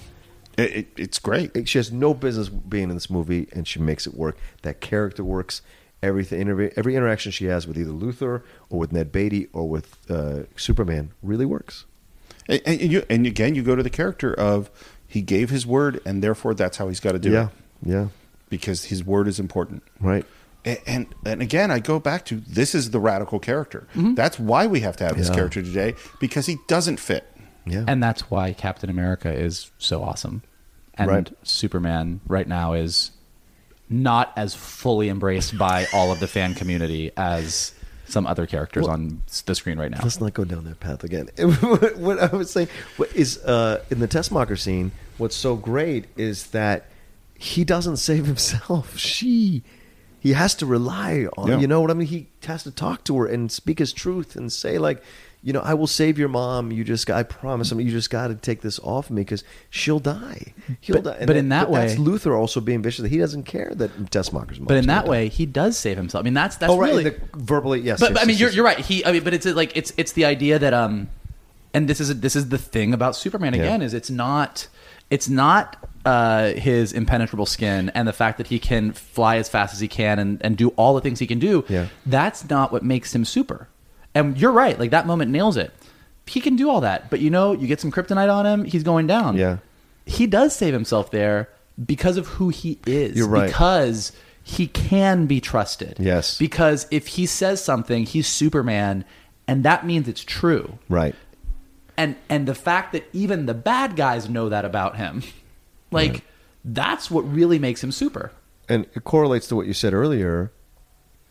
[0.62, 1.68] It, it, it's great.
[1.68, 4.36] She has no business being in this movie, and she makes it work.
[4.62, 5.62] That character works.
[6.02, 9.96] Everything, every, every interaction she has with either Luthor or with Ned Beatty or with
[10.10, 11.84] uh, Superman really works.
[12.48, 14.68] And, and you, and again, you go to the character of
[15.06, 17.50] he gave his word, and therefore that's how he's got to do Yeah, it.
[17.90, 18.08] yeah,
[18.48, 19.82] because his word is important.
[20.00, 20.26] right.
[20.64, 23.88] And, and and again, I go back to this is the radical character.
[23.96, 27.26] That's why we have to have this character today because he doesn't fit.
[27.66, 30.42] Yeah, And that's why Captain America is so awesome.
[30.94, 31.32] And Right.
[31.42, 33.12] Superman right now is
[33.88, 37.72] not as fully embraced by all of the fan community as
[38.06, 40.00] some other characters Well- on the screen right now.
[40.02, 41.28] Let's not go down that path again.
[41.38, 44.92] what, what I was saying what is uh, in the Teschmacher scene.
[45.18, 46.86] What's so great is that
[47.38, 48.96] he doesn't save himself.
[48.98, 49.62] She,
[50.20, 51.48] he has to rely on.
[51.48, 51.58] Yeah.
[51.58, 52.06] You know what I mean?
[52.06, 55.02] He has to talk to her and speak his truth and say like,
[55.42, 56.70] you know, I will save your mom.
[56.70, 57.72] You just, I promise.
[57.72, 60.54] I mean, you just got to take this off me because she'll die.
[60.80, 61.16] He'll But- die.
[61.18, 63.06] And but in that that's way- that's Luthor also being vicious.
[63.08, 64.68] He doesn't care that Teschmacher's mom.
[64.68, 66.22] But in that way, he does save himself.
[66.22, 66.90] I mean, that's that's oh, right.
[66.90, 67.98] really the, verbally, yes.
[67.98, 68.56] but, yes, but I mean, yes, you're, yes.
[68.56, 68.78] you're right.
[68.78, 71.08] He, I mean, but it's like it's it's the idea that um,
[71.74, 73.62] and this is this is the thing about Superman Yeah.
[73.62, 74.68] again is it's not
[75.10, 79.72] it's not uh his impenetrable skin and the fact that he can fly as fast
[79.72, 81.64] as he can and and do all the things he can do.
[81.68, 81.88] Yeah.
[82.06, 83.68] That's not what makes him super.
[84.14, 84.78] And you're right.
[84.78, 85.72] Like that moment nails it.
[86.26, 88.82] He can do all that, but you know, you get some kryptonite on him, he's
[88.82, 89.36] going down.
[89.36, 89.58] Yeah.
[90.06, 91.48] He does save himself there
[91.84, 93.16] because of who he is.
[93.16, 93.46] You're right.
[93.46, 94.12] Because
[94.42, 95.96] he can be trusted.
[95.98, 96.38] Yes.
[96.38, 99.04] Because if he says something, he's Superman,
[99.48, 100.78] and that means it's true.
[100.88, 101.14] Right.
[101.96, 105.22] And and the fact that even the bad guys know that about him,
[105.90, 106.24] like
[106.64, 108.32] that's what really makes him super.
[108.68, 110.52] and it correlates to what you said earlier.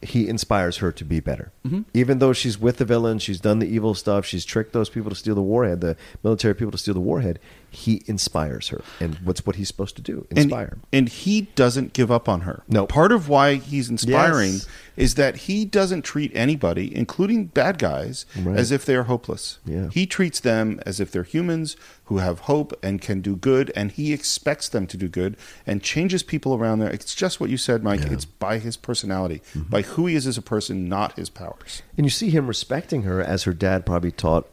[0.04, 1.86] He inspires her to be better, Mhm.
[1.94, 3.20] even though she's with the villain.
[3.20, 4.26] She's done the evil stuff.
[4.26, 7.38] She's tricked those people to steal the warhead, the military people to steal the warhead.
[7.70, 10.26] He inspires her, and what's what he's supposed to do?
[10.32, 10.78] Inspire.
[10.92, 12.64] And, and he doesn't give up on her.
[12.68, 12.88] No.
[12.88, 14.68] Part of why he's inspiring Yes.
[14.98, 18.58] Is that he doesn't treat anybody, including bad guys, Right.
[18.58, 19.60] as if they're hopeless.
[19.66, 19.90] Yeah.
[19.92, 23.92] He treats them as if they're humans who have hope and can do good, and
[23.92, 26.90] he expects them to do good and changes people around there.
[26.90, 28.02] It's just what you said, Mike.
[28.02, 29.70] It's by his personality, Mm-hmm.
[29.70, 31.82] by who he is as a person, not his powers.
[31.98, 34.48] And you see him respecting her as her dad probably taught,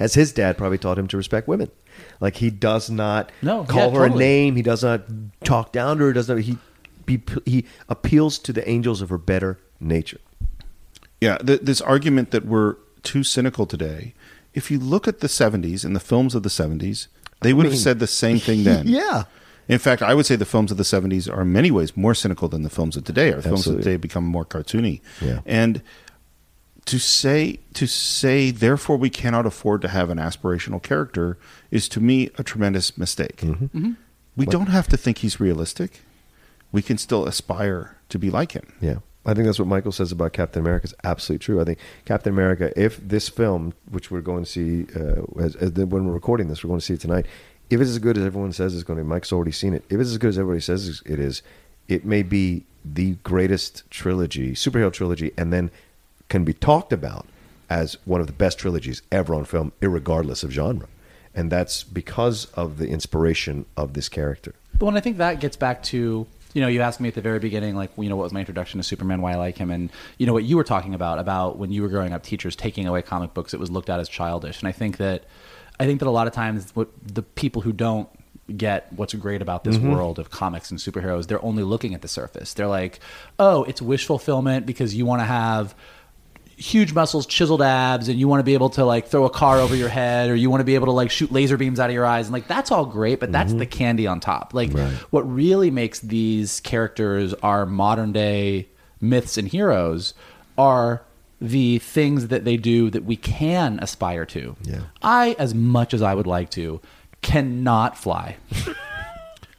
[0.00, 1.70] as his dad probably taught him to respect women.
[2.20, 4.24] Like he does not No, call yeah, her totally.
[4.24, 4.56] a name.
[4.56, 5.02] He does not
[5.44, 6.12] talk down to her.
[6.12, 6.58] Does not he?
[7.06, 10.20] Be, he appeals to the angels of her better nature.
[11.20, 14.14] Yeah, th- this argument that we're too cynical today.
[14.54, 17.08] If you look at the 70s and the films of the 70s,
[17.40, 18.86] they would mean, have said the same thing then.
[18.88, 19.24] Yeah.
[19.68, 22.14] In fact, I would say the films of the 70s are in many ways more
[22.14, 23.32] cynical than the films of today.
[23.34, 23.82] Our films of Absolutely.
[23.84, 25.02] today become more cartoony.
[25.20, 25.40] Yeah.
[25.44, 25.82] And
[26.86, 31.36] to say to say therefore we cannot afford to have an aspirational character
[31.70, 33.36] is to me a tremendous mistake.
[33.42, 33.92] Mm-hmm.
[34.36, 36.00] We don't have to think he's realistic.
[36.72, 38.72] We can still aspire to be like him.
[38.80, 39.00] Yeah.
[39.28, 41.60] I think that's what Michael says about Captain America is absolutely true.
[41.60, 45.74] I think Captain America, if this film, which we're going to see uh, as, as
[45.74, 47.26] the, when we're recording this, we're going to see it tonight.
[47.68, 49.84] If it's as good as everyone says it's going to be, Mike's already seen it.
[49.90, 51.42] If it's as good as everybody says it is,
[51.88, 55.70] it may be the greatest trilogy, superhero trilogy, and then
[56.30, 57.26] can be talked about
[57.68, 60.88] as one of the best trilogies ever on film, irregardless of genre.
[61.34, 64.54] And that's because of the inspiration of this character.
[64.78, 67.20] But when I think that gets back to, you know, you asked me at the
[67.20, 69.70] very beginning, like, you know, what was my introduction to Superman, why I like him,
[69.70, 72.56] and you know what you were talking about about when you were growing up, teachers
[72.56, 75.24] taking away comic books, it was looked at as childish, and I think that,
[75.78, 78.08] I think that a lot of times, what the people who don't
[78.56, 79.90] get what's great about this Mhm.
[79.90, 82.54] world of comics and superheroes, they're only looking at the surface.
[82.54, 82.98] They're like,
[83.38, 85.74] oh, it's wish fulfillment because you want to have
[86.58, 89.58] huge muscles, chiseled abs, and you want to be able to like throw a car
[89.58, 91.88] over your head, or you want to be able to like shoot laser beams out
[91.88, 93.60] of your eyes, and like that's all great, but that's mm-hmm.
[93.60, 94.52] the candy on top.
[94.52, 94.72] Like
[95.10, 98.68] what really makes these characters our modern day
[99.00, 100.14] myths and heroes
[100.56, 101.02] are
[101.40, 104.56] the things that they do that we can aspire to.
[104.62, 104.80] Yeah.
[105.00, 106.80] I, as much as I would like to,
[107.22, 108.36] cannot fly.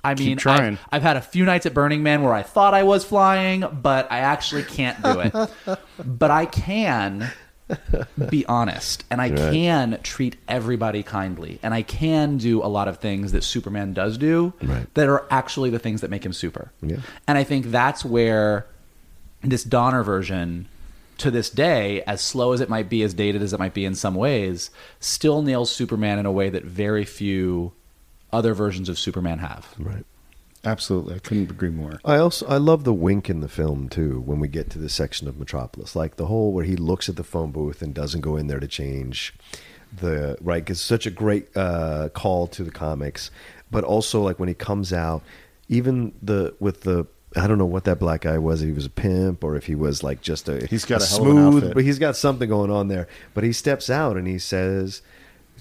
[0.04, 0.78] I Keep mean, trying.
[0.92, 3.66] I, I've had a few nights at Burning Man where I thought I was flying,
[3.82, 5.34] but I actually can't do it.
[6.06, 7.32] but I can
[8.30, 9.38] be honest, and I Right.
[9.54, 14.18] can treat everybody kindly, and I can do a lot of things that Superman does
[14.18, 14.92] do Right.
[14.96, 16.72] that are actually the things that make him super.
[16.82, 16.98] Yeah.
[17.28, 18.66] And I think that's where
[19.44, 20.68] this Donner version,
[21.20, 23.86] to this day, as slow as it might be, as dated as it might be
[23.86, 27.74] in some ways, still nails Superman in a way that very few
[28.32, 29.74] other versions of Superman have.
[29.78, 30.06] Right.
[30.66, 32.02] Absolutely, I couldn't agree more.
[32.04, 34.90] I also I love the wink in the film too when we get to the
[34.90, 38.22] section of Metropolis, like the whole where he looks at the phone booth and doesn't
[38.22, 39.34] go in there to change
[39.98, 40.70] the right.
[40.70, 43.32] It's such a great uh, call to the comics,
[43.72, 45.24] but also like when he comes out,
[45.70, 47.08] even the with the.
[47.36, 48.64] I don't know what that black guy was.
[48.64, 51.06] If he was a pimp or if he was like just a He's got a
[51.06, 53.08] hell of an smooth, but he's got something going on there.
[53.36, 55.04] But he steps out and he says,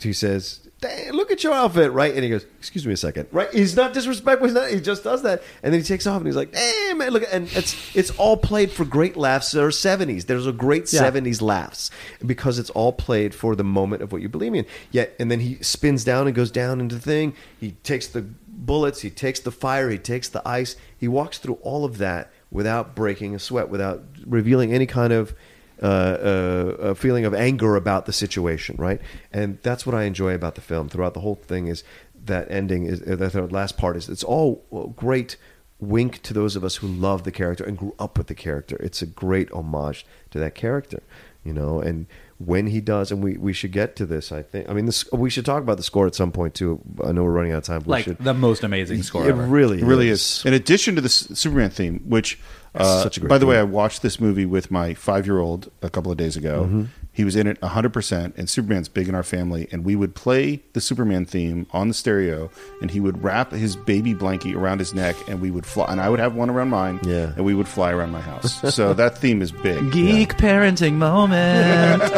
[0.00, 3.26] he says, "Dang, look at your outfit, right?" And he goes, "Excuse me a second,
[3.32, 4.46] right?" He's not disrespectful.
[4.46, 4.70] He's not.
[4.70, 7.24] He just does that, and then he takes off and he's like, "Hey, man, look!"
[7.32, 9.50] And it's it's all played for great laughs.
[9.52, 10.26] There are seventies.
[10.26, 11.00] There's a great Yeah.
[11.00, 11.90] seventies laughs
[12.24, 14.66] because it's all played for the moment of what you believe in.
[14.90, 17.34] Yet, and then he spins down and goes down into the thing.
[17.58, 19.00] He takes the bullets.
[19.00, 19.90] He takes the fire.
[19.90, 20.76] He takes the ice.
[20.96, 25.34] He walks through all of that without breaking a sweat, without revealing any kind of
[25.82, 29.00] uh, uh, a feeling of anger about the situation, right?
[29.32, 30.88] And that's what I enjoy about the film.
[30.88, 31.84] Throughout the whole thing is
[32.24, 35.36] that ending is uh, the third- last part is it's all a great
[35.80, 38.76] wink to those of us who love the character and grew up with the character.
[38.80, 41.02] It's a great homage to that character,
[41.44, 41.80] you know.
[41.80, 42.06] And
[42.38, 44.30] when he does, and we, we should get to this.
[44.32, 44.68] I think.
[44.68, 46.80] I mean, this we should talk about the score at some point too.
[47.04, 47.78] I know we're running out of time.
[47.80, 48.18] But we Like should.
[48.18, 49.42] the most amazing score It ever.
[49.46, 50.42] really, It really is.
[50.44, 52.38] In addition to the Superman theme, which,
[52.78, 53.58] uh, Such a great by the way.
[53.58, 56.64] I watched this movie with my five year old a couple of days ago.
[56.64, 56.84] Mm-hmm.
[57.12, 59.66] He was in it 100%, and Superman's big in our family.
[59.72, 62.48] And we would play the Superman theme on the stereo,
[62.80, 65.86] and he would wrap his baby blankie around his neck, and we would fly.
[65.90, 67.32] And I would have one around mine, Yeah.
[67.34, 68.60] and we would fly around my house.
[68.72, 69.90] so that theme is big.
[69.92, 72.02] Geek parenting moment.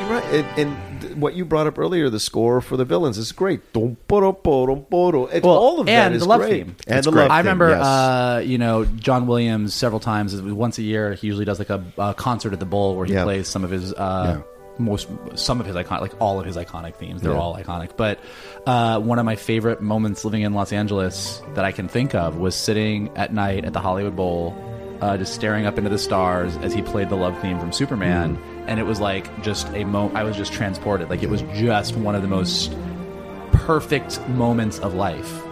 [0.00, 0.24] You're right.
[0.30, 3.60] And, and th- what you brought up earlier, the score for the villains is great.
[5.32, 6.50] It's Well, all of that and is the love great.
[6.66, 6.76] theme.
[6.86, 7.22] And It's the great.
[7.22, 7.84] love I theme, remember, yes.
[7.84, 10.34] uh, you know, John Williams several times.
[10.40, 13.12] Once a year, he usually does like a, a concert at the Bowl where he
[13.14, 13.24] Yeah.
[13.24, 14.42] plays some of his uh,
[14.78, 17.22] most, some of his iconic, like all of his iconic themes.
[17.22, 17.38] They're Yeah.
[17.38, 17.90] all iconic.
[17.96, 18.18] But
[18.66, 22.38] uh, one of my favorite moments living in Los Angeles that I can think of
[22.38, 24.52] was sitting at night at the Hollywood Bowl,
[25.04, 28.38] uh, just staring up into the stars as he played the love theme from Superman.
[28.66, 30.16] And it was like just a moment.
[30.16, 31.10] I was just transported.
[31.10, 32.74] Like it was just one of the most
[33.52, 35.43] perfect moments of life.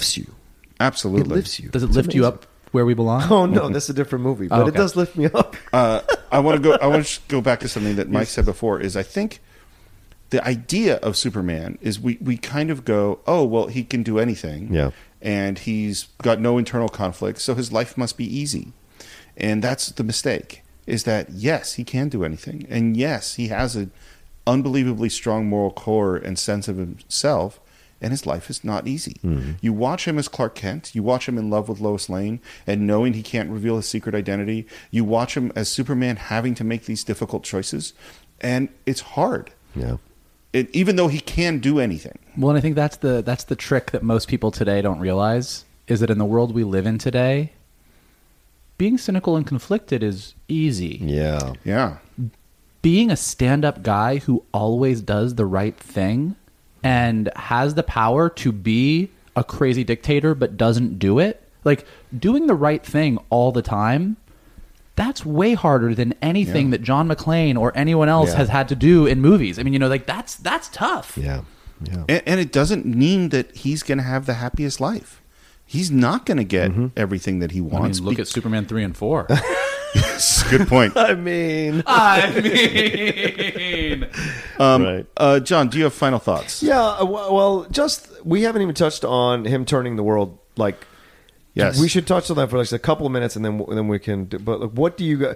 [0.00, 0.34] Lifts you.
[0.80, 1.32] Absolutely.
[1.32, 1.68] It lifts you.
[1.68, 3.30] Does it It's lift you up where we belong?
[3.30, 5.56] Oh no, that's a different movie, but Oh, it does lift me up.
[5.72, 6.00] uh,
[6.32, 6.76] I want to go.
[6.80, 8.80] I want to go back to something that Mike said before.
[8.80, 9.40] Is I think
[10.30, 14.18] the idea of Superman is we we kind of go, oh well, he can do
[14.18, 14.90] anything, Yeah.
[15.20, 18.72] and he's got no internal conflict, so his life must be easy,
[19.36, 20.62] and that's the mistake.
[20.86, 23.90] Is that yes, he can do anything, and yes, he has an
[24.46, 27.60] unbelievably strong moral core and sense of himself.
[28.00, 29.16] And his life is not easy.
[29.22, 29.52] Mm-hmm.
[29.60, 30.94] You watch him as Clark Kent.
[30.94, 34.14] You watch him in love with Lois Lane and knowing he can't reveal his secret
[34.14, 34.66] identity.
[34.90, 37.92] You watch him as Superman having to make these difficult choices.
[38.40, 39.50] And it's hard.
[39.76, 39.98] Yeah.
[40.52, 42.18] It, even though he can do anything.
[42.36, 45.64] Well, and I think that's the that's the trick that most people today don't realize
[45.86, 47.52] is that in the world we live in today,
[48.78, 50.98] being cynical and conflicted is easy.
[51.02, 51.52] Yeah.
[51.64, 51.98] Yeah.
[52.82, 56.34] Being a stand-up guy who always does the right thing
[56.82, 61.86] and has the power to be a crazy dictator but doesn't do it, like
[62.16, 64.16] doing the right thing all the time,
[64.96, 66.70] that's way harder than anything yeah.
[66.72, 68.36] that John McClane or anyone else yeah.
[68.36, 69.58] has had to do in movies.
[69.58, 71.16] I mean, you know, like that's that's tough.
[71.16, 71.42] Yeah.
[71.82, 72.04] Yeah.
[72.08, 75.22] And, and it doesn't mean that he's going to have the happiest life.
[75.64, 76.88] He's not going to get mm-hmm.
[76.96, 77.98] everything that he wants.
[77.98, 79.28] I mean, look be- at Superman 3 and 4.
[80.50, 80.92] good point.
[80.96, 84.06] I mean, I mean,
[84.58, 85.06] Um, Right.
[85.16, 86.62] uh, John, do you have final thoughts?
[86.62, 90.86] Yeah, uh, w- well, just we haven't even touched on him turning the world like.
[91.52, 91.80] Yes.
[91.80, 93.98] we should touch on that for like a couple of minutes, and then then we
[93.98, 94.26] can.
[94.26, 95.16] Do, but like, what do you?
[95.18, 95.34] gu-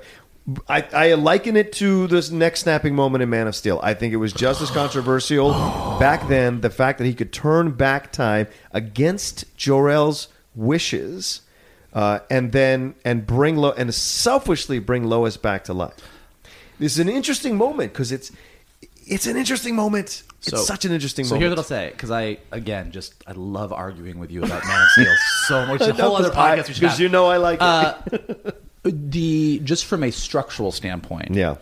[0.68, 3.80] I, I liken it to this neck snapping moment in Man of Steel.
[3.82, 5.50] I think it was just as controversial
[6.00, 6.60] back then.
[6.60, 11.40] The fact that he could turn back time against Jor-El's wishes,
[11.94, 15.94] uh, and then and bring Lo- and selfishly bring Lois back to life.
[16.78, 18.30] This is an interesting moment because it's
[19.06, 20.22] it's an interesting moment.
[20.46, 21.28] It's such an interesting moment.
[21.28, 21.42] so moment.
[21.42, 24.82] here's what I'll say because I again just I love arguing with you about Man
[24.82, 25.14] of Steel
[25.46, 25.80] so much.
[25.80, 27.00] The whole other podcast we should 'cause have.
[27.00, 27.62] you know I like it.
[27.62, 28.50] Uh,
[28.82, 31.56] the just from a structural standpoint, Yeah.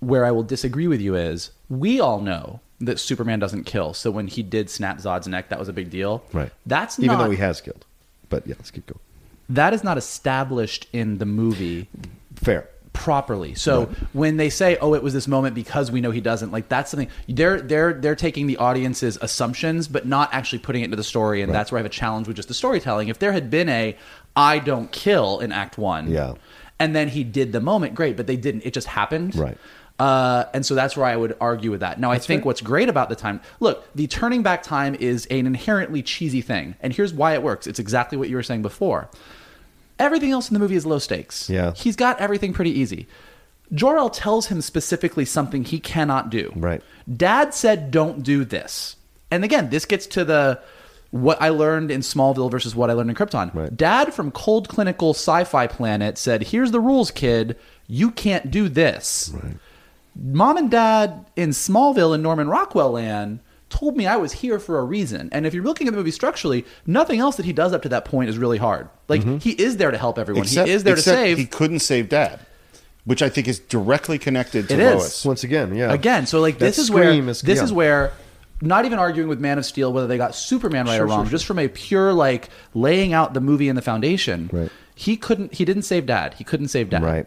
[0.00, 3.92] where I will disagree with you is we all know that Superman doesn't kill.
[3.94, 6.22] So when he did snap Zod's neck, that was a big deal.
[6.32, 6.50] Right.
[6.66, 7.84] That's Even not, though he has killed.
[8.28, 9.00] But yeah, let's keep going.
[9.48, 11.88] That is not established in the movie
[12.36, 12.68] Fair.
[12.92, 13.54] properly.
[13.54, 16.68] So when they say, "Oh, it was this moment because we know he doesn't," like
[16.68, 20.96] that's something they're they're they're taking the audience's assumptions, but not actually putting it into
[20.96, 23.08] the story, and that's where I have a challenge with just the storytelling.
[23.08, 23.96] If there had been a
[24.34, 26.34] "I don't kill" in Act One, Yeah.
[26.80, 28.62] and then he did the moment, great, but they didn't.
[28.66, 29.58] It just happened, Right.
[29.98, 31.98] Uh, and so that's where I would argue with that.
[31.98, 35.46] Now, I think what's great about the time, look, the turning back time is an
[35.46, 37.66] inherently cheesy thing, and here's why it works.
[37.66, 39.08] It's exactly what you were saying before.
[39.98, 41.48] Everything else in the movie is low stakes.
[41.48, 41.72] Yeah.
[41.72, 43.06] He's got everything pretty easy.
[43.72, 46.52] Jor-El tells him specifically something he cannot do.
[46.54, 46.82] Right.
[47.16, 48.96] Dad said, "Don't do this."
[49.30, 50.60] And again, this gets to the
[51.10, 53.54] what I learned in Smallville versus what I learned in Krypton.
[53.54, 53.74] Right.
[53.74, 57.56] Dad from Cold Clinical Sci-Fi Planet said, "Here's the rules, kid.
[57.88, 59.56] You can't do this." Right.
[60.18, 64.78] Mom and Dad in Smallville and Norman Rockwell land told me I was here for
[64.78, 65.28] a reason.
[65.32, 67.88] And if you're looking at the movie structurally, nothing else that he does up to
[67.90, 68.88] that point is really hard.
[69.08, 69.38] Like mm-hmm.
[69.38, 70.44] he is there to help everyone.
[70.44, 71.38] Except- he is there to save.
[71.38, 72.40] He couldn't save Dad,
[73.04, 74.94] which I think is directly connected to It is.
[74.94, 75.24] Lois.
[75.24, 75.92] Once again, yeah.
[75.92, 77.62] Again, so like That this is where this yeah.
[77.62, 78.12] is where
[78.62, 81.24] not even arguing with Man of Steel whether they got Superman right Sure, or wrong,
[81.24, 84.48] sure, just from a pure like laying out the movie and the foundation.
[84.52, 84.70] Right.
[84.94, 86.34] He couldn't he didn't save dad.
[86.34, 87.02] He couldn't save dad.
[87.02, 87.26] Right.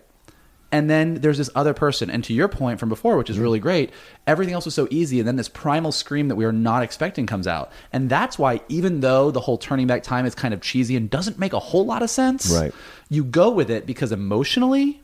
[0.71, 2.09] And then there's this other person.
[2.11, 3.89] And to your point from before, which is really great,
[4.27, 5.17] everything else was so easy.
[5.19, 7.71] And then this primal scream that we are not expecting comes out.
[7.91, 11.09] And that's why, even though the whole turning back time is kind of cheesy and
[11.09, 12.71] doesn't make a whole lot of sense, Right.
[13.09, 15.01] you go with it because emotionally,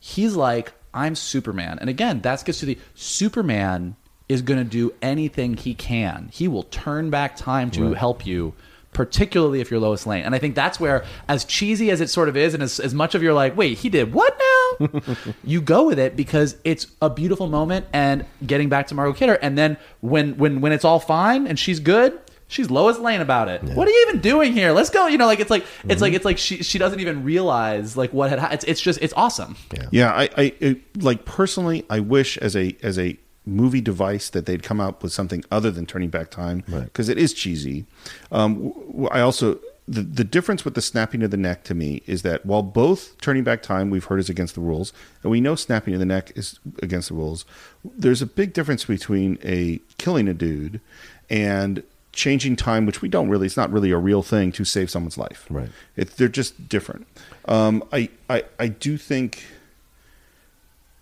[0.00, 1.78] he's like, I'm Superman.
[1.80, 3.94] And again, that gets to the Superman
[4.28, 6.30] is going to do anything he can.
[6.32, 7.96] He will turn back time to Right.
[7.96, 8.54] help you,
[8.92, 10.24] particularly if you're Lois Lane.
[10.24, 12.94] And I think that's where, as cheesy as it sort of is, and as, as
[12.94, 14.90] much of you're like, wait, he did what now?
[15.44, 19.34] you go with it because it's a beautiful moment and getting back to Margot Kidder.
[19.34, 22.20] And then when when when it's all fine and she's good.
[22.48, 23.62] She's Lois Lane about it.
[23.62, 24.72] What are you even doing here?
[24.72, 25.06] Let's go.
[25.06, 26.02] You know, like it's like it's mm-hmm.
[26.02, 28.54] like it's like she she doesn't even realize like what had happened.
[28.56, 29.54] It's, it's just it's awesome.
[29.92, 33.16] Yeah, I, I it, like personally, I wish as a as a
[33.50, 37.18] movie device that they'd come up with something other than turning back time because it
[37.18, 37.84] is cheesy.
[38.30, 38.72] Um,
[39.10, 39.58] I also
[39.88, 43.18] the the difference with the snapping of the neck to me is that while both
[43.20, 46.06] turning back time we've heard is against the rules, and we know snapping of the
[46.06, 47.44] neck is against the rules,
[47.84, 50.80] there's a big difference between a killing a dude
[51.28, 51.82] and
[52.12, 55.18] changing time, which we don't really, it's not really a real thing to save someone's
[55.18, 55.46] life.
[55.48, 55.70] Right.
[55.96, 57.06] It, they're just different.
[57.46, 59.44] Um, I, I, I do think,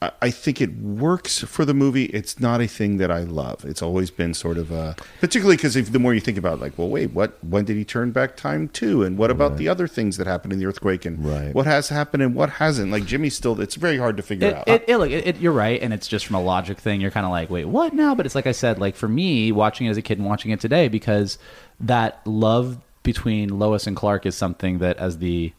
[0.01, 2.05] I, I think it works for the movie.
[2.07, 3.65] It's not a thing that I love.
[3.65, 6.61] It's always been sort of, uh, particularly because if the more you think about, it,
[6.61, 7.43] like, well, wait, what?
[7.43, 9.03] When did he turn back time to?
[9.03, 11.05] And what about the other things that happened in the earthquake?
[11.05, 11.53] And Right.
[11.55, 12.93] what has happened and what hasn't?
[12.93, 13.61] Like Jimmy's still.
[13.61, 14.69] It's very hard to figure It, out.
[14.69, 17.01] it, it, look, it, it- you're right, and it's just from a logic thing.
[17.01, 18.15] You're kind of like, wait, what now?
[18.15, 20.53] But it's like I said, like for me, watching it as a kid and watching
[20.53, 21.39] it today, because
[21.81, 25.53] that love between Lois and Clark is something that, as the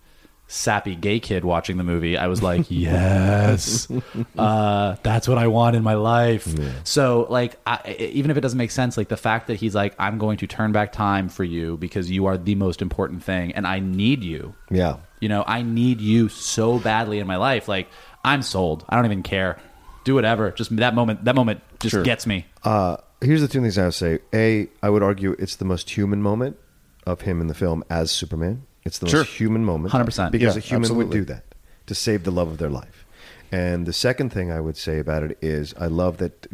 [0.51, 3.87] sappy gay kid watching the movie, I was like, yes,
[4.37, 6.53] uh, that's what I want in my life.
[6.83, 9.93] So, like, I, even if it doesn't make sense, like the fact that he's like,
[9.97, 13.53] I'm going to turn back time for you because you are the most important thing,
[13.53, 14.55] and I need you.
[14.69, 14.97] Yeah.
[15.21, 17.67] You know, I need you so badly in my life.
[17.67, 17.87] Like,
[18.25, 18.83] I'm sold.
[18.89, 19.57] I don't even care.
[20.03, 20.51] Do whatever.
[20.51, 21.25] Just that moment.
[21.25, 22.03] That moment just Sure.
[22.03, 22.45] gets me.
[22.63, 24.19] Uh, here's the two things I have to say.
[24.33, 26.57] A, I would argue it's the most human moment
[27.05, 28.63] of him in the film as Superman.
[28.85, 29.19] It's the Sure.
[29.21, 29.91] most human moment.
[29.93, 30.31] 100%.
[30.31, 31.19] Because Yeah, a human absolutely.
[31.19, 31.43] would do that
[31.87, 33.05] to save the love of their life.
[33.51, 36.47] And the second thing I would say about it is I love that,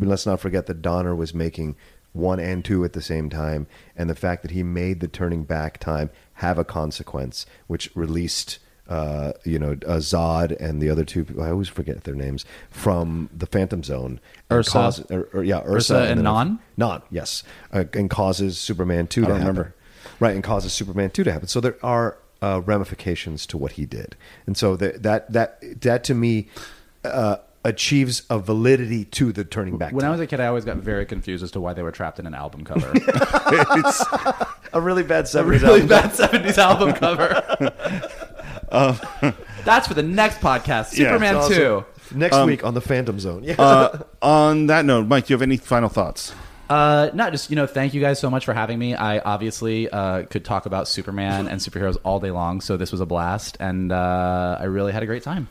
[0.00, 1.76] let's not forget that Donner was making
[2.12, 3.66] one and two at the same time.
[3.96, 8.58] And the fact that he made the turning back time have a consequence, which released
[8.88, 11.44] uh, you know, uh, Zod and the other two people.
[11.44, 14.18] I always forget their names from the Phantom Zone.
[14.50, 14.70] and Ursa.
[14.72, 16.58] causes- or- or- yeah, Ursa, Ursa and then- Non?
[16.76, 19.74] Non, yes, uh, and causes Superman two I to don't remember.
[20.20, 21.48] Right, and causes Superman two to happen.
[21.48, 24.16] So there are uh, ramifications to what he did,
[24.46, 26.48] and so that that that that to me.
[27.04, 30.08] Uh, achieves a validity to the turning back When time.
[30.08, 32.18] I was a kid, I always got very confused as to why they were trapped
[32.18, 32.90] in an album cover.
[32.96, 34.04] It's-
[34.72, 35.86] a really bad 70s really album.
[35.88, 37.42] bad 70s album cover.
[38.70, 39.32] uh,
[39.66, 41.84] That's for the next podcast, Yeah, Superman it's 2.
[42.14, 43.44] Next Um, week on the Phantom Zone.
[43.44, 43.54] Yeah.
[43.58, 46.32] uh, on that note, Mike, do you have any final thoughts?
[46.70, 48.94] Uh, not just you know, thank you guys so much for having me.
[48.94, 53.00] I obviously uh, could talk about Superman and superheroes all day long, so this was
[53.00, 55.48] a blast, and uh, I really had a great time.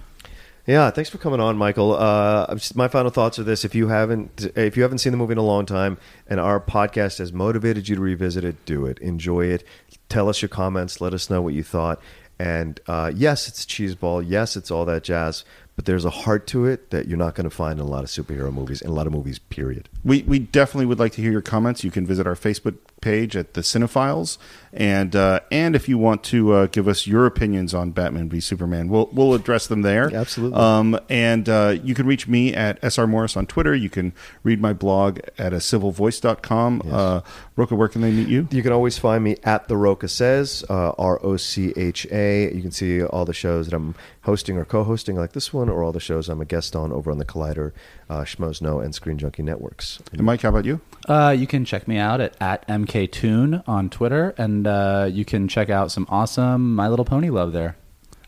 [0.65, 1.93] Yeah, thanks for coming on, Michael.
[1.93, 5.17] Uh, just- my final thoughts are this: if you haven't, if you haven't seen the
[5.17, 5.97] movie in a long time,
[6.27, 8.97] and our podcast has motivated you to revisit it, do it.
[8.99, 9.65] Enjoy it.
[10.07, 11.01] Tell us your comments.
[11.01, 11.99] Let us know what you thought.
[12.39, 14.23] And uh, yes, it's cheeseball.
[14.25, 15.43] Yes, it's all that jazz.
[15.79, 18.03] But there's a heart to it that you're not going to find in a lot
[18.03, 19.39] of superhero movies, in a lot of movies.
[19.39, 19.87] Period.
[20.03, 21.85] We we definitely would like to hear your comments.
[21.85, 24.37] You can visit our Facebook page at the Cine-Files,
[24.73, 28.39] and uh, and if you want to uh, give us your opinions on Batman v
[28.39, 30.13] Superman, we'll we'll address them there.
[30.13, 30.57] Absolutely.
[30.59, 33.75] Um, and uh, you can reach me at sr morris on Twitter.
[33.75, 34.13] You can
[34.43, 36.81] read my blog at a civilvoice.com.
[36.89, 37.21] Uh,
[37.55, 38.47] Rocha, where can they meet you?
[38.51, 42.53] You can always find me at the Rocha Says, uh, R O C H A.
[42.53, 45.83] You can see all the shows that I'm hosting or co-hosting, like this one, or
[45.83, 47.71] all the shows I'm a guest on over on the Collider,
[48.09, 49.99] uh, Schmoes Know, and Screen Junkie networks.
[50.11, 50.81] And Mike, how about you?
[51.07, 55.47] Uh, you can check me out at, at mktune on Twitter, and uh, you can
[55.47, 57.77] check out some awesome My Little Pony love there.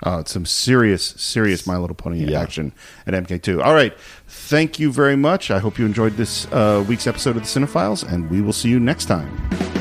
[0.04, 2.74] Uh, some serious, serious My Little Pony action
[3.06, 3.64] at MK2.
[3.64, 3.94] All right.
[4.28, 5.52] Thank you very much.
[5.52, 8.70] I hope you enjoyed this uh, week's episode of the Cine-Files, and we will see
[8.70, 9.81] you next time.